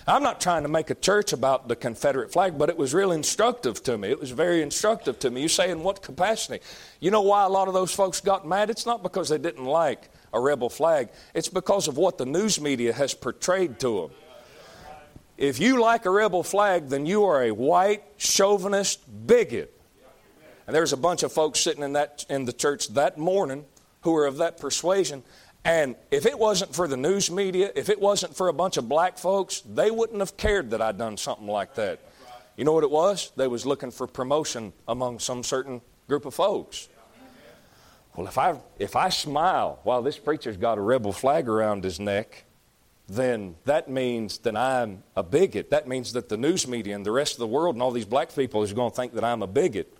I'm 0.06 0.22
not 0.22 0.40
trying 0.40 0.62
to 0.62 0.68
make 0.68 0.88
a 0.90 0.94
church 0.94 1.32
about 1.32 1.68
the 1.68 1.76
Confederate 1.76 2.32
flag, 2.32 2.58
but 2.58 2.70
it 2.70 2.76
was 2.76 2.94
real 2.94 3.12
instructive 3.12 3.82
to 3.84 3.98
me. 3.98 4.08
It 4.08 4.18
was 4.18 4.30
very 4.30 4.62
instructive 4.62 5.18
to 5.20 5.30
me. 5.30 5.42
You 5.42 5.48
say, 5.48 5.70
in 5.70 5.82
what 5.82 6.02
capacity? 6.02 6.60
You 6.98 7.10
know 7.10 7.20
why 7.20 7.44
a 7.44 7.48
lot 7.48 7.68
of 7.68 7.74
those 7.74 7.92
folks 7.92 8.20
got 8.20 8.48
mad? 8.48 8.70
It's 8.70 8.86
not 8.86 9.02
because 9.02 9.28
they 9.28 9.38
didn't 9.38 9.66
like 9.66 10.08
a 10.32 10.40
rebel 10.40 10.68
flag, 10.68 11.08
it's 11.34 11.48
because 11.48 11.88
of 11.88 11.96
what 11.96 12.18
the 12.18 12.26
news 12.26 12.60
media 12.60 12.92
has 12.92 13.14
portrayed 13.14 13.80
to 13.80 14.02
them. 14.02 14.10
If 15.36 15.58
you 15.58 15.80
like 15.80 16.04
a 16.04 16.10
rebel 16.10 16.42
flag, 16.42 16.88
then 16.88 17.06
you 17.06 17.24
are 17.24 17.42
a 17.42 17.50
white, 17.50 18.02
chauvinist 18.18 19.00
bigot. 19.26 19.74
And 20.66 20.76
there's 20.76 20.92
a 20.92 20.96
bunch 20.96 21.22
of 21.22 21.32
folks 21.32 21.60
sitting 21.60 21.82
in, 21.82 21.94
that, 21.94 22.26
in 22.28 22.44
the 22.44 22.52
church 22.52 22.88
that 22.88 23.18
morning 23.18 23.64
who 24.02 24.14
are 24.14 24.26
of 24.26 24.36
that 24.36 24.60
persuasion, 24.60 25.22
And 25.64 25.96
if 26.10 26.24
it 26.24 26.38
wasn't 26.38 26.74
for 26.74 26.88
the 26.88 26.96
news 26.96 27.30
media, 27.30 27.70
if 27.74 27.88
it 27.90 28.00
wasn't 28.00 28.34
for 28.34 28.48
a 28.48 28.52
bunch 28.52 28.76
of 28.76 28.88
black 28.88 29.18
folks, 29.18 29.60
they 29.60 29.90
wouldn't 29.90 30.20
have 30.20 30.36
cared 30.36 30.70
that 30.70 30.80
I'd 30.80 30.96
done 30.96 31.16
something 31.16 31.46
like 31.46 31.74
that. 31.74 32.00
You 32.56 32.64
know 32.64 32.72
what 32.72 32.84
it 32.84 32.90
was? 32.90 33.30
They 33.36 33.46
was 33.46 33.66
looking 33.66 33.90
for 33.90 34.06
promotion 34.06 34.72
among 34.88 35.18
some 35.18 35.42
certain 35.42 35.82
group 36.08 36.24
of 36.24 36.34
folks. 36.34 36.88
Well, 38.16 38.26
if 38.26 38.38
I 38.38 38.58
if 38.78 38.96
I 38.96 39.08
smile 39.08 39.80
while 39.84 40.02
this 40.02 40.18
preacher's 40.18 40.56
got 40.56 40.78
a 40.78 40.80
rebel 40.80 41.12
flag 41.12 41.48
around 41.48 41.84
his 41.84 42.00
neck, 42.00 42.44
then 43.08 43.56
that 43.64 43.88
means 43.88 44.38
that 44.38 44.56
I'm 44.56 45.02
a 45.16 45.22
bigot. 45.22 45.70
That 45.70 45.88
means 45.88 46.12
that 46.12 46.28
the 46.28 46.36
news 46.36 46.66
media 46.66 46.94
and 46.94 47.04
the 47.04 47.10
rest 47.12 47.34
of 47.34 47.38
the 47.38 47.46
world 47.46 47.74
and 47.74 47.82
all 47.82 47.90
these 47.90 48.04
black 48.04 48.34
people 48.34 48.62
is 48.62 48.72
going 48.72 48.90
to 48.90 48.96
think 48.96 49.14
that 49.14 49.24
I'm 49.24 49.42
a 49.42 49.46
bigot. 49.46 49.96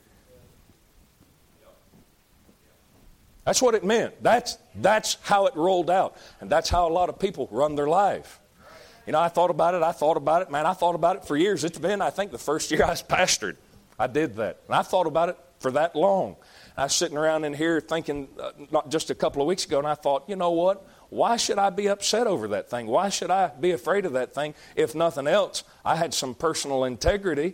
That's 3.44 3.60
what 3.60 3.74
it 3.74 3.82
meant. 3.82 4.22
That's, 4.22 4.58
that's 4.76 5.16
how 5.22 5.46
it 5.46 5.56
rolled 5.56 5.90
out. 5.90 6.16
And 6.40 6.48
that's 6.48 6.68
how 6.68 6.86
a 6.86 6.92
lot 6.92 7.08
of 7.08 7.18
people 7.18 7.48
run 7.50 7.74
their 7.74 7.88
life. 7.88 8.38
You 9.06 9.12
know, 9.12 9.20
I 9.20 9.28
thought 9.28 9.50
about 9.50 9.74
it. 9.74 9.82
I 9.82 9.92
thought 9.92 10.16
about 10.16 10.42
it. 10.42 10.50
Man, 10.50 10.66
I 10.66 10.72
thought 10.72 10.94
about 10.94 11.16
it 11.16 11.24
for 11.24 11.36
years. 11.36 11.64
It's 11.64 11.78
been, 11.78 12.00
I 12.00 12.10
think, 12.10 12.30
the 12.30 12.38
first 12.38 12.70
year 12.70 12.84
I 12.84 12.90
was 12.90 13.02
pastored. 13.02 13.56
I 13.98 14.06
did 14.06 14.36
that. 14.36 14.60
And 14.68 14.76
I 14.76 14.82
thought 14.82 15.06
about 15.06 15.30
it 15.30 15.38
for 15.58 15.72
that 15.72 15.96
long. 15.96 16.36
I 16.80 16.84
was 16.84 16.94
sitting 16.94 17.18
around 17.18 17.44
in 17.44 17.52
here 17.52 17.78
thinking, 17.78 18.26
uh, 18.40 18.52
not 18.70 18.88
just 18.88 19.10
a 19.10 19.14
couple 19.14 19.42
of 19.42 19.46
weeks 19.46 19.66
ago, 19.66 19.76
and 19.76 19.86
I 19.86 19.94
thought, 19.94 20.24
you 20.26 20.34
know 20.34 20.52
what? 20.52 20.88
Why 21.10 21.36
should 21.36 21.58
I 21.58 21.68
be 21.68 21.90
upset 21.90 22.26
over 22.26 22.48
that 22.48 22.70
thing? 22.70 22.86
Why 22.86 23.10
should 23.10 23.30
I 23.30 23.48
be 23.48 23.72
afraid 23.72 24.06
of 24.06 24.14
that 24.14 24.34
thing? 24.34 24.54
If 24.76 24.94
nothing 24.94 25.26
else, 25.26 25.62
I 25.84 25.96
had 25.96 26.14
some 26.14 26.34
personal 26.34 26.84
integrity, 26.84 27.52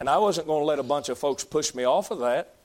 and 0.00 0.10
I 0.10 0.18
wasn't 0.18 0.48
going 0.48 0.62
to 0.62 0.64
let 0.64 0.80
a 0.80 0.82
bunch 0.82 1.08
of 1.08 1.18
folks 1.18 1.44
push 1.44 1.72
me 1.72 1.84
off 1.84 2.10
of 2.10 2.18
that. 2.18 2.56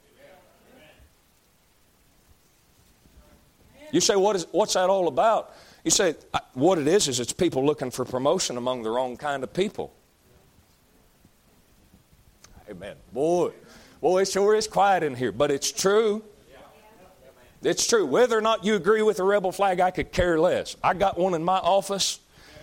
You 3.92 4.02
say, 4.02 4.15
what 4.15 4.36
is, 4.36 4.48
what's 4.52 4.74
that 4.74 4.89
all 4.89 5.08
about? 5.08 5.54
You 5.84 5.92
say, 5.92 6.15
what 6.56 6.80
it 6.80 6.88
is, 6.88 7.08
is 7.08 7.20
it's 7.20 7.34
people 7.34 7.63
looking 7.63 7.92
for 7.92 8.04
promotion 8.04 8.58
among 8.58 8.82
the 8.82 8.89
wrong 8.89 9.15
kind 9.15 9.44
of 9.44 9.54
people. 9.54 9.94
Amen. 12.68 12.96
Boy, 13.13 13.52
boy, 14.01 14.21
it 14.21 14.27
sure 14.27 14.55
is 14.55 14.67
quiet 14.67 15.03
in 15.03 15.15
here, 15.15 15.31
but 15.31 15.51
it's 15.51 15.71
true. 15.71 16.23
It's 17.62 17.85
true. 17.88 18.05
Whether 18.05 18.38
or 18.38 18.41
not 18.41 18.63
you 18.63 18.75
agree 18.75 19.01
with 19.01 19.17
the 19.17 19.23
rebel 19.23 19.51
flag, 19.51 19.81
I 19.81 19.91
could 19.91 20.12
care 20.12 20.39
less. 20.39 20.77
I 20.81 20.93
got 20.93 21.17
one 21.17 21.33
in 21.33 21.43
my 21.43 21.57
office. 21.57 22.19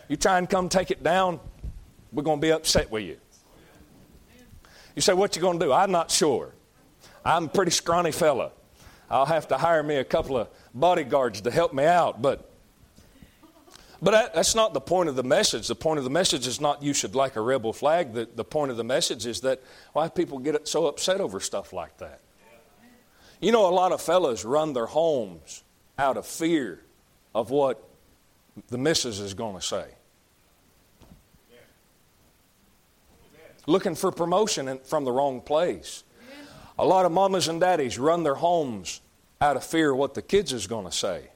You 0.08 0.16
try 0.16 0.38
and 0.38 0.48
come 0.48 0.68
take 0.68 0.90
it 0.90 1.02
down, 1.02 1.40
we're 2.12 2.22
going 2.22 2.38
to 2.38 2.42
be 2.42 2.52
upset 2.52 2.90
with 2.90 3.04
you. 3.04 3.18
You 4.94 5.02
say, 5.02 5.12
what 5.12 5.36
you 5.36 5.42
going 5.42 5.58
to 5.60 5.66
do? 5.66 5.72
I'm 5.72 5.90
not 5.90 6.10
sure. 6.10 6.54
I'm 7.24 7.44
a 7.44 7.48
pretty 7.48 7.72
scrawny 7.72 8.12
fella. 8.12 8.52
I'll 9.10 9.26
have 9.26 9.48
to 9.48 9.58
hire 9.58 9.82
me 9.82 9.96
a 9.96 10.04
couple 10.04 10.38
of 10.38 10.48
bodyguards 10.74 11.42
to 11.42 11.50
help 11.50 11.74
me 11.74 11.84
out, 11.84 12.22
but 12.22 12.50
but 14.02 14.10
that, 14.10 14.34
that's 14.34 14.54
not 14.54 14.74
the 14.74 14.80
point 14.80 15.08
of 15.08 15.16
the 15.16 15.22
message. 15.22 15.68
The 15.68 15.74
point 15.74 15.98
of 15.98 16.04
the 16.04 16.10
message 16.10 16.46
is 16.46 16.60
not 16.60 16.82
you 16.82 16.92
should 16.92 17.14
like 17.14 17.36
a 17.36 17.40
rebel 17.40 17.72
flag. 17.72 18.12
The, 18.12 18.28
the 18.34 18.44
point 18.44 18.70
of 18.70 18.76
the 18.76 18.84
message 18.84 19.26
is 19.26 19.40
that 19.40 19.62
why 19.92 20.08
people 20.08 20.38
get 20.38 20.68
so 20.68 20.86
upset 20.86 21.20
over 21.20 21.40
stuff 21.40 21.72
like 21.72 21.96
that. 21.98 22.20
You 23.40 23.52
know, 23.52 23.68
a 23.68 23.72
lot 23.72 23.92
of 23.92 24.00
fellas 24.00 24.44
run 24.44 24.72
their 24.72 24.86
homes 24.86 25.62
out 25.98 26.16
of 26.16 26.26
fear 26.26 26.82
of 27.34 27.50
what 27.50 27.82
the 28.68 28.78
missus 28.78 29.20
is 29.20 29.34
going 29.34 29.56
to 29.56 29.62
say. 29.62 29.86
Looking 33.66 33.94
for 33.94 34.12
promotion 34.12 34.78
from 34.84 35.04
the 35.04 35.12
wrong 35.12 35.40
place. 35.40 36.04
A 36.78 36.84
lot 36.84 37.04
of 37.06 37.12
mamas 37.12 37.48
and 37.48 37.60
daddies 37.60 37.98
run 37.98 38.22
their 38.22 38.34
homes 38.34 39.00
out 39.40 39.56
of 39.56 39.64
fear 39.64 39.92
of 39.92 39.98
what 39.98 40.14
the 40.14 40.22
kids 40.22 40.52
is 40.52 40.66
going 40.66 40.84
to 40.84 40.92
say. 40.92 41.30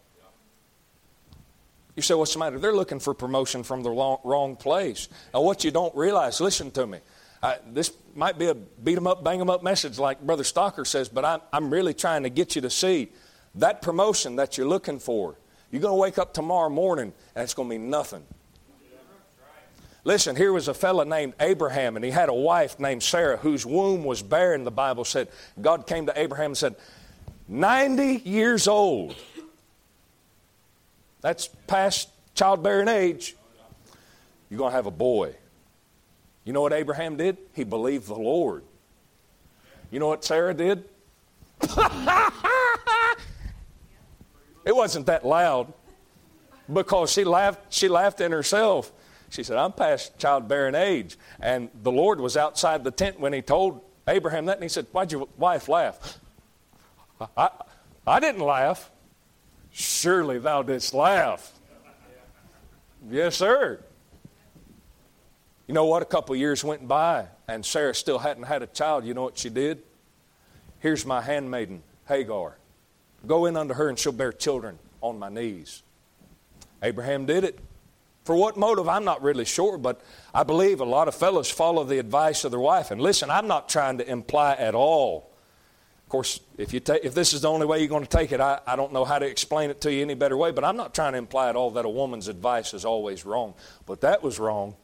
You 2.00 2.02
say, 2.02 2.14
what's 2.14 2.32
the 2.32 2.38
matter? 2.38 2.58
They're 2.58 2.72
looking 2.72 2.98
for 2.98 3.12
promotion 3.12 3.62
from 3.62 3.82
the 3.82 3.90
wrong, 3.90 4.20
wrong 4.24 4.56
place. 4.56 5.10
Now, 5.34 5.42
what 5.42 5.64
you 5.64 5.70
don't 5.70 5.94
realize, 5.94 6.40
listen 6.40 6.70
to 6.70 6.86
me. 6.86 7.00
I, 7.42 7.58
this 7.74 7.92
might 8.14 8.38
be 8.38 8.46
a 8.46 8.54
beat 8.54 8.96
'em 8.96 9.06
up, 9.06 9.22
bang 9.22 9.38
'em 9.38 9.50
up 9.50 9.62
message, 9.62 9.98
like 9.98 10.18
Brother 10.22 10.42
Stocker 10.42 10.86
says, 10.86 11.10
but 11.10 11.26
I'm, 11.26 11.40
I'm 11.52 11.68
really 11.68 11.92
trying 11.92 12.22
to 12.22 12.30
get 12.30 12.56
you 12.56 12.62
to 12.62 12.70
see 12.70 13.12
that 13.56 13.82
promotion 13.82 14.36
that 14.36 14.56
you're 14.56 14.66
looking 14.66 14.98
for. 14.98 15.36
You're 15.70 15.82
going 15.82 15.92
to 15.92 16.00
wake 16.00 16.16
up 16.16 16.32
tomorrow 16.32 16.70
morning 16.70 17.12
and 17.34 17.44
it's 17.44 17.52
going 17.52 17.68
to 17.68 17.74
be 17.74 17.78
nothing. 17.78 18.22
Listen, 20.04 20.36
here 20.36 20.54
was 20.54 20.68
a 20.68 20.74
fellow 20.74 21.04
named 21.04 21.34
Abraham, 21.38 21.96
and 21.96 22.02
he 22.02 22.10
had 22.10 22.30
a 22.30 22.34
wife 22.34 22.80
named 22.80 23.02
Sarah 23.02 23.36
whose 23.36 23.66
womb 23.66 24.04
was 24.04 24.22
barren, 24.22 24.64
the 24.64 24.70
Bible 24.70 25.04
said. 25.04 25.28
God 25.60 25.86
came 25.86 26.06
to 26.06 26.18
Abraham 26.18 26.52
and 26.52 26.56
said, 26.56 26.76
90 27.46 28.22
years 28.26 28.66
old. 28.66 29.16
That's 31.20 31.48
past 31.66 32.08
childbearing 32.34 32.88
age. 32.88 33.36
You're 34.48 34.58
going 34.58 34.70
to 34.70 34.76
have 34.76 34.86
a 34.86 34.90
boy. 34.90 35.34
You 36.44 36.52
know 36.52 36.62
what 36.62 36.72
Abraham 36.72 37.16
did? 37.16 37.36
He 37.54 37.64
believed 37.64 38.08
the 38.08 38.14
Lord. 38.14 38.64
You 39.90 39.98
know 40.00 40.08
what 40.08 40.24
Sarah 40.24 40.54
did? 40.54 40.84
it 44.64 44.74
wasn't 44.74 45.06
that 45.06 45.26
loud 45.26 45.72
because 46.72 47.12
she 47.12 47.24
laughed, 47.24 47.72
she 47.72 47.88
laughed 47.88 48.20
in 48.20 48.32
herself. 48.32 48.92
She 49.28 49.42
said, 49.42 49.56
I'm 49.58 49.72
past 49.72 50.18
childbearing 50.18 50.74
age. 50.74 51.16
And 51.40 51.68
the 51.82 51.92
Lord 51.92 52.20
was 52.20 52.36
outside 52.36 52.82
the 52.82 52.90
tent 52.90 53.20
when 53.20 53.32
he 53.32 53.42
told 53.42 53.80
Abraham 54.08 54.46
that, 54.46 54.56
and 54.56 54.62
he 54.62 54.68
said, 54.68 54.86
Why'd 54.90 55.12
your 55.12 55.28
wife 55.36 55.68
laugh? 55.68 56.18
I, 57.36 57.50
I 58.06 58.18
didn't 58.18 58.40
laugh. 58.40 58.90
Surely 59.72 60.38
thou 60.38 60.62
didst 60.62 60.94
laugh. 60.94 61.52
Yes, 63.08 63.36
sir. 63.36 63.82
You 65.66 65.74
know 65.74 65.86
what? 65.86 66.02
A 66.02 66.06
couple 66.06 66.34
years 66.36 66.64
went 66.64 66.86
by 66.88 67.26
and 67.48 67.64
Sarah 67.64 67.94
still 67.94 68.18
hadn't 68.18 68.44
had 68.44 68.62
a 68.62 68.66
child. 68.66 69.04
You 69.04 69.14
know 69.14 69.22
what 69.22 69.38
she 69.38 69.50
did? 69.50 69.82
Here's 70.80 71.06
my 71.06 71.20
handmaiden, 71.20 71.82
Hagar. 72.08 72.56
Go 73.26 73.46
in 73.46 73.56
unto 73.56 73.74
her 73.74 73.88
and 73.88 73.98
she'll 73.98 74.12
bear 74.12 74.32
children 74.32 74.78
on 75.00 75.18
my 75.18 75.28
knees. 75.28 75.82
Abraham 76.82 77.26
did 77.26 77.44
it. 77.44 77.58
For 78.24 78.36
what 78.36 78.56
motive, 78.56 78.88
I'm 78.88 79.04
not 79.04 79.22
really 79.22 79.44
sure, 79.44 79.78
but 79.78 80.00
I 80.34 80.42
believe 80.42 80.80
a 80.80 80.84
lot 80.84 81.08
of 81.08 81.14
fellows 81.14 81.50
follow 81.50 81.84
the 81.84 81.98
advice 81.98 82.44
of 82.44 82.50
their 82.50 82.60
wife. 82.60 82.90
And 82.90 83.00
listen, 83.00 83.30
I'm 83.30 83.46
not 83.46 83.68
trying 83.68 83.98
to 83.98 84.08
imply 84.08 84.54
at 84.54 84.74
all. 84.74 85.29
Of 86.10 86.12
course, 86.12 86.40
if, 86.58 86.74
you 86.74 86.80
take, 86.80 87.04
if 87.04 87.14
this 87.14 87.32
is 87.32 87.42
the 87.42 87.48
only 87.48 87.66
way 87.66 87.78
you're 87.78 87.86
going 87.86 88.02
to 88.02 88.08
take 88.08 88.32
it, 88.32 88.40
I, 88.40 88.58
I 88.66 88.74
don't 88.74 88.92
know 88.92 89.04
how 89.04 89.20
to 89.20 89.26
explain 89.26 89.70
it 89.70 89.80
to 89.82 89.92
you 89.92 90.02
any 90.02 90.14
better 90.14 90.36
way, 90.36 90.50
but 90.50 90.64
I'm 90.64 90.76
not 90.76 90.92
trying 90.92 91.12
to 91.12 91.18
imply 91.18 91.48
at 91.48 91.54
all 91.54 91.70
that 91.70 91.84
a 91.84 91.88
woman's 91.88 92.26
advice 92.26 92.74
is 92.74 92.84
always 92.84 93.24
wrong. 93.24 93.54
But 93.86 94.00
that 94.00 94.20
was 94.20 94.40
wrong. 94.40 94.74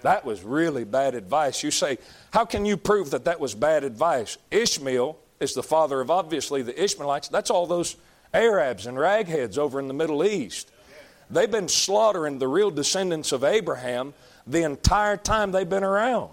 That 0.00 0.24
was 0.24 0.42
really 0.42 0.84
bad 0.84 1.14
advice. 1.14 1.62
You 1.62 1.70
say, 1.70 1.98
how 2.30 2.46
can 2.46 2.64
you 2.64 2.78
prove 2.78 3.10
that 3.10 3.26
that 3.26 3.40
was 3.40 3.54
bad 3.54 3.84
advice? 3.84 4.38
Ishmael 4.50 5.18
is 5.38 5.52
the 5.52 5.62
father 5.62 6.00
of 6.00 6.10
obviously 6.10 6.62
the 6.62 6.82
Ishmaelites. 6.82 7.28
That's 7.28 7.50
all 7.50 7.66
those 7.66 7.96
Arabs 8.32 8.86
and 8.86 8.96
ragheads 8.96 9.58
over 9.58 9.78
in 9.78 9.86
the 9.86 9.92
Middle 9.92 10.24
East. 10.24 10.70
They've 11.28 11.50
been 11.50 11.68
slaughtering 11.68 12.38
the 12.38 12.48
real 12.48 12.70
descendants 12.70 13.32
of 13.32 13.44
Abraham 13.44 14.14
the 14.46 14.62
entire 14.62 15.18
time 15.18 15.52
they've 15.52 15.68
been 15.68 15.84
around. 15.84 16.30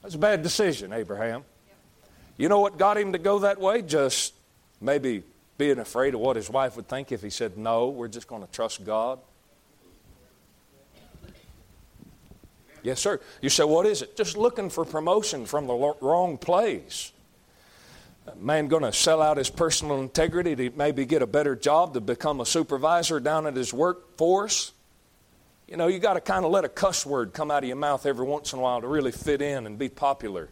That's 0.00 0.14
a 0.14 0.18
bad 0.18 0.42
decision, 0.42 0.94
Abraham. 0.94 1.44
You 2.36 2.48
know 2.48 2.60
what 2.60 2.78
got 2.78 2.98
him 2.98 3.12
to 3.12 3.18
go 3.18 3.40
that 3.40 3.60
way? 3.60 3.82
Just 3.82 4.34
maybe 4.80 5.22
being 5.56 5.78
afraid 5.78 6.14
of 6.14 6.20
what 6.20 6.36
his 6.36 6.50
wife 6.50 6.76
would 6.76 6.88
think 6.88 7.12
if 7.12 7.22
he 7.22 7.30
said, 7.30 7.56
No, 7.56 7.88
we're 7.88 8.08
just 8.08 8.26
going 8.26 8.42
to 8.42 8.50
trust 8.50 8.84
God. 8.84 9.18
Yes, 12.84 13.00
sir. 13.00 13.18
You 13.40 13.48
say, 13.48 13.64
what 13.64 13.86
is 13.86 14.02
it? 14.02 14.14
Just 14.14 14.36
looking 14.36 14.68
for 14.68 14.84
promotion 14.84 15.46
from 15.46 15.66
the 15.66 15.94
wrong 16.02 16.36
place. 16.36 17.12
A 18.26 18.36
man 18.36 18.68
going 18.68 18.82
to 18.82 18.92
sell 18.92 19.22
out 19.22 19.38
his 19.38 19.48
personal 19.48 20.00
integrity 20.00 20.54
to 20.54 20.70
maybe 20.76 21.06
get 21.06 21.22
a 21.22 21.26
better 21.26 21.56
job 21.56 21.94
to 21.94 22.02
become 22.02 22.40
a 22.40 22.46
supervisor 22.46 23.20
down 23.20 23.46
at 23.46 23.56
his 23.56 23.72
workforce. 23.72 24.72
You 25.66 25.78
know, 25.78 25.86
you 25.86 25.98
got 25.98 26.14
to 26.14 26.20
kind 26.20 26.44
of 26.44 26.50
let 26.50 26.64
a 26.64 26.68
cuss 26.68 27.06
word 27.06 27.32
come 27.32 27.50
out 27.50 27.62
of 27.62 27.68
your 27.68 27.76
mouth 27.76 28.04
every 28.04 28.26
once 28.26 28.52
in 28.52 28.58
a 28.58 28.62
while 28.62 28.82
to 28.82 28.86
really 28.86 29.12
fit 29.12 29.40
in 29.40 29.66
and 29.66 29.78
be 29.78 29.88
popular. 29.88 30.50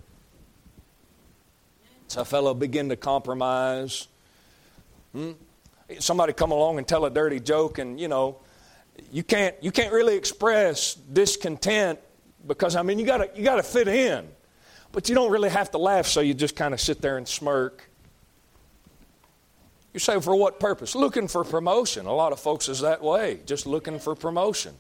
A 2.17 2.25
fellow 2.25 2.55
begin 2.55 2.89
to 2.89 2.97
compromise. 2.97 4.09
Hmm? 5.13 5.33
Somebody 5.99 6.33
come 6.33 6.53
along 6.53 6.79
and 6.79 6.87
tell 6.87 7.05
a 7.05 7.11
dirty 7.11 7.41
joke, 7.41 7.79
and 7.79 8.01
you 8.01 8.09
know, 8.09 8.39
you 9.11 9.23
can't 9.23 9.55
you 9.63 9.71
can't 9.71 9.93
really 9.93 10.17
express 10.17 10.95
discontent 10.95 11.99
because 12.47 12.77
I 12.77 12.83
mean 12.83 12.99
you 12.99 13.07
gotta 13.07 13.31
you 13.35 13.43
gotta 13.43 13.63
fit 13.63 13.89
in. 13.89 14.29
But 14.93 15.09
you 15.09 15.15
don't 15.15 15.31
really 15.31 15.49
have 15.49 15.71
to 15.71 15.79
laugh, 15.79 16.07
so 16.07 16.21
you 16.21 16.35
just 16.35 16.55
kind 16.55 16.75
of 16.75 16.81
sit 16.81 17.01
there 17.01 17.17
and 17.17 17.27
smirk. 17.27 17.89
You 19.95 20.01
say, 20.01 20.21
for 20.21 20.37
what 20.37 20.61
purpose? 20.61 20.95
Looking 20.95 21.29
for 21.29 21.45
promotion. 21.45 22.07
A 22.07 22.13
lot 22.13 22.33
of 22.33 22.41
folks 22.41 22.69
is 22.69 22.81
that 22.81 23.03
way, 23.03 23.41
just 23.47 23.67
looking 23.67 23.99
for 23.99 24.15
promotion. 24.15 24.75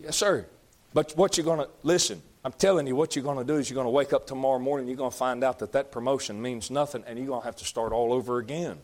Yes, 0.00 0.16
sir. 0.16 0.46
But 0.94 1.12
what 1.16 1.36
you're 1.36 1.56
to, 1.56 1.68
listen, 1.82 2.20
I'm 2.44 2.52
telling 2.52 2.86
you, 2.86 2.96
what 2.96 3.14
you're 3.14 3.22
going 3.22 3.38
to 3.38 3.44
do 3.44 3.58
is 3.58 3.70
you're 3.70 3.76
going 3.76 3.86
to 3.86 3.90
wake 3.90 4.12
up 4.12 4.26
tomorrow 4.26 4.58
morning, 4.58 4.88
you're 4.88 4.96
going 4.96 5.12
to 5.12 5.16
find 5.16 5.44
out 5.44 5.60
that 5.60 5.72
that 5.72 5.92
promotion 5.92 6.42
means 6.42 6.70
nothing, 6.70 7.04
and 7.06 7.18
you're 7.18 7.28
going 7.28 7.40
to 7.40 7.44
have 7.44 7.56
to 7.56 7.64
start 7.64 7.92
all 7.92 8.12
over 8.12 8.38
again. 8.38 8.78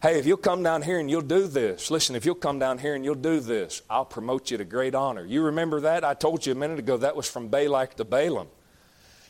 Hey, 0.00 0.18
if 0.18 0.26
you'll 0.26 0.36
come 0.36 0.62
down 0.62 0.82
here 0.82 1.00
and 1.00 1.10
you'll 1.10 1.22
do 1.22 1.46
this, 1.46 1.90
listen, 1.90 2.14
if 2.14 2.26
you'll 2.26 2.34
come 2.34 2.58
down 2.58 2.78
here 2.78 2.94
and 2.94 3.04
you'll 3.04 3.14
do 3.14 3.40
this, 3.40 3.82
I'll 3.88 4.04
promote 4.04 4.50
you 4.50 4.58
to 4.58 4.64
great 4.64 4.94
honor. 4.94 5.24
You 5.24 5.44
remember 5.44 5.80
that? 5.80 6.04
I 6.04 6.14
told 6.14 6.44
you 6.44 6.52
a 6.52 6.56
minute 6.56 6.78
ago 6.78 6.98
that 6.98 7.16
was 7.16 7.28
from 7.28 7.48
Balak 7.48 7.94
to 7.94 8.04
Balaam. 8.04 8.48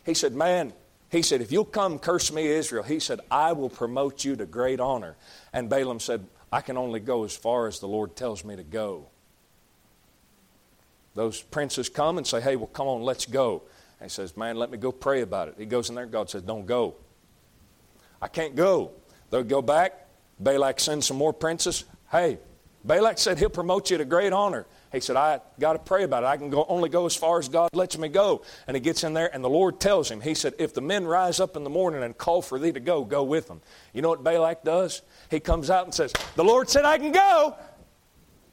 He 0.04 0.14
said, 0.14 0.34
Man, 0.34 0.72
he 1.14 1.22
said, 1.22 1.40
if 1.40 1.52
you'll 1.52 1.64
come 1.64 2.00
curse 2.00 2.32
me, 2.32 2.48
Israel, 2.48 2.82
he 2.82 2.98
said, 2.98 3.20
I 3.30 3.52
will 3.52 3.70
promote 3.70 4.24
you 4.24 4.34
to 4.34 4.46
great 4.46 4.80
honor. 4.80 5.16
And 5.52 5.70
Balaam 5.70 6.00
said, 6.00 6.26
I 6.52 6.60
can 6.60 6.76
only 6.76 6.98
go 6.98 7.22
as 7.22 7.36
far 7.36 7.68
as 7.68 7.78
the 7.78 7.86
Lord 7.86 8.16
tells 8.16 8.44
me 8.44 8.56
to 8.56 8.64
go. 8.64 9.06
Those 11.14 11.42
princes 11.42 11.88
come 11.88 12.18
and 12.18 12.26
say, 12.26 12.40
Hey, 12.40 12.56
well, 12.56 12.66
come 12.66 12.86
on, 12.86 13.02
let's 13.02 13.26
go. 13.26 13.62
And 14.00 14.10
he 14.10 14.14
says, 14.14 14.36
Man, 14.36 14.56
let 14.56 14.70
me 14.70 14.78
go 14.78 14.92
pray 14.92 15.22
about 15.22 15.48
it. 15.48 15.54
He 15.58 15.66
goes 15.66 15.88
in 15.88 15.94
there, 15.94 16.06
God 16.06 16.30
says, 16.30 16.42
Don't 16.42 16.66
go. 16.66 16.94
I 18.20 18.28
can't 18.28 18.56
go. 18.56 18.92
They'll 19.30 19.42
go 19.42 19.62
back. 19.62 20.08
Balak 20.40 20.80
sends 20.80 21.06
some 21.06 21.16
more 21.16 21.32
princes. 21.32 21.84
Hey, 22.10 22.38
Balak 22.84 23.18
said 23.18 23.38
he'll 23.38 23.50
promote 23.50 23.90
you 23.90 23.98
to 23.98 24.04
great 24.04 24.32
honor. 24.32 24.66
He 24.92 25.00
said, 25.00 25.16
I 25.16 25.40
got 25.58 25.72
to 25.72 25.78
pray 25.78 26.04
about 26.04 26.22
it. 26.22 26.26
I 26.26 26.36
can 26.36 26.50
go, 26.50 26.64
only 26.68 26.88
go 26.88 27.06
as 27.06 27.16
far 27.16 27.38
as 27.38 27.48
God 27.48 27.70
lets 27.72 27.98
me 27.98 28.08
go. 28.08 28.42
And 28.68 28.76
he 28.76 28.80
gets 28.80 29.02
in 29.02 29.12
there, 29.14 29.34
and 29.34 29.42
the 29.42 29.50
Lord 29.50 29.80
tells 29.80 30.10
him, 30.10 30.20
He 30.20 30.34
said, 30.34 30.54
If 30.58 30.74
the 30.74 30.80
men 30.80 31.06
rise 31.06 31.40
up 31.40 31.56
in 31.56 31.64
the 31.64 31.70
morning 31.70 32.02
and 32.02 32.16
call 32.16 32.42
for 32.42 32.58
thee 32.58 32.72
to 32.72 32.80
go, 32.80 33.04
go 33.04 33.24
with 33.24 33.48
them. 33.48 33.60
You 33.92 34.02
know 34.02 34.10
what 34.10 34.22
Balak 34.22 34.62
does? 34.64 35.02
He 35.30 35.40
comes 35.40 35.70
out 35.70 35.84
and 35.84 35.94
says, 35.94 36.12
The 36.36 36.44
Lord 36.44 36.68
said 36.68 36.84
I 36.84 36.98
can 36.98 37.10
go. 37.10 37.56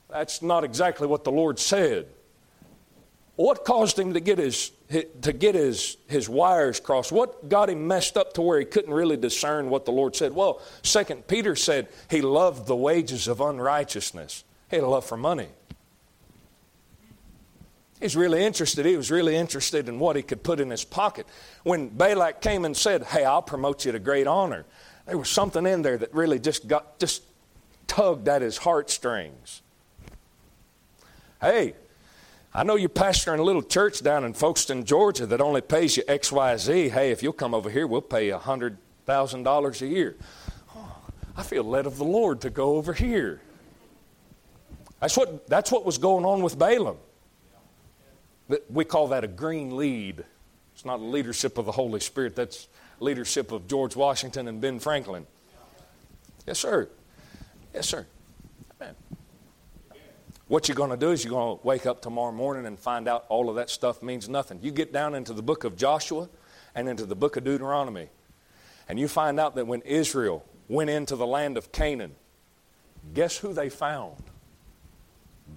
That's 0.09 0.41
not 0.41 0.63
exactly 0.63 1.07
what 1.07 1.23
the 1.23 1.31
Lord 1.31 1.59
said. 1.59 2.07
What 3.41 3.65
caused 3.65 3.97
him 3.97 4.13
to 4.13 4.19
get 4.19 4.37
his, 4.37 4.71
to 5.23 5.33
get 5.33 5.55
his, 5.55 5.97
his 6.07 6.29
wires 6.29 6.79
crossed? 6.79 7.11
What 7.11 7.49
got 7.49 7.71
him 7.71 7.87
messed 7.87 8.15
up 8.15 8.33
to 8.33 8.41
where 8.43 8.59
he 8.59 8.65
couldn't 8.65 8.93
really 8.93 9.17
discern 9.17 9.71
what 9.71 9.85
the 9.85 9.91
Lord 9.91 10.15
said? 10.15 10.33
Well, 10.33 10.61
Second 10.83 11.27
Peter 11.27 11.55
said 11.55 11.87
he 12.07 12.21
loved 12.21 12.67
the 12.67 12.75
wages 12.75 13.27
of 13.27 13.41
unrighteousness. 13.41 14.43
He 14.69 14.75
had 14.75 14.85
a 14.85 14.87
love 14.87 15.05
for 15.05 15.17
money. 15.17 15.47
He's 17.99 18.15
really 18.15 18.45
interested. 18.45 18.85
He 18.85 18.95
was 18.95 19.09
really 19.09 19.35
interested 19.35 19.89
in 19.89 19.97
what 19.97 20.15
he 20.15 20.21
could 20.21 20.43
put 20.43 20.59
in 20.59 20.69
his 20.69 20.83
pocket. 20.83 21.25
When 21.63 21.89
Balak 21.89 22.41
came 22.41 22.63
and 22.63 22.77
said, 22.77 23.01
Hey, 23.05 23.25
I'll 23.25 23.41
promote 23.41 23.85
you 23.85 23.91
to 23.91 23.99
great 23.99 24.27
honor, 24.27 24.65
there 25.07 25.17
was 25.17 25.29
something 25.29 25.65
in 25.65 25.81
there 25.81 25.97
that 25.97 26.13
really 26.13 26.37
just 26.37 26.67
got 26.67 26.99
just 26.99 27.23
tugged 27.87 28.27
at 28.27 28.43
his 28.43 28.57
heartstrings. 28.57 29.63
Hey, 31.41 31.73
I 32.53 32.63
know 32.63 32.75
you're 32.75 32.89
pastoring 32.89 33.39
a 33.39 33.43
little 33.43 33.63
church 33.63 34.01
down 34.01 34.25
in 34.25 34.33
Folkston, 34.33 34.83
Georgia 34.83 35.25
that 35.25 35.39
only 35.39 35.61
pays 35.61 35.95
you 35.95 36.03
XYZ. 36.03 36.91
Hey, 36.91 37.11
if 37.11 37.23
you'll 37.23 37.31
come 37.31 37.53
over 37.53 37.69
here, 37.69 37.87
we'll 37.87 38.01
pay 38.01 38.27
you 38.27 38.35
$100,000 38.35 39.81
a 39.81 39.87
year. 39.87 40.17
Oh, 40.75 40.95
I 41.37 41.43
feel 41.43 41.63
led 41.63 41.85
of 41.85 41.97
the 41.97 42.03
Lord 42.03 42.41
to 42.41 42.49
go 42.49 42.75
over 42.75 42.91
here. 42.91 43.41
That's 44.99 45.15
what, 45.15 45.47
that's 45.47 45.71
what 45.71 45.85
was 45.85 45.97
going 45.97 46.25
on 46.25 46.43
with 46.43 46.59
Balaam. 46.59 46.97
We 48.69 48.83
call 48.83 49.07
that 49.09 49.23
a 49.23 49.27
green 49.27 49.77
lead. 49.77 50.25
It's 50.75 50.83
not 50.83 51.01
leadership 51.01 51.57
of 51.57 51.65
the 51.65 51.71
Holy 51.71 52.01
Spirit, 52.01 52.35
that's 52.35 52.67
leadership 52.99 53.53
of 53.53 53.67
George 53.67 53.95
Washington 53.95 54.49
and 54.49 54.59
Ben 54.59 54.79
Franklin. 54.79 55.25
Yes, 56.45 56.59
sir. 56.59 56.89
Yes, 57.73 57.87
sir. 57.87 58.05
What 60.51 60.67
you're 60.67 60.75
going 60.75 60.89
to 60.89 60.97
do 60.97 61.11
is 61.11 61.23
you're 61.23 61.31
going 61.31 61.57
to 61.57 61.65
wake 61.65 61.85
up 61.85 62.01
tomorrow 62.01 62.33
morning 62.33 62.65
and 62.65 62.77
find 62.77 63.07
out 63.07 63.23
all 63.29 63.49
of 63.49 63.55
that 63.55 63.69
stuff 63.69 64.03
means 64.03 64.27
nothing. 64.27 64.59
You 64.61 64.71
get 64.71 64.91
down 64.91 65.15
into 65.15 65.31
the 65.31 65.41
book 65.41 65.63
of 65.63 65.77
Joshua 65.77 66.27
and 66.75 66.89
into 66.89 67.05
the 67.05 67.15
book 67.15 67.37
of 67.37 67.45
Deuteronomy, 67.45 68.09
and 68.89 68.99
you 68.99 69.07
find 69.07 69.39
out 69.39 69.55
that 69.55 69.65
when 69.65 69.79
Israel 69.83 70.43
went 70.67 70.89
into 70.89 71.15
the 71.15 71.25
land 71.25 71.55
of 71.55 71.71
Canaan, 71.71 72.15
guess 73.13 73.37
who 73.37 73.53
they 73.53 73.69
found? 73.69 74.17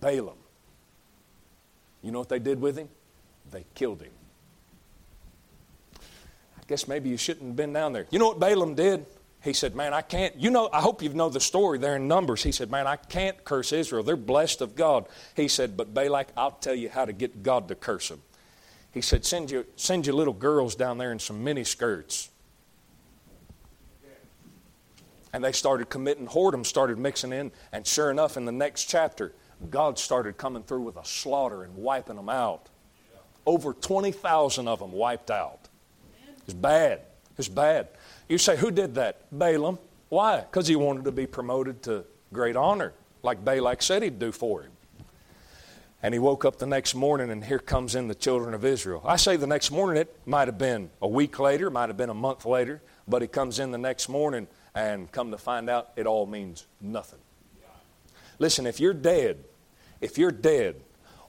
Balaam. 0.00 0.38
You 2.00 2.12
know 2.12 2.20
what 2.20 2.28
they 2.28 2.38
did 2.38 2.60
with 2.60 2.78
him? 2.78 2.88
They 3.50 3.64
killed 3.74 4.00
him. 4.00 4.12
I 5.96 6.62
guess 6.68 6.86
maybe 6.86 7.08
you 7.08 7.16
shouldn't 7.16 7.46
have 7.46 7.56
been 7.56 7.72
down 7.72 7.94
there. 7.94 8.06
You 8.12 8.20
know 8.20 8.28
what 8.28 8.38
Balaam 8.38 8.76
did? 8.76 9.06
He 9.44 9.52
said, 9.52 9.76
Man, 9.76 9.92
I 9.92 10.00
can't. 10.00 10.34
You 10.36 10.50
know, 10.50 10.70
I 10.72 10.80
hope 10.80 11.02
you 11.02 11.10
know 11.10 11.28
the 11.28 11.38
story 11.38 11.78
there 11.78 11.96
in 11.96 12.08
Numbers. 12.08 12.42
He 12.42 12.50
said, 12.50 12.70
Man, 12.70 12.86
I 12.86 12.96
can't 12.96 13.44
curse 13.44 13.72
Israel. 13.72 14.02
They're 14.02 14.16
blessed 14.16 14.62
of 14.62 14.74
God. 14.74 15.06
He 15.36 15.48
said, 15.48 15.76
But 15.76 15.92
Balak, 15.92 16.28
I'll 16.34 16.52
tell 16.52 16.74
you 16.74 16.88
how 16.88 17.04
to 17.04 17.12
get 17.12 17.42
God 17.42 17.68
to 17.68 17.74
curse 17.74 18.08
them. 18.08 18.22
He 18.90 19.02
said, 19.02 19.26
Send 19.26 19.50
you, 19.50 19.66
send 19.76 20.06
your 20.06 20.14
little 20.14 20.32
girls 20.32 20.74
down 20.74 20.96
there 20.96 21.12
in 21.12 21.18
some 21.18 21.44
mini 21.44 21.62
skirts. 21.62 22.30
And 25.34 25.44
they 25.44 25.52
started 25.52 25.90
committing 25.90 26.28
whoredom, 26.28 26.64
started 26.64 26.96
mixing 26.96 27.32
in. 27.32 27.52
And 27.72 27.86
sure 27.86 28.10
enough, 28.10 28.36
in 28.38 28.46
the 28.46 28.52
next 28.52 28.84
chapter, 28.84 29.34
God 29.68 29.98
started 29.98 30.38
coming 30.38 30.62
through 30.62 30.82
with 30.82 30.96
a 30.96 31.04
slaughter 31.04 31.64
and 31.64 31.76
wiping 31.76 32.16
them 32.16 32.28
out. 32.28 32.68
Over 33.44 33.74
20,000 33.74 34.68
of 34.68 34.78
them 34.78 34.92
wiped 34.92 35.30
out. 35.30 35.68
It's 36.46 36.54
bad. 36.54 37.00
It's 37.36 37.48
bad. 37.48 37.88
You 38.28 38.38
say, 38.38 38.56
who 38.56 38.70
did 38.70 38.94
that? 38.94 39.26
Balaam. 39.30 39.78
Why? 40.08 40.40
Because 40.40 40.66
he 40.68 40.76
wanted 40.76 41.04
to 41.04 41.12
be 41.12 41.26
promoted 41.26 41.82
to 41.84 42.04
great 42.32 42.56
honor, 42.56 42.92
like 43.22 43.44
Balak 43.44 43.82
said 43.82 44.02
he'd 44.02 44.18
do 44.18 44.32
for 44.32 44.62
him. 44.62 44.70
And 46.02 46.12
he 46.12 46.18
woke 46.18 46.44
up 46.44 46.58
the 46.58 46.66
next 46.66 46.94
morning, 46.94 47.30
and 47.30 47.42
here 47.42 47.58
comes 47.58 47.94
in 47.94 48.08
the 48.08 48.14
children 48.14 48.52
of 48.54 48.64
Israel. 48.64 49.02
I 49.06 49.16
say 49.16 49.36
the 49.36 49.46
next 49.46 49.70
morning, 49.70 50.02
it 50.02 50.14
might 50.26 50.48
have 50.48 50.58
been 50.58 50.90
a 51.00 51.08
week 51.08 51.38
later, 51.38 51.70
might 51.70 51.88
have 51.88 51.96
been 51.96 52.10
a 52.10 52.14
month 52.14 52.44
later, 52.44 52.82
but 53.08 53.22
he 53.22 53.28
comes 53.28 53.58
in 53.58 53.70
the 53.70 53.78
next 53.78 54.08
morning, 54.08 54.46
and 54.74 55.10
come 55.12 55.30
to 55.30 55.38
find 55.38 55.70
out, 55.70 55.92
it 55.96 56.06
all 56.06 56.26
means 56.26 56.66
nothing. 56.80 57.20
Listen, 58.38 58.66
if 58.66 58.80
you're 58.80 58.92
dead, 58.92 59.44
if 60.00 60.18
you're 60.18 60.30
dead, 60.30 60.80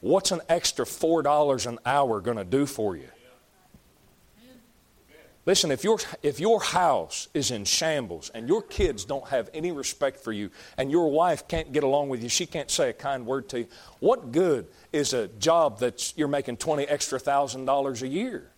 what's 0.01 0.31
an 0.31 0.41
extra 0.49 0.84
$4 0.84 1.65
an 1.67 1.79
hour 1.86 2.19
going 2.19 2.38
to 2.38 2.43
do 2.43 2.65
for 2.65 2.97
you? 2.97 3.08
Listen, 5.45 5.69
if 5.69 5.84
your, 5.84 5.99
if 6.23 6.39
your 6.39 6.60
house 6.60 7.27
is 7.36 7.51
in 7.51 7.65
shambles 7.65 8.31
and 8.34 8.47
your 8.47 8.63
kids 8.63 9.05
don't 9.05 9.27
have 9.27 9.49
any 9.53 9.71
respect 9.71 10.19
for 10.19 10.31
you 10.31 10.49
and 10.75 10.89
your 10.89 11.12
wife 11.12 11.47
can't 11.47 11.71
get 11.71 11.84
along 11.84 12.10
with 12.10 12.23
you, 12.23 12.29
she 12.29 12.47
can't 12.47 12.71
say 12.71 12.89
a 12.89 12.93
kind 12.93 13.27
word 13.27 13.47
to 13.49 13.60
you, 13.60 13.67
what 13.99 14.31
good 14.31 14.65
is 14.91 15.13
a 15.13 15.27
job 15.27 15.79
that 15.79 16.13
you're 16.17 16.27
making 16.27 16.58
20 16.58 16.86
extra 16.86 17.19
thousand 17.19 17.65
dollars 17.65 18.01
a 18.01 18.08
year? 18.08 18.49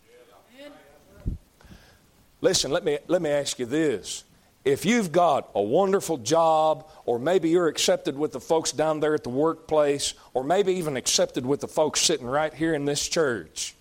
Listen, 2.40 2.72
let 2.72 2.86
me, 2.86 3.00
let 3.08 3.22
me 3.22 3.32
ask 3.32 3.60
you 3.60 3.66
this. 3.66 4.24
If 4.64 4.86
you've 4.86 5.12
got 5.12 5.50
a 5.56 5.62
wonderful 5.62 6.18
job, 6.18 6.90
or 7.06 7.20
maybe 7.20 7.50
you're 7.50 7.68
accepted 7.68 8.18
with 8.18 8.34
the 8.34 8.40
folks 8.40 8.72
down 8.72 9.00
there 9.00 9.14
at 9.14 9.24
the 9.24 9.30
workplace, 9.30 10.14
or 10.34 10.44
maybe 10.44 10.74
even 10.74 10.98
accepted 10.98 11.46
with 11.46 11.62
the 11.62 11.68
folks 11.68 12.02
sitting 12.02 12.28
right 12.28 12.54
here 12.54 12.74
in 12.74 12.86
this 12.86 13.08
church, 13.08 13.77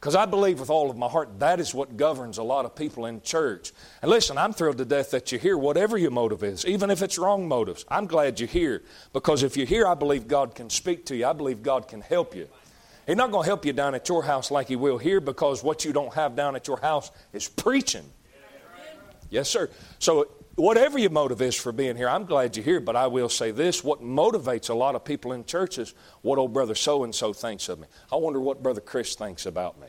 because 0.00 0.14
I 0.14 0.26
believe 0.26 0.60
with 0.60 0.70
all 0.70 0.90
of 0.90 0.96
my 0.96 1.08
heart 1.08 1.40
that 1.40 1.58
is 1.58 1.74
what 1.74 1.96
governs 1.96 2.38
a 2.38 2.42
lot 2.42 2.64
of 2.64 2.76
people 2.76 3.06
in 3.06 3.20
church. 3.20 3.72
And 4.00 4.10
listen, 4.10 4.38
I'm 4.38 4.52
thrilled 4.52 4.78
to 4.78 4.84
death 4.84 5.10
that 5.10 5.32
you're 5.32 5.40
here, 5.40 5.58
whatever 5.58 5.98
your 5.98 6.12
motive 6.12 6.44
is, 6.44 6.64
even 6.66 6.88
if 6.90 7.02
it's 7.02 7.18
wrong 7.18 7.48
motives. 7.48 7.84
I'm 7.88 8.06
glad 8.06 8.38
you're 8.38 8.48
here 8.48 8.82
because 9.12 9.42
if 9.42 9.56
you're 9.56 9.66
here, 9.66 9.88
I 9.88 9.94
believe 9.94 10.28
God 10.28 10.54
can 10.54 10.70
speak 10.70 11.06
to 11.06 11.16
you. 11.16 11.26
I 11.26 11.32
believe 11.32 11.64
God 11.64 11.88
can 11.88 12.00
help 12.00 12.36
you. 12.36 12.48
He's 13.08 13.16
not 13.16 13.32
going 13.32 13.42
to 13.42 13.48
help 13.48 13.64
you 13.64 13.72
down 13.72 13.94
at 13.96 14.08
your 14.08 14.22
house 14.22 14.50
like 14.50 14.68
He 14.68 14.76
will 14.76 14.98
here 14.98 15.20
because 15.20 15.64
what 15.64 15.84
you 15.84 15.92
don't 15.92 16.14
have 16.14 16.36
down 16.36 16.54
at 16.54 16.68
your 16.68 16.78
house 16.78 17.10
is 17.32 17.48
preaching. 17.48 18.04
Yes, 19.30 19.48
sir. 19.48 19.68
So 19.98 20.28
whatever 20.58 20.98
your 20.98 21.10
motive 21.10 21.40
is 21.40 21.54
for 21.54 21.72
being 21.72 21.96
here, 21.96 22.08
I'm 22.08 22.24
glad 22.24 22.56
you're 22.56 22.64
here, 22.64 22.80
but 22.80 22.96
I 22.96 23.06
will 23.06 23.28
say 23.28 23.50
this 23.50 23.84
what 23.84 24.02
motivates 24.02 24.70
a 24.70 24.74
lot 24.74 24.94
of 24.94 25.04
people 25.04 25.32
in 25.32 25.44
churches, 25.44 25.94
what 26.22 26.38
old 26.38 26.52
brother 26.52 26.74
so 26.74 27.04
and 27.04 27.14
so 27.14 27.32
thinks 27.32 27.68
of 27.68 27.78
me. 27.78 27.86
I 28.12 28.16
wonder 28.16 28.40
what 28.40 28.62
brother 28.62 28.80
Chris 28.80 29.14
thinks 29.14 29.46
about 29.46 29.80
me. 29.80 29.86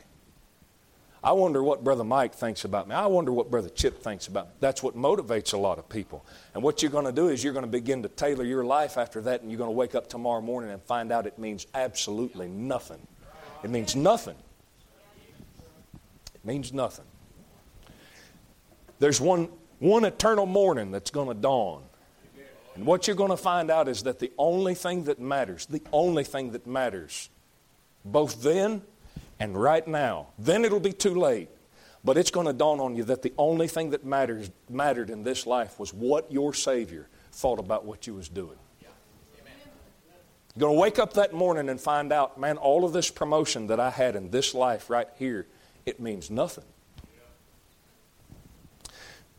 I 1.22 1.34
wonder 1.34 1.62
what 1.62 1.84
brother 1.84 2.06
Mike 2.06 2.34
thinks 2.34 2.64
about 2.64 2.88
me. 2.88 2.96
I 2.96 3.08
wonder 3.08 3.34
what 3.34 3.52
brother 3.52 3.68
Chip 3.68 4.02
thinks 4.02 4.28
about 4.28 4.48
me. 4.48 4.54
That's 4.62 4.82
what 4.82 4.96
motivates 4.96 5.54
a 5.54 5.58
lot 5.58 5.78
of 5.78 5.90
people. 5.90 6.26
And 6.54 6.64
what 6.64 6.82
you're 6.82 6.92
going 6.92 7.06
to 7.06 7.12
do 7.12 7.28
is 7.28 7.44
you're 7.44 7.52
going 7.52 7.66
to 7.66 7.72
begin 7.72 8.02
to 8.04 8.10
tailor 8.10 8.46
your 8.46 8.64
life 8.64 8.98
after 8.98 9.20
that, 9.24 9.42
and 9.42 9.52
you're 9.52 9.58
going 9.58 9.68
to 9.68 9.76
wake 9.76 9.96
up 9.96 10.08
tomorrow 10.08 10.40
morning 10.40 10.72
and 10.72 10.82
find 10.82 11.12
out 11.12 11.28
it 11.28 11.38
means 11.38 11.68
absolutely 11.74 12.48
nothing. 12.48 13.06
It 13.66 13.70
means 13.70 13.98
nothing. 13.98 14.38
It 16.34 16.46
means 16.46 16.72
nothing. 16.72 17.06
There's 19.00 19.20
one 19.20 19.50
one 19.80 20.06
eternal 20.06 20.46
morning 20.46 20.92
that's 20.92 21.12
going 21.12 21.28
to 21.28 21.34
dawn. 21.34 21.84
And 22.76 22.86
what 22.86 23.08
you're 23.08 23.16
going 23.16 23.32
to 23.32 23.38
find 23.38 23.72
out 23.72 23.88
is 23.88 24.04
that 24.04 24.20
the 24.20 24.32
only 24.38 24.76
thing 24.76 25.06
that 25.06 25.20
matters, 25.20 25.66
the 25.66 25.82
only 25.92 26.24
thing 26.24 26.52
that 26.52 26.66
matters, 26.66 27.30
both 28.06 28.42
then 28.42 28.82
and 29.40 29.60
right 29.60 29.86
now, 29.88 30.28
then 30.38 30.64
it'll 30.64 30.80
be 30.80 30.94
too 30.94 31.16
late. 31.16 31.50
But 32.04 32.18
it's 32.18 32.32
going 32.32 32.48
to 32.48 32.54
dawn 32.54 32.80
on 32.80 32.96
you 32.96 33.04
that 33.06 33.22
the 33.22 33.34
only 33.38 33.68
thing 33.68 33.90
that 33.90 34.06
matters, 34.06 34.50
mattered 34.70 35.10
in 35.10 35.24
this 35.24 35.46
life 35.46 35.78
was 35.80 35.94
what 35.94 36.32
your 36.32 36.54
Savior 36.54 37.10
thought 37.34 37.60
about 37.60 37.84
what 37.84 38.08
you 38.08 38.14
was 38.14 38.30
doing. 38.30 38.58
You're 40.56 40.62
going 40.62 40.76
to 40.76 40.80
wake 40.80 41.00
up 41.00 41.14
that 41.14 41.34
morning 41.34 41.70
and 41.70 41.80
find 41.80 42.12
out, 42.12 42.40
man, 42.40 42.58
all 42.58 42.86
of 42.86 42.94
this 42.94 43.12
promotion 43.12 43.68
that 43.68 43.80
I 43.80 43.90
had 43.90 44.16
in 44.16 44.30
this 44.30 44.54
life 44.54 44.90
right 44.90 45.08
here, 45.18 45.48
it 45.86 46.00
means 46.00 46.30
nothing. 46.30 46.66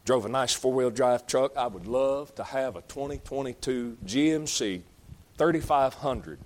Drove 0.05 0.25
a 0.25 0.29
nice 0.29 0.53
four 0.53 0.73
wheel 0.73 0.91
drive 0.91 1.27
truck. 1.27 1.57
I 1.57 1.67
would 1.67 1.87
love 1.87 2.35
to 2.37 2.45
have 2.45 2.77
a 2.77 2.83
2022 2.83 3.99
GMC 4.05 4.83
3500, 5.37 6.39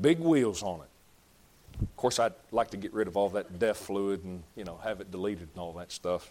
big 0.00 0.18
wheels 0.18 0.62
on 0.62 0.80
it. 0.80 1.82
Of 1.82 1.96
course, 1.96 2.18
I'd 2.18 2.34
like 2.50 2.70
to 2.70 2.76
get 2.76 2.92
rid 2.92 3.08
of 3.08 3.16
all 3.16 3.30
that 3.30 3.58
DEF 3.58 3.76
fluid 3.76 4.24
and, 4.24 4.42
you 4.54 4.64
know, 4.64 4.78
have 4.84 5.00
it 5.00 5.10
deleted 5.10 5.48
and 5.54 5.60
all 5.60 5.72
that 5.74 5.90
stuff. 5.90 6.30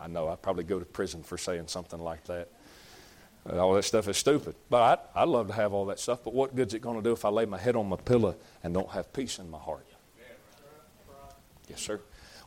I 0.00 0.06
know 0.06 0.28
I'd 0.28 0.40
probably 0.40 0.64
go 0.64 0.78
to 0.78 0.84
prison 0.84 1.22
for 1.22 1.36
saying 1.36 1.68
something 1.68 2.00
like 2.00 2.24
that. 2.24 2.48
Uh, 3.48 3.58
all 3.58 3.74
that 3.74 3.82
stuff 3.82 4.08
is 4.08 4.16
stupid. 4.16 4.54
But 4.68 4.82
I'd, 5.14 5.22
I'd 5.22 5.28
love 5.28 5.48
to 5.48 5.52
have 5.52 5.72
all 5.72 5.86
that 5.86 5.98
stuff. 5.98 6.22
But 6.24 6.34
what 6.34 6.54
good's 6.54 6.74
it 6.74 6.80
going 6.80 6.96
to 6.96 7.02
do 7.02 7.12
if 7.12 7.24
I 7.24 7.28
lay 7.28 7.44
my 7.44 7.58
head 7.58 7.76
on 7.76 7.88
my 7.88 7.96
pillow 7.96 8.36
and 8.62 8.72
don't 8.72 8.90
have 8.90 9.12
peace 9.12 9.38
in 9.38 9.50
my 9.50 9.58
heart? 9.58 9.86
Yes, 11.68 11.80
sir. 11.80 12.00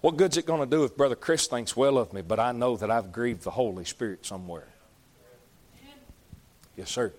What 0.04 0.18
good's 0.18 0.36
it 0.36 0.46
going 0.46 0.60
to 0.60 0.66
do 0.66 0.84
if 0.84 0.98
Brother 0.98 1.16
Chris 1.16 1.48
thinks 1.48 1.78
well 1.78 1.98
of 1.98 2.12
me, 2.12 2.22
but 2.22 2.38
I 2.38 2.52
know 2.52 2.76
that 2.76 2.92
I've 2.92 3.14
grieved 3.14 3.44
the 3.44 3.52
Holy 3.52 3.86
Spirit 3.86 4.26
somewhere? 4.26 4.68
Yes, 6.76 6.92
sir. 6.92 7.14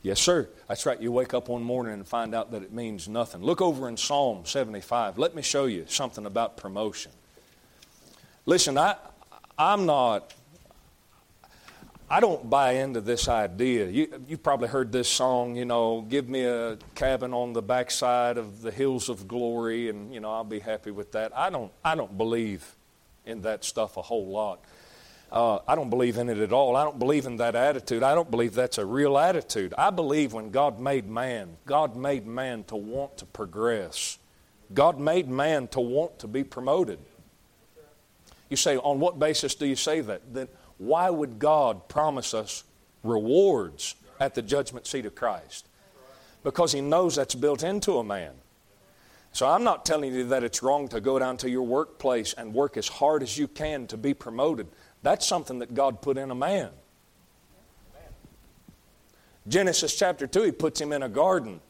Yes, 0.00 0.20
sir. 0.20 0.48
That's 0.66 0.86
right. 0.86 0.98
You 0.98 1.12
wake 1.12 1.34
up 1.34 1.48
one 1.50 1.62
morning 1.62 1.92
and 1.92 2.08
find 2.08 2.34
out 2.34 2.50
that 2.52 2.62
it 2.62 2.72
means 2.72 3.10
nothing. 3.10 3.42
Look 3.42 3.60
over 3.60 3.90
in 3.90 3.98
Psalm 3.98 4.46
75. 4.46 5.18
Let 5.18 5.34
me 5.34 5.42
show 5.42 5.66
you 5.66 5.84
something 5.86 6.24
about 6.24 6.56
promotion. 6.56 7.12
Listen, 8.46 8.78
I, 8.78 8.94
I'm 9.58 9.84
not 9.84 10.32
I 12.12 12.18
don't 12.18 12.50
buy 12.50 12.72
into 12.72 13.00
this 13.00 13.28
idea. 13.28 13.86
You, 13.86 14.20
you've 14.26 14.42
probably 14.42 14.66
heard 14.66 14.90
this 14.90 15.08
song, 15.08 15.54
you 15.54 15.64
know, 15.64 16.00
give 16.02 16.28
me 16.28 16.42
a 16.42 16.76
cabin 16.96 17.32
on 17.32 17.52
the 17.52 17.62
backside 17.62 18.36
of 18.36 18.62
the 18.62 18.72
hills 18.72 19.08
of 19.08 19.28
glory, 19.28 19.88
and, 19.88 20.12
you 20.12 20.18
know, 20.18 20.32
I'll 20.32 20.42
be 20.42 20.58
happy 20.58 20.90
with 20.90 21.12
that. 21.12 21.30
I 21.36 21.50
don't, 21.50 21.70
I 21.84 21.94
don't 21.94 22.18
believe 22.18 22.74
in 23.24 23.42
that 23.42 23.64
stuff 23.64 23.96
a 23.96 24.02
whole 24.02 24.26
lot. 24.26 24.58
Uh, 25.30 25.60
I 25.68 25.76
don't 25.76 25.88
believe 25.88 26.18
in 26.18 26.28
it 26.28 26.38
at 26.38 26.52
all. 26.52 26.74
I 26.74 26.82
don't 26.82 26.98
believe 26.98 27.26
in 27.26 27.36
that 27.36 27.54
attitude. 27.54 28.02
I 28.02 28.16
don't 28.16 28.28
believe 28.28 28.54
that's 28.54 28.78
a 28.78 28.84
real 28.84 29.16
attitude. 29.16 29.72
I 29.78 29.90
believe 29.90 30.32
when 30.32 30.50
God 30.50 30.80
made 30.80 31.08
man, 31.08 31.58
God 31.64 31.94
made 31.94 32.26
man 32.26 32.64
to 32.64 32.74
want 32.74 33.18
to 33.18 33.26
progress. 33.26 34.18
God 34.74 34.98
made 34.98 35.28
man 35.28 35.68
to 35.68 35.80
want 35.80 36.18
to 36.18 36.26
be 36.26 36.42
promoted. 36.42 36.98
You 38.48 38.56
say, 38.56 38.76
on 38.78 38.98
what 38.98 39.20
basis 39.20 39.54
do 39.54 39.64
you 39.64 39.76
say 39.76 40.00
that? 40.00 40.34
That 40.34 40.48
why 40.80 41.10
would 41.10 41.38
God 41.38 41.88
promise 41.88 42.32
us 42.32 42.64
rewards 43.04 43.96
at 44.18 44.34
the 44.34 44.40
judgment 44.40 44.86
seat 44.86 45.04
of 45.04 45.14
Christ? 45.14 45.68
Because 46.42 46.72
He 46.72 46.80
knows 46.80 47.16
that's 47.16 47.34
built 47.34 47.62
into 47.62 47.98
a 47.98 48.04
man. 48.04 48.32
So 49.32 49.46
I'm 49.46 49.62
not 49.62 49.84
telling 49.84 50.14
you 50.14 50.26
that 50.28 50.42
it's 50.42 50.62
wrong 50.62 50.88
to 50.88 50.98
go 50.98 51.18
down 51.18 51.36
to 51.38 51.50
your 51.50 51.64
workplace 51.64 52.32
and 52.32 52.54
work 52.54 52.78
as 52.78 52.88
hard 52.88 53.22
as 53.22 53.36
you 53.36 53.46
can 53.46 53.86
to 53.88 53.98
be 53.98 54.14
promoted. 54.14 54.68
That's 55.02 55.26
something 55.26 55.58
that 55.58 55.74
God 55.74 56.00
put 56.00 56.16
in 56.16 56.30
a 56.30 56.34
man. 56.34 56.70
Genesis 59.46 59.94
chapter 59.94 60.26
2, 60.26 60.44
He 60.44 60.52
puts 60.52 60.80
him 60.80 60.94
in 60.94 61.02
a 61.02 61.10
garden 61.10 61.60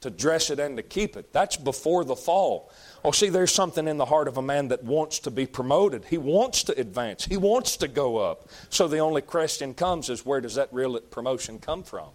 to 0.00 0.10
dress 0.10 0.50
it 0.50 0.60
and 0.60 0.76
to 0.76 0.82
keep 0.82 1.16
it. 1.16 1.32
That's 1.32 1.56
before 1.56 2.04
the 2.04 2.16
fall. 2.16 2.70
Oh, 3.04 3.10
see, 3.10 3.28
there's 3.28 3.52
something 3.52 3.88
in 3.88 3.96
the 3.96 4.04
heart 4.04 4.28
of 4.28 4.36
a 4.36 4.42
man 4.42 4.68
that 4.68 4.84
wants 4.84 5.18
to 5.20 5.30
be 5.30 5.46
promoted. 5.46 6.04
He 6.04 6.18
wants 6.18 6.62
to 6.64 6.78
advance. 6.78 7.24
He 7.24 7.36
wants 7.36 7.76
to 7.78 7.88
go 7.88 8.18
up. 8.18 8.48
So 8.70 8.88
the 8.88 8.98
only 8.98 9.22
question 9.22 9.74
comes 9.74 10.08
is 10.08 10.24
where 10.24 10.40
does 10.40 10.54
that 10.54 10.68
real 10.72 10.98
promotion 11.00 11.58
come 11.58 11.82
from? 11.82 12.10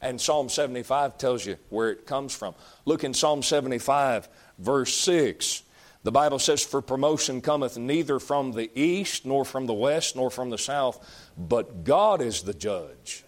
And 0.00 0.20
Psalm 0.20 0.48
75 0.48 1.18
tells 1.18 1.44
you 1.44 1.56
where 1.68 1.90
it 1.90 2.06
comes 2.06 2.34
from. 2.34 2.54
Look 2.84 3.04
in 3.04 3.12
Psalm 3.12 3.42
75, 3.42 4.28
verse 4.58 4.94
6. 4.94 5.62
The 6.02 6.12
Bible 6.12 6.38
says, 6.38 6.64
For 6.64 6.80
promotion 6.80 7.42
cometh 7.42 7.76
neither 7.76 8.18
from 8.18 8.52
the 8.52 8.70
east, 8.74 9.26
nor 9.26 9.44
from 9.44 9.66
the 9.66 9.74
west, 9.74 10.16
nor 10.16 10.30
from 10.30 10.48
the 10.48 10.58
south, 10.58 11.06
but 11.36 11.84
God 11.84 12.22
is 12.22 12.42
the 12.42 12.54
judge. 12.54 13.24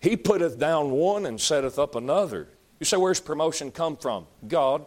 He 0.00 0.16
putteth 0.16 0.58
down 0.58 0.90
one 0.90 1.26
and 1.26 1.40
setteth 1.40 1.78
up 1.78 1.94
another. 1.94 2.48
You 2.80 2.86
say, 2.86 2.96
Where's 2.96 3.20
promotion 3.20 3.70
come 3.70 3.96
from? 3.96 4.26
God 4.46 4.84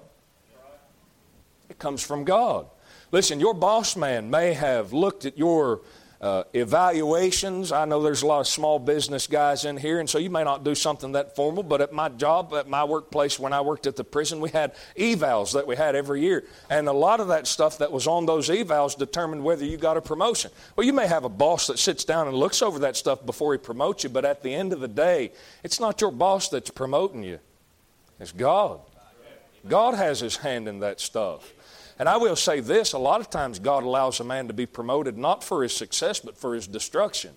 it 1.69 1.79
comes 1.79 2.03
from 2.03 2.23
God. 2.23 2.67
Listen, 3.11 3.39
your 3.39 3.53
boss 3.53 3.95
man 3.95 4.29
may 4.29 4.53
have 4.53 4.93
looked 4.93 5.25
at 5.25 5.37
your 5.37 5.81
uh, 6.19 6.43
evaluations. 6.53 7.71
I 7.71 7.85
know 7.85 8.01
there's 8.01 8.23
a 8.23 8.25
lot 8.25 8.39
of 8.39 8.47
small 8.47 8.79
business 8.79 9.27
guys 9.27 9.65
in 9.65 9.77
here, 9.77 9.99
and 9.99 10.09
so 10.09 10.17
you 10.17 10.29
may 10.29 10.43
not 10.43 10.63
do 10.63 10.73
something 10.73 11.11
that 11.11 11.35
formal, 11.35 11.61
but 11.61 11.79
at 11.79 11.93
my 11.93 12.09
job, 12.09 12.53
at 12.53 12.67
my 12.67 12.83
workplace, 12.83 13.37
when 13.37 13.53
I 13.53 13.61
worked 13.61 13.85
at 13.85 13.95
the 13.95 14.03
prison, 14.03 14.39
we 14.39 14.49
had 14.49 14.73
evals 14.97 15.53
that 15.53 15.67
we 15.67 15.75
had 15.75 15.95
every 15.95 16.21
year. 16.21 16.43
And 16.69 16.87
a 16.87 16.93
lot 16.93 17.19
of 17.19 17.27
that 17.27 17.45
stuff 17.45 17.77
that 17.77 17.91
was 17.91 18.07
on 18.07 18.25
those 18.25 18.49
evals 18.49 18.97
determined 18.97 19.43
whether 19.43 19.63
you 19.63 19.77
got 19.77 19.95
a 19.95 20.01
promotion. 20.01 20.51
Well, 20.75 20.87
you 20.87 20.93
may 20.93 21.07
have 21.07 21.23
a 21.23 21.29
boss 21.29 21.67
that 21.67 21.77
sits 21.77 22.03
down 22.03 22.27
and 22.27 22.35
looks 22.35 22.61
over 22.61 22.79
that 22.79 22.97
stuff 22.97 23.25
before 23.25 23.53
he 23.53 23.59
promotes 23.59 24.03
you, 24.03 24.09
but 24.09 24.25
at 24.25 24.41
the 24.41 24.53
end 24.53 24.73
of 24.73 24.79
the 24.79 24.87
day, 24.87 25.31
it's 25.63 25.79
not 25.79 26.01
your 26.01 26.11
boss 26.11 26.49
that's 26.49 26.71
promoting 26.71 27.23
you, 27.23 27.39
it's 28.19 28.31
God. 28.31 28.79
God 29.67 29.95
has 29.95 30.19
his 30.19 30.37
hand 30.37 30.67
in 30.67 30.79
that 30.79 30.99
stuff. 30.99 31.53
And 31.99 32.07
I 32.07 32.17
will 32.17 32.35
say 32.35 32.59
this 32.59 32.93
a 32.93 32.97
lot 32.97 33.21
of 33.21 33.29
times 33.29 33.59
God 33.59 33.83
allows 33.83 34.19
a 34.19 34.23
man 34.23 34.47
to 34.47 34.53
be 34.53 34.65
promoted 34.65 35.17
not 35.17 35.43
for 35.43 35.63
his 35.63 35.75
success, 35.75 36.19
but 36.19 36.37
for 36.37 36.53
his 36.53 36.67
destruction. 36.67 37.33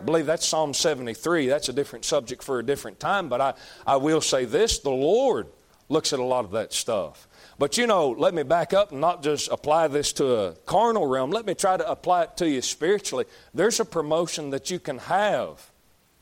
I 0.00 0.02
believe 0.02 0.26
that's 0.26 0.46
Psalm 0.46 0.72
73. 0.72 1.46
That's 1.46 1.68
a 1.68 1.72
different 1.72 2.04
subject 2.04 2.42
for 2.42 2.58
a 2.58 2.64
different 2.64 2.98
time, 2.98 3.28
but 3.28 3.40
I, 3.40 3.54
I 3.86 3.96
will 3.96 4.20
say 4.20 4.44
this 4.44 4.78
the 4.78 4.90
Lord 4.90 5.46
looks 5.88 6.12
at 6.12 6.18
a 6.18 6.24
lot 6.24 6.44
of 6.44 6.52
that 6.52 6.72
stuff. 6.72 7.28
But 7.58 7.76
you 7.76 7.86
know, 7.86 8.10
let 8.10 8.32
me 8.32 8.42
back 8.42 8.72
up 8.72 8.92
and 8.92 9.00
not 9.00 9.22
just 9.22 9.50
apply 9.50 9.88
this 9.88 10.14
to 10.14 10.34
a 10.34 10.52
carnal 10.64 11.06
realm. 11.06 11.30
Let 11.30 11.44
me 11.44 11.54
try 11.54 11.76
to 11.76 11.88
apply 11.88 12.22
it 12.22 12.36
to 12.38 12.48
you 12.48 12.62
spiritually. 12.62 13.26
There's 13.52 13.80
a 13.80 13.84
promotion 13.84 14.50
that 14.50 14.70
you 14.70 14.78
can 14.78 14.98
have 14.98 15.70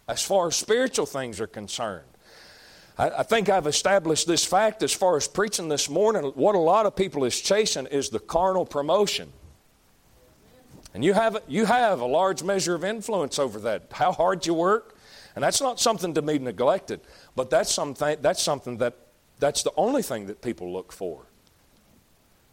as 0.08 0.22
far 0.22 0.48
as 0.48 0.56
spiritual 0.56 1.06
things 1.06 1.40
are 1.40 1.46
concerned. 1.46 2.06
I, 2.98 3.22
think 3.22 3.48
I've 3.48 3.68
established 3.68 4.26
this 4.26 4.44
fact 4.44 4.82
as 4.82 4.92
far 4.92 5.16
as 5.16 5.28
preaching 5.28 5.68
this 5.68 5.88
morning. 5.88 6.24
What 6.34 6.56
a 6.56 6.58
lot 6.58 6.84
of 6.84 6.96
people 6.96 7.24
is 7.24 7.40
chasing 7.40 7.86
is 7.86 8.10
the 8.10 8.18
carnal 8.18 8.66
promotion. 8.66 9.32
And 10.94 11.04
you 11.04 11.12
have, 11.12 11.40
you 11.46 11.64
have 11.64 12.00
a 12.00 12.06
large 12.06 12.42
measure 12.42 12.74
of 12.74 12.82
influence 12.82 13.38
over 13.38 13.60
that. 13.60 13.84
How 13.92 14.10
hard 14.10 14.46
you 14.46 14.54
work. 14.54 14.96
And 15.36 15.44
that's 15.44 15.60
not 15.60 15.78
something 15.78 16.12
to 16.14 16.22
be 16.22 16.40
neglected, 16.40 17.00
but 17.36 17.50
that's 17.50 17.72
something, 17.72 18.16
that's 18.20 18.42
something 18.42 18.78
that 18.78 18.96
that's 19.38 19.62
the 19.62 19.70
only 19.76 20.02
thing 20.02 20.26
that 20.26 20.42
people 20.42 20.72
look 20.72 20.90
for. 20.90 21.22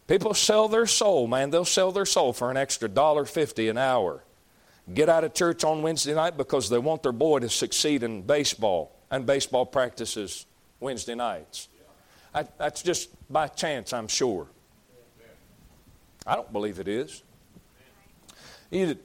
People 0.06 0.34
sell 0.34 0.68
their 0.68 0.86
soul, 0.86 1.26
man. 1.26 1.50
They'll 1.50 1.64
sell 1.64 1.90
their 1.90 2.06
soul 2.06 2.32
for 2.32 2.48
an 2.48 2.56
extra 2.56 2.88
dollar 2.88 3.24
fifty 3.24 3.68
an 3.68 3.76
hour. 3.76 4.22
Get 4.94 5.08
out 5.08 5.24
of 5.24 5.34
church 5.34 5.64
on 5.64 5.82
Wednesday 5.82 6.14
night 6.14 6.36
because 6.36 6.70
they 6.70 6.78
want 6.78 7.02
their 7.02 7.10
boy 7.10 7.40
to 7.40 7.48
succeed 7.48 8.04
in 8.04 8.22
baseball 8.22 8.95
and 9.10 9.26
baseball 9.26 9.66
practices 9.66 10.46
Wednesday 10.80 11.14
nights. 11.14 11.68
I, 12.34 12.46
that's 12.58 12.82
just 12.82 13.10
by 13.32 13.48
chance, 13.48 13.92
I'm 13.92 14.08
sure. 14.08 14.48
I 16.26 16.34
don't 16.34 16.52
believe 16.52 16.80
it 16.80 16.88
is. 16.88 17.22
You 18.70 18.98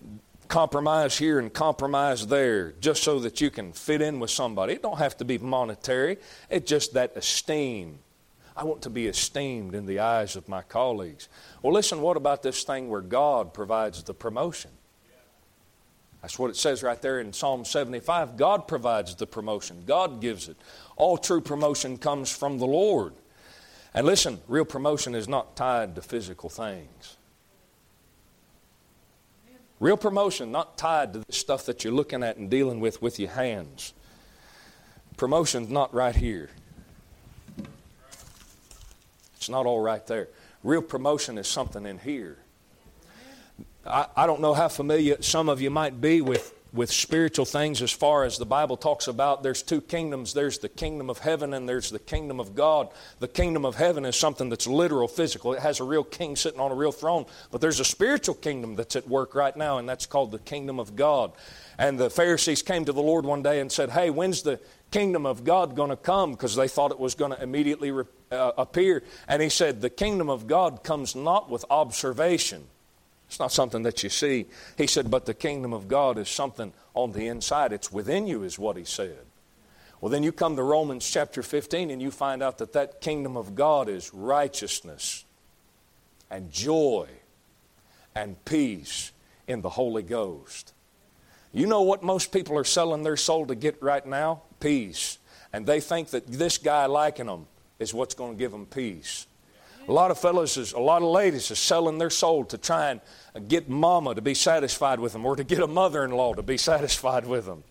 compromise 0.48 1.18
here 1.18 1.40
and 1.40 1.54
compromise 1.54 2.28
there 2.28 2.74
just 2.82 3.04
so 3.04 3.20
that 3.20 3.40
you 3.40 3.50
can 3.50 3.72
fit 3.72 4.02
in 4.02 4.20
with 4.20 4.30
somebody. 4.30 4.74
It 4.74 4.82
don't 4.82 4.98
have 4.98 5.16
to 5.18 5.26
be 5.26 5.38
monetary. 5.38 6.18
It's 6.50 6.70
just 6.70 6.94
that 6.94 7.16
esteem. 7.16 8.00
I 8.58 8.66
want 8.66 8.82
to 8.82 8.90
be 8.90 9.08
esteemed 9.08 9.76
in 9.76 9.86
the 9.86 10.00
eyes 10.00 10.36
of 10.36 10.50
my 10.50 10.62
colleagues. 10.62 11.30
Well, 11.62 11.72
listen, 11.72 12.02
what 12.02 12.18
about 12.18 12.44
this 12.44 12.64
thing 12.64 12.90
where 12.90 13.02
God 13.02 13.54
provides 13.54 14.04
the 14.04 14.14
promotion? 14.14 14.72
That's 16.22 16.38
what 16.38 16.52
it 16.52 16.56
says 16.56 16.84
right 16.84 17.02
there 17.02 17.20
in 17.20 17.34
Psalm 17.34 17.66
75. 17.66 18.38
God 18.38 18.68
provides 18.68 19.16
the 19.16 19.28
promotion, 19.28 19.84
God 19.86 20.22
gives 20.22 20.48
it. 20.48 20.58
All 20.96 21.18
true 21.18 21.42
promotion 21.42 21.98
comes 21.98 22.32
from 22.32 22.60
the 22.60 22.68
Lord. 22.68 23.14
And 23.94 24.06
listen, 24.06 24.40
real 24.48 24.66
promotion 24.66 25.16
is 25.16 25.28
not 25.28 25.56
tied 25.56 25.96
to 25.96 26.02
physical 26.02 26.50
things. 26.50 27.18
Real 29.80 29.98
promotion 29.98 30.52
not 30.52 30.78
tied 30.78 31.14
to 31.14 31.20
the 31.20 31.34
stuff 31.34 31.66
that 31.66 31.84
you're 31.84 31.92
looking 31.92 32.24
at 32.24 32.38
and 32.38 32.50
dealing 32.50 32.80
with 32.80 33.02
with 33.02 33.20
your 33.20 33.32
hands. 33.32 33.94
Promotion's 35.18 35.70
not 35.70 35.94
right 35.94 36.16
here. 36.16 36.52
It's 39.36 39.50
not 39.50 39.66
all 39.66 39.80
right 39.80 40.06
there. 40.06 40.30
Real 40.64 40.84
promotion 40.84 41.40
is 41.40 41.48
something 41.48 41.88
in 41.88 41.98
here. 41.98 42.38
I, 43.86 44.08
I 44.16 44.28
don't 44.28 44.42
know 44.42 44.54
how 44.54 44.68
familiar 44.68 45.22
some 45.22 45.50
of 45.50 45.62
you 45.62 45.70
might 45.70 46.00
be 46.00 46.22
with 46.22 46.54
with 46.74 46.92
spiritual 46.92 47.46
things 47.46 47.82
as 47.82 47.92
far 47.92 48.24
as 48.24 48.38
the 48.38 48.46
Bible 48.46 48.78
talks 48.78 49.08
about 49.08 49.44
there's 49.44 49.62
two 49.62 49.82
kingdoms 49.82 50.34
there's 50.34 50.60
the 50.60 50.70
kingdom 50.70 51.10
of 51.10 51.20
heaven 51.20 51.54
and 51.54 51.68
there's 51.68 51.90
the 51.90 52.00
kingdom 52.00 52.40
of 52.40 52.56
God. 52.56 52.90
The 53.20 53.28
kingdom 53.28 53.66
of 53.66 53.76
heaven 53.76 54.06
is 54.06 54.16
something 54.16 54.50
that's 54.50 54.68
literal, 54.68 55.08
physical. 55.08 55.54
It 55.54 55.62
has 55.62 55.80
a 55.80 55.84
real 55.84 56.04
king 56.04 56.36
sitting 56.36 56.60
on 56.60 56.72
a 56.72 56.76
real 56.76 56.92
throne. 56.92 57.26
But 57.52 57.62
there's 57.62 57.80
a 57.80 57.86
spiritual 57.86 58.36
kingdom 58.36 58.76
that's 58.76 58.96
at 58.96 59.08
work 59.08 59.36
right 59.36 59.56
now, 59.56 59.80
and 59.80 59.88
that's 59.88 60.06
called 60.06 60.32
the 60.32 60.40
kingdom 60.40 60.80
of 60.80 60.96
God. 60.96 61.34
And 61.78 62.00
the 62.00 62.10
Pharisees 62.10 62.62
came 62.62 62.86
to 62.86 62.94
the 62.94 63.02
Lord 63.02 63.26
one 63.26 63.44
day 63.44 63.60
and 63.60 63.72
said, 63.72 63.90
Hey, 63.90 64.10
when's 64.10 64.42
the 64.42 64.60
kingdom 64.92 65.26
of 65.26 65.44
God 65.44 65.76
going 65.76 65.90
to 65.90 65.98
come? 65.98 66.32
Because 66.32 66.56
they 66.56 66.68
thought 66.68 66.92
it 66.92 67.00
was 67.00 67.16
going 67.16 67.32
to 67.32 67.42
immediately 67.42 67.92
uh, 68.32 68.52
appear. 68.58 69.04
And 69.28 69.42
he 69.42 69.50
said, 69.50 69.82
The 69.82 69.90
kingdom 69.90 70.30
of 70.30 70.48
God 70.48 70.84
comes 70.84 71.16
not 71.16 71.50
with 71.50 71.66
observation. 71.70 72.68
It's 73.32 73.40
not 73.40 73.54
something 73.54 73.84
that 73.84 74.04
you 74.04 74.10
see. 74.10 74.48
He 74.78 74.88
said, 74.88 75.10
but 75.10 75.26
the 75.26 75.34
kingdom 75.34 75.72
of 75.72 75.88
God 75.88 76.18
is 76.18 76.28
something 76.28 76.74
on 76.94 77.14
the 77.14 77.28
inside. 77.28 77.72
It's 77.72 77.90
within 77.90 78.28
you, 78.28 78.44
is 78.44 78.60
what 78.60 78.76
he 78.76 78.84
said. 78.84 79.20
Well, 80.02 80.10
then 80.10 80.22
you 80.22 80.34
come 80.34 80.58
to 80.58 80.64
Romans 80.64 81.10
chapter 81.10 81.42
15 81.42 81.92
and 81.92 82.02
you 82.02 82.12
find 82.12 82.44
out 82.44 82.58
that 82.58 82.74
that 82.74 83.00
kingdom 83.00 83.38
of 83.38 83.56
God 83.56 83.88
is 83.88 84.14
righteousness 84.14 85.24
and 86.30 86.52
joy 86.52 87.08
and 88.14 88.44
peace 88.44 89.14
in 89.48 89.62
the 89.62 89.70
Holy 89.70 90.04
Ghost. 90.04 90.74
You 91.54 91.68
know 91.68 91.84
what 91.84 92.04
most 92.04 92.34
people 92.34 92.58
are 92.58 92.66
selling 92.66 93.04
their 93.04 93.16
soul 93.16 93.46
to 93.46 93.56
get 93.56 93.82
right 93.82 94.06
now? 94.06 94.42
Peace. 94.60 95.20
And 95.54 95.66
they 95.66 95.80
think 95.80 96.10
that 96.10 96.28
this 96.28 96.58
guy 96.58 96.86
liking 96.88 97.28
them 97.28 97.48
is 97.80 97.94
what's 97.94 98.14
going 98.14 98.34
to 98.34 98.38
give 98.38 98.52
them 98.52 98.66
peace. 98.66 99.26
A 99.88 99.92
lot 99.92 100.12
of 100.12 100.20
fellows, 100.20 100.58
is, 100.58 100.74
a 100.74 100.80
lot 100.80 101.02
of 101.02 101.10
ladies 101.10 101.50
are 101.52 101.56
selling 101.56 101.98
their 101.98 102.10
soul 102.10 102.46
to 102.46 102.58
try 102.58 102.92
and 102.92 103.48
get 103.48 103.68
mama 103.68 104.16
to 104.16 104.22
be 104.22 104.34
satisfied 104.34 105.00
with 105.00 105.14
them 105.14 105.26
or 105.26 105.36
to 105.36 105.44
get 105.44 105.60
a 105.60 105.68
mother 105.68 106.04
in 106.04 106.12
law 106.12 106.34
to 106.34 106.44
be 106.44 106.58
satisfied 106.58 107.26
with 107.26 107.46
them. 107.46 107.64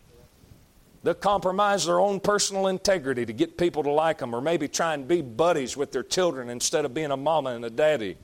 They'll 1.03 1.15
compromise 1.15 1.87
their 1.87 1.99
own 1.99 2.21
personal 2.21 2.67
integrity 2.67 3.25
to 3.25 3.33
get 3.33 3.57
people 3.57 3.83
to 3.85 3.91
like 3.91 4.19
them 4.19 4.35
or 4.35 4.41
maybe 4.41 4.69
try 4.69 4.93
and 4.93 5.09
be 5.09 5.23
buddies 5.23 5.77
with 5.77 5.93
their 5.93 6.03
children 6.03 6.51
instead 6.51 6.85
of 6.85 6.93
being 6.93 7.11
a 7.11 7.17
mama 7.17 7.51
and 7.51 7.65
a 7.65 7.71
daddy. 7.71 8.19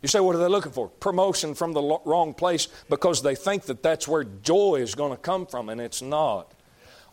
You 0.00 0.08
say, 0.08 0.20
what 0.20 0.34
are 0.34 0.38
they 0.38 0.48
looking 0.48 0.72
for? 0.72 0.88
Promotion 0.88 1.54
from 1.54 1.74
the 1.74 1.98
wrong 2.04 2.34
place 2.34 2.66
because 2.88 3.22
they 3.22 3.34
think 3.34 3.64
that 3.64 3.82
that's 3.82 4.08
where 4.08 4.24
joy 4.24 4.76
is 4.76 4.94
going 4.94 5.12
to 5.12 5.16
come 5.16 5.46
from, 5.46 5.68
and 5.68 5.80
it's 5.80 6.02
not. 6.02 6.52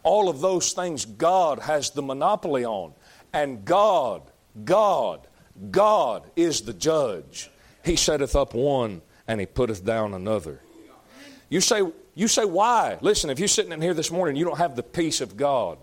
All 0.01 0.29
of 0.29 0.41
those 0.41 0.71
things 0.71 1.05
God 1.05 1.59
has 1.59 1.91
the 1.91 2.01
monopoly 2.01 2.65
on. 2.65 2.93
And 3.31 3.63
God, 3.63 4.23
God, 4.63 5.27
God 5.71 6.29
is 6.35 6.61
the 6.61 6.73
judge. 6.73 7.49
He 7.83 7.95
setteth 7.95 8.35
up 8.35 8.53
one 8.53 9.01
and 9.27 9.39
he 9.39 9.45
putteth 9.45 9.85
down 9.85 10.13
another. 10.13 10.61
You 11.49 11.61
say, 11.61 11.81
you 12.15 12.27
say, 12.27 12.45
why? 12.45 12.97
Listen, 13.01 13.29
if 13.29 13.39
you're 13.39 13.47
sitting 13.47 13.71
in 13.71 13.81
here 13.81 13.93
this 13.93 14.11
morning, 14.11 14.35
you 14.35 14.45
don't 14.45 14.57
have 14.57 14.75
the 14.75 14.83
peace 14.83 15.21
of 15.21 15.37
God. 15.37 15.77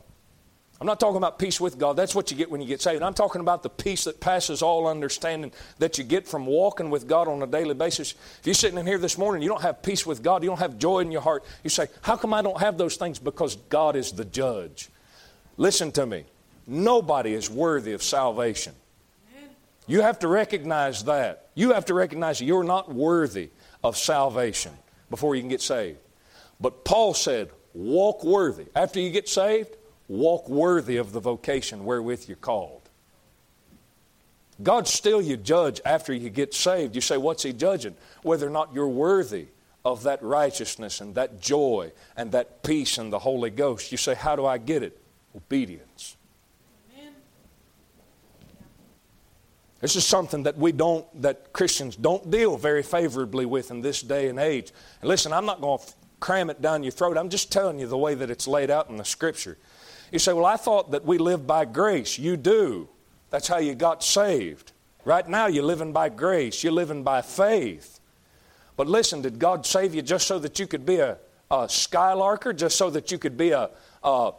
I'm 0.79 0.87
not 0.87 1.01
talking 1.01 1.17
about 1.17 1.39
peace 1.39 1.59
with 1.59 1.79
God. 1.79 1.97
That's 1.97 2.15
what 2.15 2.31
you 2.31 2.37
get 2.37 2.51
when 2.51 2.61
you 2.61 2.67
get 2.67 2.83
saved. 2.83 3.03
I'm 3.03 3.15
talking 3.15 3.41
about 3.41 3.63
the 3.63 3.71
peace 3.71 4.05
that 4.05 4.21
passes 4.21 4.61
all 4.61 4.87
understanding 4.87 5.53
that 5.79 5.97
you 5.97 6.05
get 6.05 6.29
from 6.29 6.45
walking 6.45 6.91
with 6.91 7.09
God 7.09 7.29
on 7.29 7.43
a 7.43 7.47
daily 7.47 7.73
basis. 7.73 8.13
If 8.41 8.47
you're 8.47 8.55
sitting 8.55 8.79
in 8.79 8.87
here 8.87 8.99
this 8.99 9.17
morning, 9.17 9.43
you 9.43 9.49
don't 9.49 9.63
have 9.63 9.83
peace 9.83 10.05
with 10.05 10.23
God, 10.23 10.43
you 10.43 10.51
don't 10.51 10.59
have 10.59 10.77
joy 10.77 10.99
in 10.99 11.11
your 11.11 11.23
heart. 11.23 11.45
You 11.65 11.71
say, 11.71 11.87
How 12.03 12.17
come 12.17 12.35
I 12.35 12.43
don't 12.43 12.61
have 12.61 12.77
those 12.77 12.97
things? 12.97 13.19
Because 13.19 13.57
God 13.57 13.97
is 13.97 14.13
the 14.13 14.27
judge. 14.27 14.91
Listen 15.57 15.91
to 15.93 16.05
me. 16.05 16.25
Nobody 16.67 17.33
is 17.33 17.49
worthy 17.49 17.93
of 17.93 18.03
salvation. 18.03 18.75
You 19.87 20.03
have 20.03 20.19
to 20.21 20.29
recognize 20.29 21.05
that. 21.05 21.51
You 21.55 21.73
have 21.73 21.85
to 21.87 21.95
recognize 21.95 22.41
you're 22.41 22.65
not 22.65 22.93
worthy 22.93 23.51
of 23.85 23.97
salvation 23.97 24.73
before 25.11 25.37
you 25.37 25.43
can 25.43 25.49
get 25.49 25.63
saved. 25.63 25.99
But 26.61 26.85
Paul 26.85 27.15
said, 27.15 27.51
walk 27.73 28.25
worthy. 28.25 28.67
After 28.75 28.99
you 28.99 29.11
get 29.11 29.29
saved, 29.29 29.77
walk 30.09 30.49
worthy 30.49 30.97
of 30.97 31.13
the 31.13 31.21
vocation 31.21 31.85
wherewith 31.85 32.27
you're 32.27 32.37
called. 32.37 32.83
God's 34.63 34.91
still 34.91 35.21
your 35.21 35.37
judge 35.37 35.81
after 35.85 36.13
you 36.13 36.31
get 36.31 36.55
saved. 36.55 36.95
You 36.95 37.01
say, 37.01 37.19
what's 37.19 37.43
He 37.43 37.53
judging? 37.53 37.95
Whether 38.23 38.47
or 38.47 38.51
not 38.51 38.73
you're 38.75 38.89
worthy 38.89 39.47
of 39.85 40.03
that 40.03 40.21
righteousness 40.23 41.01
and 41.01 41.15
that 41.15 41.41
joy 41.41 41.93
and 42.17 42.33
that 42.33 42.65
peace 42.65 42.99
and 42.99 43.13
the 43.13 43.21
Holy 43.21 43.51
Ghost. 43.51 43.93
You 43.93 43.99
say, 43.99 44.15
how 44.15 44.35
do 44.35 44.47
I 44.47 44.59
get 44.59 44.83
it? 44.83 45.01
Obedience. 45.37 46.17
This 49.87 49.95
is 49.95 50.05
something 50.05 50.43
that 50.43 50.59
we 50.59 50.73
don't, 50.73 51.07
that 51.23 51.53
Christians 51.53 51.95
don't 51.95 52.29
deal 52.29 52.57
very 52.57 52.83
favorably 52.83 53.47
with 53.47 53.71
in 53.71 53.83
this 53.83 54.03
day 54.03 54.29
and 54.29 54.37
age. 54.37 54.73
And 55.01 55.09
listen, 55.09 55.33
I'm 55.33 55.47
not 55.47 55.61
going 55.61 55.79
to 55.79 55.85
cram 56.19 56.51
it 56.51 56.61
down 56.61 56.83
your 56.83 56.91
throat. 56.91 57.17
I'm 57.17 57.29
just 57.29 57.53
telling 57.53 57.79
you 57.79 57.87
the 57.87 57.97
way 57.97 58.17
that 58.17 58.29
it's 58.29 58.49
laid 58.49 58.69
out 58.69 58.91
in 58.91 58.97
the 58.97 59.05
Scripture. 59.05 59.57
You 60.11 60.19
say, 60.19 60.33
Well, 60.33 60.45
I 60.45 60.57
thought 60.57 60.91
that 60.91 61.05
we 61.05 61.19
live 61.19 61.47
by 61.47 61.67
grace. 61.67 62.19
You 62.19 62.37
do. 62.37 62.89
That's 63.31 63.47
how 63.47 63.59
you 63.59 63.77
got 63.77 64.03
saved. 64.03 64.73
Right 65.05 65.29
now, 65.29 65.47
you're 65.47 65.63
living 65.63 65.93
by 65.93 66.09
grace, 66.09 66.65
you're 66.65 66.73
living 66.73 67.05
by 67.05 67.23
faith. 67.23 68.01
But 68.77 68.89
listen, 68.89 69.23
did 69.23 69.39
God 69.39 69.65
save 69.65 69.95
you 69.95 70.03
just 70.03 70.27
so 70.27 70.41
that 70.41 70.59
you 70.59 70.67
could 70.67 70.85
be 70.85 70.99
a, 70.99 71.17
a 71.49 71.69
skylarker, 71.69 72.57
just 72.57 72.77
so 72.77 72.91
that 72.91 73.13
you 73.13 73.19
could 73.19 73.37
be 73.37 73.53
a, 73.53 73.71
a, 74.03 74.33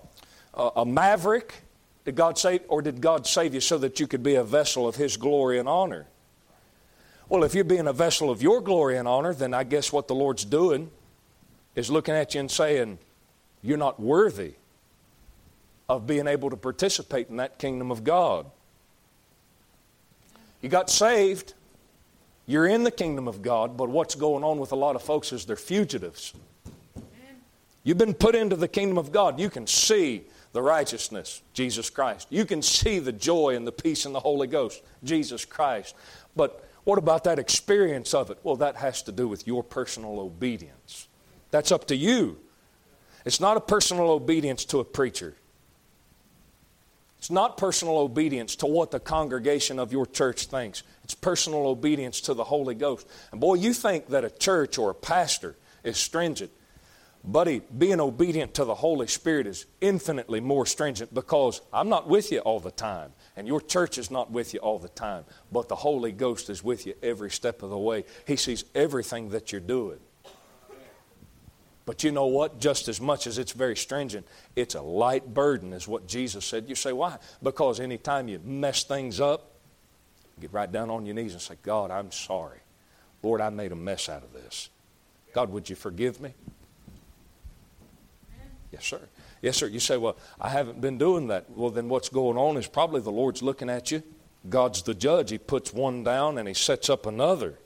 a 0.75 0.85
maverick? 0.85 1.53
Did 2.07 2.15
God 2.15 2.37
save, 2.37 2.61
or 2.69 2.81
did 2.81 3.01
God 3.01 3.27
save 3.27 3.53
you 3.53 3.59
so 3.59 3.77
that 3.79 3.99
you 3.99 4.07
could 4.07 4.23
be 4.23 4.35
a 4.35 4.43
vessel 4.45 4.87
of 4.87 4.95
His 4.95 5.17
glory 5.17 5.59
and 5.59 5.67
honor? 5.67 6.07
Well, 7.27 7.43
if 7.43 7.53
you're 7.53 7.65
being 7.65 7.85
a 7.85 7.91
vessel 7.91 8.29
of 8.29 8.41
your 8.41 8.61
glory 8.61 8.97
and 8.97 9.09
honor, 9.09 9.33
then 9.33 9.53
I 9.53 9.65
guess 9.65 9.91
what 9.91 10.07
the 10.07 10.15
Lord's 10.15 10.45
doing 10.45 10.89
is 11.75 11.91
looking 11.91 12.15
at 12.15 12.33
you 12.33 12.39
and 12.39 12.49
saying, 12.49 12.99
You're 13.61 13.77
not 13.77 13.99
worthy 13.99 14.53
of 15.89 16.07
being 16.07 16.27
able 16.27 16.49
to 16.49 16.55
participate 16.55 17.27
in 17.27 17.35
that 17.35 17.59
kingdom 17.59 17.91
of 17.91 18.05
God. 18.05 18.45
You 20.61 20.69
got 20.69 20.89
saved, 20.89 21.55
you're 22.45 22.67
in 22.67 22.85
the 22.85 22.91
kingdom 22.91 23.27
of 23.27 23.41
God, 23.41 23.75
but 23.75 23.89
what's 23.89 24.15
going 24.15 24.45
on 24.45 24.59
with 24.59 24.71
a 24.71 24.77
lot 24.77 24.95
of 24.95 25.01
folks 25.01 25.33
is 25.33 25.43
they're 25.43 25.57
fugitives. 25.57 26.33
You've 27.83 27.97
been 27.97 28.13
put 28.13 28.33
into 28.33 28.55
the 28.55 28.69
kingdom 28.69 28.97
of 28.97 29.11
God. 29.11 29.41
You 29.41 29.49
can 29.49 29.67
see 29.67 30.23
the 30.57 30.63
righteousness, 30.63 31.43
Jesus 31.53 31.91
Christ. 31.91 32.25
You 32.31 32.43
can 32.43 32.63
see 32.63 32.97
the 32.97 33.11
joy 33.11 33.55
and 33.55 33.67
the 33.67 33.71
peace 33.71 34.07
in 34.07 34.11
the 34.11 34.19
Holy 34.19 34.47
Ghost, 34.47 34.81
Jesus 35.03 35.45
Christ. 35.45 35.93
But 36.35 36.67
what 36.83 36.97
about 36.97 37.25
that 37.25 37.37
experience 37.37 38.15
of 38.15 38.31
it? 38.31 38.39
Well, 38.41 38.55
that 38.55 38.75
has 38.77 39.03
to 39.03 39.11
do 39.11 39.27
with 39.27 39.45
your 39.45 39.63
personal 39.63 40.19
obedience. 40.19 41.09
That's 41.51 41.71
up 41.71 41.85
to 41.89 41.95
you. 41.95 42.39
It's 43.23 43.39
not 43.39 43.55
a 43.55 43.59
personal 43.59 44.09
obedience 44.09 44.65
to 44.65 44.79
a 44.79 44.83
preacher. 44.83 45.35
It's 47.19 47.29
not 47.29 47.57
personal 47.57 47.99
obedience 47.99 48.55
to 48.55 48.65
what 48.65 48.89
the 48.89 48.99
congregation 48.99 49.77
of 49.77 49.91
your 49.91 50.07
church 50.07 50.47
thinks. 50.47 50.81
It's 51.03 51.13
personal 51.13 51.67
obedience 51.67 52.19
to 52.21 52.33
the 52.33 52.45
Holy 52.45 52.73
Ghost. 52.73 53.07
And 53.31 53.39
boy, 53.39 53.55
you 53.55 53.73
think 53.73 54.07
that 54.07 54.25
a 54.25 54.31
church 54.31 54.79
or 54.79 54.89
a 54.89 54.95
pastor 54.95 55.55
is 55.83 55.97
stringent. 55.97 56.49
Buddy, 57.23 57.61
being 57.77 57.99
obedient 57.99 58.53
to 58.53 58.63
the 58.63 58.75
Holy 58.75 59.07
Spirit 59.07 59.47
is 59.47 59.65
infinitely 59.81 60.39
more 60.39 60.65
stringent 60.65 61.13
because 61.13 61.61
I'm 61.73 61.89
not 61.89 62.07
with 62.07 62.31
you 62.31 62.39
all 62.39 62.59
the 62.59 62.71
time, 62.71 63.11
and 63.35 63.47
your 63.47 63.59
church 63.59 63.97
is 63.97 64.09
not 64.09 64.31
with 64.31 64.53
you 64.53 64.61
all 64.61 64.79
the 64.79 64.87
time, 64.89 65.25
but 65.51 65.67
the 65.67 65.75
Holy 65.75 66.13
Ghost 66.13 66.49
is 66.49 66.63
with 66.63 66.87
you 66.87 66.93
every 67.03 67.29
step 67.29 67.63
of 67.63 67.69
the 67.69 67.77
way. 67.77 68.05
He 68.25 68.37
sees 68.37 68.63
everything 68.73 69.29
that 69.29 69.51
you're 69.51 69.59
doing. 69.59 69.99
But 71.85 72.03
you 72.03 72.11
know 72.11 72.27
what? 72.27 72.59
Just 72.59 72.89
as 72.89 72.99
much 72.99 73.27
as 73.27 73.37
it's 73.37 73.53
very 73.53 73.75
stringent, 73.75 74.27
it's 74.57 74.75
a 74.75 74.81
light 74.81 75.33
burden, 75.33 75.71
is 75.71 75.87
what 75.87 76.05
Jesus 76.05 76.45
said. 76.45 76.67
You 76.67 76.75
say, 76.75 76.91
why? 76.91 77.17
Because 77.41 77.79
anytime 77.79 78.27
you 78.27 78.39
mess 78.43 78.83
things 78.83 79.21
up, 79.21 79.51
get 80.39 80.51
right 80.51 80.71
down 80.71 80.89
on 80.89 81.05
your 81.05 81.15
knees 81.15 81.31
and 81.31 81.41
say, 81.41 81.55
God, 81.63 81.89
I'm 81.89 82.11
sorry. 82.11 82.59
Lord, 83.23 83.39
I 83.41 83.49
made 83.49 83.71
a 83.71 83.75
mess 83.75 84.09
out 84.09 84.23
of 84.23 84.33
this. 84.33 84.69
God, 85.33 85.49
would 85.49 85.69
you 85.69 85.75
forgive 85.75 86.19
me? 86.19 86.33
Yes, 88.71 88.85
sir. 88.85 89.01
Yes, 89.41 89.57
sir. 89.57 89.67
You 89.67 89.79
say, 89.79 89.97
Well, 89.97 90.17
I 90.39 90.49
haven't 90.49 90.81
been 90.81 90.97
doing 90.97 91.27
that. 91.27 91.49
Well, 91.49 91.69
then 91.69 91.89
what's 91.89 92.09
going 92.09 92.37
on 92.37 92.57
is 92.57 92.67
probably 92.67 93.01
the 93.01 93.11
Lord's 93.11 93.41
looking 93.41 93.69
at 93.69 93.91
you. 93.91 94.03
God's 94.49 94.81
the 94.81 94.93
judge. 94.93 95.31
He 95.31 95.37
puts 95.37 95.73
one 95.73 96.03
down 96.03 96.37
and 96.37 96.47
He 96.47 96.53
sets 96.53 96.89
up 96.89 97.05
another. 97.05 97.57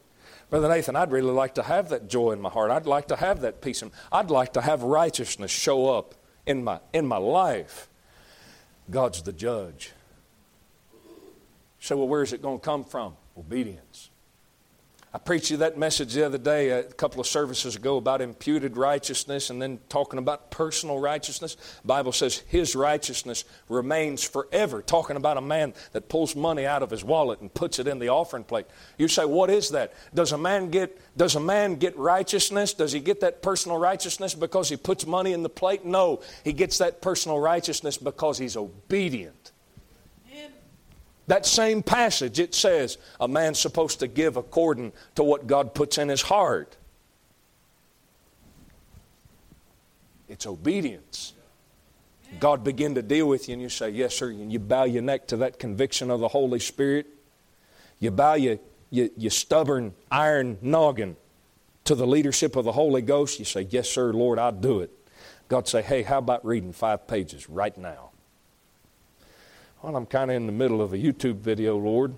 Brother 0.49 0.67
Nathan, 0.67 0.97
I'd 0.97 1.11
really 1.11 1.31
like 1.31 1.55
to 1.55 1.63
have 1.63 1.89
that 1.89 2.09
joy 2.09 2.31
in 2.31 2.41
my 2.41 2.49
heart. 2.49 2.71
I'd 2.71 2.85
like 2.85 3.07
to 3.07 3.15
have 3.15 3.41
that 3.41 3.61
peace. 3.61 3.81
I'd 4.11 4.29
like 4.29 4.53
to 4.53 4.61
have 4.61 4.83
righteousness 4.83 5.49
show 5.49 5.87
up 5.89 6.13
in 6.45 6.63
my, 6.63 6.79
in 6.91 7.07
my 7.07 7.17
life. 7.17 7.87
God's 8.89 9.21
the 9.21 9.31
judge. 9.31 9.93
So, 11.79 11.97
well, 11.97 12.07
where's 12.07 12.33
it 12.33 12.41
going 12.41 12.59
to 12.59 12.63
come 12.65 12.83
from? 12.83 13.15
Obedience. 13.37 14.10
I 15.13 15.17
preached 15.17 15.51
you 15.51 15.57
that 15.57 15.77
message 15.77 16.13
the 16.13 16.25
other 16.25 16.37
day, 16.37 16.69
a 16.69 16.83
couple 16.83 17.19
of 17.19 17.27
services 17.27 17.75
ago, 17.75 17.97
about 17.97 18.21
imputed 18.21 18.77
righteousness 18.77 19.49
and 19.49 19.61
then 19.61 19.79
talking 19.89 20.19
about 20.19 20.51
personal 20.51 20.99
righteousness. 20.99 21.55
The 21.81 21.87
Bible 21.87 22.13
says 22.13 22.43
his 22.47 22.77
righteousness 22.77 23.43
remains 23.67 24.23
forever, 24.23 24.81
talking 24.81 25.17
about 25.17 25.35
a 25.35 25.41
man 25.41 25.73
that 25.91 26.07
pulls 26.07 26.33
money 26.33 26.65
out 26.65 26.81
of 26.81 26.89
his 26.89 27.03
wallet 27.03 27.41
and 27.41 27.53
puts 27.53 27.77
it 27.77 27.89
in 27.89 27.99
the 27.99 28.07
offering 28.07 28.45
plate. 28.45 28.67
You 28.97 29.09
say, 29.09 29.25
what 29.25 29.49
is 29.49 29.71
that? 29.71 29.91
Does 30.13 30.31
a 30.31 30.37
man 30.37 30.69
get, 30.69 30.97
does 31.17 31.35
a 31.35 31.41
man 31.41 31.75
get 31.75 31.97
righteousness? 31.97 32.73
Does 32.73 32.93
he 32.93 33.01
get 33.01 33.19
that 33.19 33.41
personal 33.41 33.77
righteousness 33.77 34.33
because 34.33 34.69
he 34.69 34.77
puts 34.77 35.05
money 35.05 35.33
in 35.33 35.43
the 35.43 35.49
plate? 35.49 35.83
No, 35.83 36.21
he 36.45 36.53
gets 36.53 36.77
that 36.77 37.01
personal 37.01 37.37
righteousness 37.37 37.97
because 37.97 38.37
he's 38.37 38.55
obedient. 38.55 39.50
That 41.27 41.45
same 41.45 41.83
passage, 41.83 42.39
it 42.39 42.53
says 42.55 42.97
a 43.19 43.27
man's 43.27 43.59
supposed 43.59 43.99
to 43.99 44.07
give 44.07 44.37
according 44.37 44.91
to 45.15 45.23
what 45.23 45.47
God 45.47 45.73
puts 45.73 45.97
in 45.97 46.09
his 46.09 46.21
heart. 46.21 46.77
It's 50.27 50.45
obedience. 50.45 51.33
God 52.39 52.63
begin 52.63 52.95
to 52.95 53.01
deal 53.01 53.27
with 53.27 53.49
you, 53.49 53.53
and 53.53 53.61
you 53.61 53.69
say, 53.69 53.89
Yes, 53.89 54.15
sir. 54.15 54.29
And 54.29 54.51
you 54.51 54.59
bow 54.59 54.85
your 54.85 55.01
neck 55.01 55.27
to 55.27 55.37
that 55.37 55.59
conviction 55.59 56.09
of 56.09 56.19
the 56.21 56.29
Holy 56.29 56.59
Spirit. 56.59 57.07
You 57.99 58.11
bow 58.11 58.35
your, 58.35 58.57
your, 58.89 59.09
your 59.17 59.31
stubborn 59.31 59.93
iron 60.09 60.57
noggin 60.61 61.17
to 61.83 61.95
the 61.95 62.07
leadership 62.07 62.55
of 62.55 62.63
the 62.63 62.71
Holy 62.71 63.01
Ghost. 63.01 63.39
You 63.39 63.45
say, 63.45 63.67
Yes, 63.69 63.89
sir, 63.89 64.13
Lord, 64.13 64.39
I'll 64.39 64.53
do 64.53 64.79
it. 64.79 64.91
God 65.49 65.67
say, 65.67 65.81
Hey, 65.81 66.03
how 66.03 66.19
about 66.19 66.45
reading 66.45 66.71
five 66.71 67.07
pages 67.07 67.49
right 67.49 67.77
now? 67.77 68.10
Well, 69.81 69.95
I'm 69.95 70.05
kind 70.05 70.29
of 70.29 70.37
in 70.37 70.45
the 70.45 70.51
middle 70.51 70.81
of 70.81 70.93
a 70.93 70.97
YouTube 70.97 71.37
video, 71.37 71.75
Lord. 71.75 72.15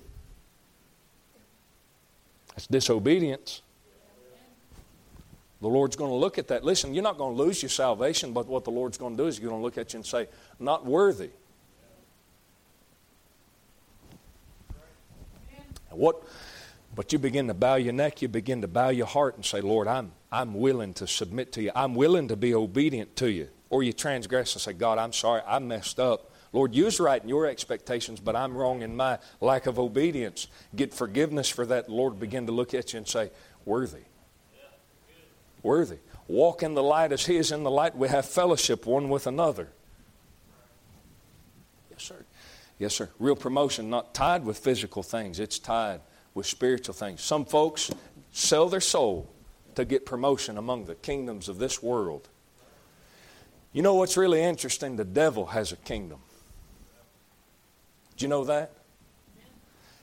That's 2.50 2.68
disobedience. 2.68 3.62
The 5.62 5.70
Lord's 5.70 5.96
going 5.96 6.12
to 6.12 6.16
look 6.16 6.38
at 6.38 6.50
that. 6.50 6.66
Listen, 6.66 6.94
you're 6.94 7.04
not 7.04 7.18
going 7.18 7.38
to 7.38 7.42
lose 7.42 7.64
your 7.64 7.70
salvation, 7.70 8.34
but 8.34 8.48
what 8.48 8.66
the 8.66 8.72
Lord's 8.72 8.98
going 8.98 9.16
to 9.16 9.24
do 9.24 9.28
is 9.28 9.38
He's 9.38 9.48
going 9.48 9.58
to 9.58 9.64
look 9.64 9.78
at 9.78 9.94
you 9.94 9.98
and 10.00 10.06
say, 10.06 10.28
not 10.60 10.86
worthy. 10.86 11.30
What, 15.90 16.22
but 16.94 17.14
you 17.14 17.20
begin 17.20 17.48
to 17.48 17.54
bow 17.54 17.76
your 17.76 17.94
neck, 17.94 18.22
you 18.22 18.28
begin 18.28 18.60
to 18.62 18.68
bow 18.68 18.90
your 18.90 19.06
heart 19.06 19.36
and 19.36 19.46
say, 19.46 19.62
Lord, 19.62 19.88
I'm, 19.88 20.12
I'm 20.34 20.56
willing 20.56 20.94
to 20.96 21.08
submit 21.08 21.54
to 21.54 21.62
you. 21.62 21.72
I'm 21.74 21.96
willing 21.96 22.28
to 22.28 22.36
be 22.36 22.54
obedient 22.54 23.16
to 23.18 23.32
you. 23.32 23.48
Or 23.70 23.84
you 23.84 23.94
transgress 23.94 24.54
and 24.54 24.62
say, 24.62 24.74
God, 24.74 24.98
I'm 24.98 25.14
sorry, 25.14 25.42
I 25.48 25.60
messed 25.60 25.98
up. 25.98 26.33
Lord, 26.54 26.76
you's 26.76 27.00
right 27.00 27.22
in 27.22 27.28
your 27.28 27.48
expectations, 27.48 28.20
but 28.20 28.36
I'm 28.36 28.56
wrong 28.56 28.84
in 28.84 28.96
my 28.96 29.18
lack 29.42 29.66
of 29.66 29.80
obedience. 29.80 30.48
Get 30.76 30.94
forgiveness 30.94 31.50
for 31.50 31.66
that. 31.66 31.90
Lord, 31.90 32.20
begin 32.20 32.46
to 32.46 32.52
look 32.52 32.76
at 32.76 32.94
you 32.94 32.98
and 32.98 33.08
say, 33.08 33.32
Worthy. 33.66 34.04
Worthy. 35.64 35.98
Walk 36.28 36.62
in 36.62 36.76
the 36.76 36.84
light 36.84 37.12
as 37.12 37.26
He 37.26 37.38
is 37.38 37.52
in 37.52 37.64
the 37.64 37.72
light. 37.72 37.98
We 37.98 38.08
have 38.08 38.26
fellowship 38.26 38.86
one 38.86 39.10
with 39.10 39.26
another. 39.26 39.70
Yes, 41.90 42.04
sir. 42.04 42.26
Yes, 42.78 42.94
sir. 42.94 43.10
Real 43.18 43.36
promotion, 43.36 43.90
not 43.90 44.14
tied 44.14 44.46
with 44.46 44.58
physical 44.58 45.04
things, 45.04 45.40
it's 45.40 45.58
tied 45.58 46.02
with 46.34 46.46
spiritual 46.46 46.94
things. 46.94 47.22
Some 47.22 47.46
folks 47.46 47.92
sell 48.32 48.70
their 48.70 48.82
soul 48.82 49.30
to 49.76 49.86
get 49.86 50.06
promotion 50.06 50.58
among 50.58 50.86
the 50.86 50.96
kingdoms 50.96 51.50
of 51.50 51.58
this 51.58 51.82
world. 51.82 52.30
You 53.72 53.82
know 53.82 53.96
what's 53.96 54.18
really 54.18 54.42
interesting? 54.42 54.98
The 54.98 55.06
devil 55.06 55.48
has 55.48 55.72
a 55.72 55.78
kingdom. 55.78 56.20
Do 58.18 58.26
you 58.26 58.30
know 58.30 58.44
that? 58.46 58.72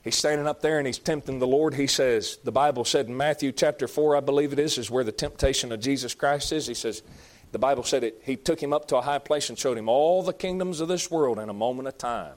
He's 0.03 0.15
standing 0.15 0.47
up 0.47 0.61
there 0.61 0.79
and 0.79 0.87
he's 0.87 0.97
tempting 0.97 1.39
the 1.39 1.47
Lord. 1.47 1.75
He 1.75 1.85
says, 1.85 2.39
the 2.43 2.51
Bible 2.51 2.85
said 2.85 3.07
in 3.07 3.15
Matthew 3.15 3.51
chapter 3.51 3.87
4, 3.87 4.17
I 4.17 4.19
believe 4.19 4.51
it 4.51 4.59
is, 4.59 4.77
is 4.77 4.89
where 4.89 5.03
the 5.03 5.11
temptation 5.11 5.71
of 5.71 5.79
Jesus 5.79 6.15
Christ 6.15 6.51
is. 6.51 6.65
He 6.65 6.73
says, 6.73 7.03
the 7.51 7.59
Bible 7.59 7.83
said 7.83 8.03
it, 8.03 8.21
he 8.23 8.35
took 8.35 8.61
him 8.61 8.73
up 8.73 8.87
to 8.87 8.97
a 8.97 9.01
high 9.01 9.19
place 9.19 9.49
and 9.49 9.59
showed 9.59 9.77
him 9.77 9.89
all 9.89 10.23
the 10.23 10.33
kingdoms 10.33 10.79
of 10.79 10.87
this 10.87 11.11
world 11.11 11.37
in 11.37 11.49
a 11.49 11.53
moment 11.53 11.87
of 11.87 11.97
time. 11.97 12.35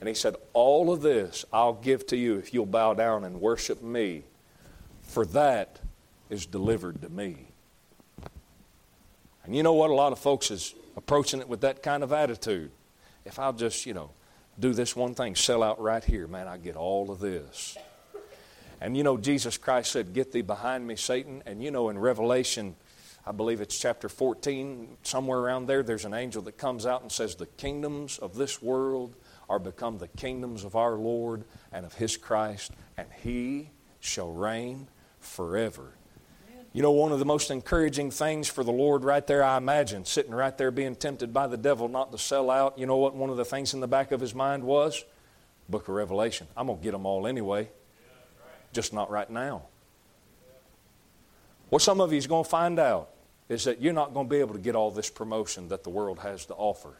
And 0.00 0.08
he 0.08 0.16
said, 0.16 0.34
All 0.52 0.92
of 0.92 1.00
this 1.00 1.44
I'll 1.52 1.74
give 1.74 2.08
to 2.08 2.16
you 2.16 2.36
if 2.36 2.52
you'll 2.52 2.66
bow 2.66 2.94
down 2.94 3.22
and 3.22 3.40
worship 3.40 3.82
me, 3.82 4.24
for 5.02 5.24
that 5.26 5.78
is 6.28 6.44
delivered 6.44 7.02
to 7.02 7.08
me. 7.08 7.46
And 9.44 9.54
you 9.54 9.62
know 9.62 9.74
what? 9.74 9.90
A 9.90 9.94
lot 9.94 10.10
of 10.10 10.18
folks 10.18 10.50
is 10.50 10.74
approaching 10.96 11.38
it 11.38 11.48
with 11.48 11.60
that 11.60 11.84
kind 11.84 12.02
of 12.02 12.12
attitude. 12.12 12.72
If 13.24 13.38
I'll 13.38 13.52
just, 13.52 13.86
you 13.86 13.94
know, 13.94 14.10
do 14.62 14.72
this 14.72 14.94
one 14.94 15.14
thing, 15.14 15.34
sell 15.34 15.62
out 15.62 15.80
right 15.80 16.04
here, 16.04 16.28
man, 16.28 16.46
I 16.46 16.56
get 16.56 16.76
all 16.76 17.10
of 17.10 17.18
this. 17.18 17.76
And 18.80 18.96
you 18.96 19.02
know, 19.02 19.18
Jesus 19.18 19.58
Christ 19.58 19.92
said, 19.92 20.14
Get 20.14 20.32
thee 20.32 20.42
behind 20.42 20.86
me, 20.86 20.96
Satan. 20.96 21.42
And 21.46 21.62
you 21.62 21.70
know, 21.70 21.88
in 21.88 21.98
Revelation, 21.98 22.76
I 23.26 23.32
believe 23.32 23.60
it's 23.60 23.78
chapter 23.78 24.08
14, 24.08 24.96
somewhere 25.02 25.40
around 25.40 25.66
there, 25.66 25.82
there's 25.82 26.04
an 26.04 26.14
angel 26.14 26.42
that 26.42 26.58
comes 26.58 26.86
out 26.86 27.02
and 27.02 27.10
says, 27.10 27.34
The 27.34 27.46
kingdoms 27.46 28.18
of 28.18 28.36
this 28.36 28.62
world 28.62 29.16
are 29.48 29.58
become 29.58 29.98
the 29.98 30.08
kingdoms 30.08 30.64
of 30.64 30.76
our 30.76 30.94
Lord 30.94 31.44
and 31.72 31.84
of 31.84 31.94
his 31.94 32.16
Christ, 32.16 32.72
and 32.96 33.08
he 33.22 33.70
shall 34.00 34.32
reign 34.32 34.88
forever. 35.18 35.92
You 36.72 36.80
know, 36.80 36.90
one 36.90 37.12
of 37.12 37.18
the 37.18 37.26
most 37.26 37.50
encouraging 37.50 38.10
things 38.10 38.48
for 38.48 38.64
the 38.64 38.72
Lord 38.72 39.04
right 39.04 39.26
there, 39.26 39.44
I 39.44 39.58
imagine, 39.58 40.06
sitting 40.06 40.32
right 40.32 40.56
there 40.56 40.70
being 40.70 40.94
tempted 40.94 41.32
by 41.32 41.46
the 41.46 41.58
devil 41.58 41.86
not 41.86 42.10
to 42.12 42.18
sell 42.18 42.50
out, 42.50 42.78
you 42.78 42.86
know 42.86 42.96
what 42.96 43.14
one 43.14 43.28
of 43.28 43.36
the 43.36 43.44
things 43.44 43.74
in 43.74 43.80
the 43.80 43.88
back 43.88 44.10
of 44.10 44.20
his 44.20 44.34
mind 44.34 44.64
was? 44.64 45.04
Book 45.68 45.88
of 45.88 45.94
Revelation. 45.94 46.46
I'm 46.56 46.66
going 46.66 46.78
to 46.78 46.84
get 46.84 46.92
them 46.92 47.04
all 47.04 47.26
anyway, 47.26 47.68
just 48.72 48.94
not 48.94 49.10
right 49.10 49.28
now. 49.28 49.64
What 51.68 51.82
some 51.82 52.00
of 52.00 52.10
you 52.10 52.18
is 52.18 52.26
going 52.26 52.44
to 52.44 52.50
find 52.50 52.78
out 52.78 53.10
is 53.50 53.64
that 53.64 53.82
you're 53.82 53.92
not 53.92 54.14
going 54.14 54.26
to 54.26 54.30
be 54.30 54.40
able 54.40 54.54
to 54.54 54.60
get 54.60 54.74
all 54.74 54.90
this 54.90 55.10
promotion 55.10 55.68
that 55.68 55.84
the 55.84 55.90
world 55.90 56.20
has 56.20 56.46
to 56.46 56.54
offer. 56.54 56.94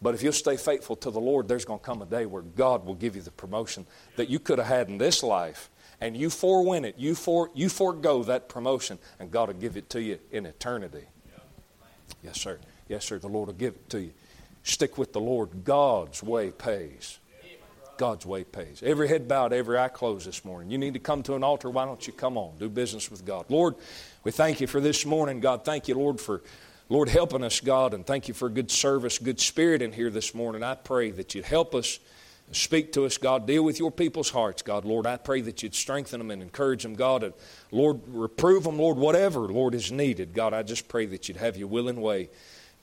But 0.00 0.14
if 0.14 0.22
you'll 0.22 0.32
stay 0.32 0.56
faithful 0.56 0.96
to 0.96 1.10
the 1.10 1.20
Lord, 1.20 1.48
there's 1.48 1.64
going 1.64 1.80
to 1.80 1.84
come 1.84 2.00
a 2.00 2.06
day 2.06 2.26
where 2.26 2.42
God 2.42 2.86
will 2.86 2.94
give 2.94 3.16
you 3.16 3.22
the 3.22 3.30
promotion 3.30 3.86
that 4.16 4.30
you 4.30 4.38
could 4.38 4.58
have 4.58 4.66
had 4.66 4.88
in 4.88 4.98
this 4.98 5.22
life 5.22 5.70
and 6.00 6.16
you 6.16 6.30
forewin 6.30 6.84
it, 6.84 6.96
you, 6.98 7.14
for, 7.14 7.50
you 7.54 7.68
forego 7.68 8.22
that 8.24 8.48
promotion, 8.48 8.98
and 9.18 9.30
God 9.30 9.48
will 9.48 9.54
give 9.54 9.76
it 9.76 9.88
to 9.90 10.02
you 10.02 10.18
in 10.30 10.46
eternity. 10.46 11.04
Yes, 12.22 12.40
sir. 12.40 12.58
Yes, 12.88 13.04
sir. 13.04 13.18
The 13.18 13.28
Lord 13.28 13.48
will 13.48 13.54
give 13.54 13.74
it 13.74 13.90
to 13.90 14.00
you. 14.00 14.12
Stick 14.62 14.98
with 14.98 15.12
the 15.12 15.20
Lord. 15.20 15.64
God's 15.64 16.22
way 16.22 16.50
pays. 16.50 17.18
God's 17.96 18.26
way 18.26 18.44
pays. 18.44 18.82
Every 18.82 19.08
head 19.08 19.26
bowed, 19.26 19.52
every 19.52 19.78
eye 19.78 19.88
closed 19.88 20.26
this 20.26 20.44
morning. 20.44 20.70
You 20.70 20.76
need 20.76 20.94
to 20.94 21.00
come 21.00 21.22
to 21.24 21.34
an 21.34 21.42
altar. 21.42 21.70
Why 21.70 21.86
don't 21.86 22.06
you 22.06 22.12
come 22.12 22.36
on? 22.36 22.56
Do 22.58 22.68
business 22.68 23.10
with 23.10 23.24
God. 23.24 23.46
Lord, 23.48 23.74
we 24.22 24.32
thank 24.32 24.60
you 24.60 24.66
for 24.66 24.80
this 24.80 25.06
morning. 25.06 25.40
God, 25.40 25.64
thank 25.64 25.88
you, 25.88 25.94
Lord, 25.94 26.20
for 26.20 26.42
Lord 26.88 27.08
helping 27.08 27.42
us, 27.42 27.60
God, 27.60 27.94
and 27.94 28.06
thank 28.06 28.28
you 28.28 28.34
for 28.34 28.48
good 28.48 28.70
service, 28.70 29.18
good 29.18 29.40
spirit 29.40 29.82
in 29.82 29.92
here 29.92 30.10
this 30.10 30.34
morning. 30.34 30.62
I 30.62 30.74
pray 30.74 31.10
that 31.12 31.34
you'd 31.34 31.44
help 31.44 31.74
us 31.74 31.98
Speak 32.52 32.92
to 32.92 33.04
us, 33.04 33.18
God. 33.18 33.46
Deal 33.46 33.64
with 33.64 33.78
your 33.78 33.90
people's 33.90 34.30
hearts, 34.30 34.62
God. 34.62 34.84
Lord, 34.84 35.06
I 35.06 35.16
pray 35.16 35.40
that 35.42 35.62
you'd 35.62 35.74
strengthen 35.74 36.18
them 36.18 36.30
and 36.30 36.40
encourage 36.40 36.82
them, 36.82 36.94
God. 36.94 37.24
And 37.24 37.34
Lord, 37.72 38.00
reprove 38.06 38.64
them, 38.64 38.78
Lord, 38.78 38.96
whatever, 38.96 39.40
Lord, 39.40 39.74
is 39.74 39.90
needed. 39.90 40.32
God, 40.32 40.54
I 40.54 40.62
just 40.62 40.86
pray 40.86 41.06
that 41.06 41.28
you'd 41.28 41.38
have 41.38 41.56
your 41.56 41.68
willing 41.68 42.00
way. 42.00 42.30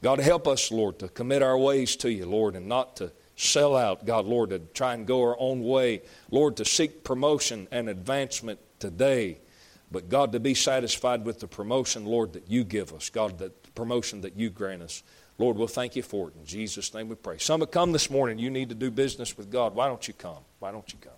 God, 0.01 0.19
help 0.19 0.49
us, 0.49 0.69
Lord, 0.69 0.99
to 0.99 1.07
commit 1.07 1.41
our 1.41 1.57
ways 1.57 1.95
to 1.97 2.11
you, 2.11 2.25
Lord, 2.25 2.57
and 2.57 2.67
not 2.67 2.97
to 2.97 3.13
sell 3.37 3.75
out, 3.75 4.05
God, 4.05 4.25
Lord, 4.25 4.49
to 4.49 4.59
try 4.59 4.93
and 4.93 5.07
go 5.07 5.21
our 5.21 5.39
own 5.39 5.63
way. 5.63 6.01
Lord, 6.29 6.57
to 6.57 6.65
seek 6.65 7.05
promotion 7.05 7.69
and 7.71 7.87
advancement 7.87 8.59
today. 8.79 9.39
But 9.91 10.09
God, 10.09 10.33
to 10.33 10.39
be 10.39 10.55
satisfied 10.55 11.23
with 11.23 11.39
the 11.39 11.47
promotion, 11.47 12.05
Lord, 12.05 12.33
that 12.33 12.49
you 12.49 12.63
give 12.63 12.93
us, 12.93 13.09
God, 13.09 13.37
the 13.37 13.51
promotion 13.75 14.21
that 14.21 14.35
you 14.35 14.49
grant 14.49 14.81
us. 14.81 15.03
Lord, 15.37 15.57
we'll 15.57 15.67
thank 15.67 15.95
you 15.95 16.03
for 16.03 16.29
it. 16.29 16.35
In 16.35 16.45
Jesus' 16.45 16.93
name 16.93 17.09
we 17.09 17.15
pray. 17.15 17.37
Some 17.39 17.61
have 17.61 17.71
come 17.71 17.91
this 17.91 18.09
morning. 18.09 18.37
You 18.37 18.49
need 18.49 18.69
to 18.69 18.75
do 18.75 18.91
business 18.91 19.35
with 19.35 19.51
God. 19.51 19.73
Why 19.75 19.87
don't 19.87 20.07
you 20.07 20.13
come? 20.13 20.43
Why 20.59 20.71
don't 20.71 20.91
you 20.93 20.99
come? 21.01 21.13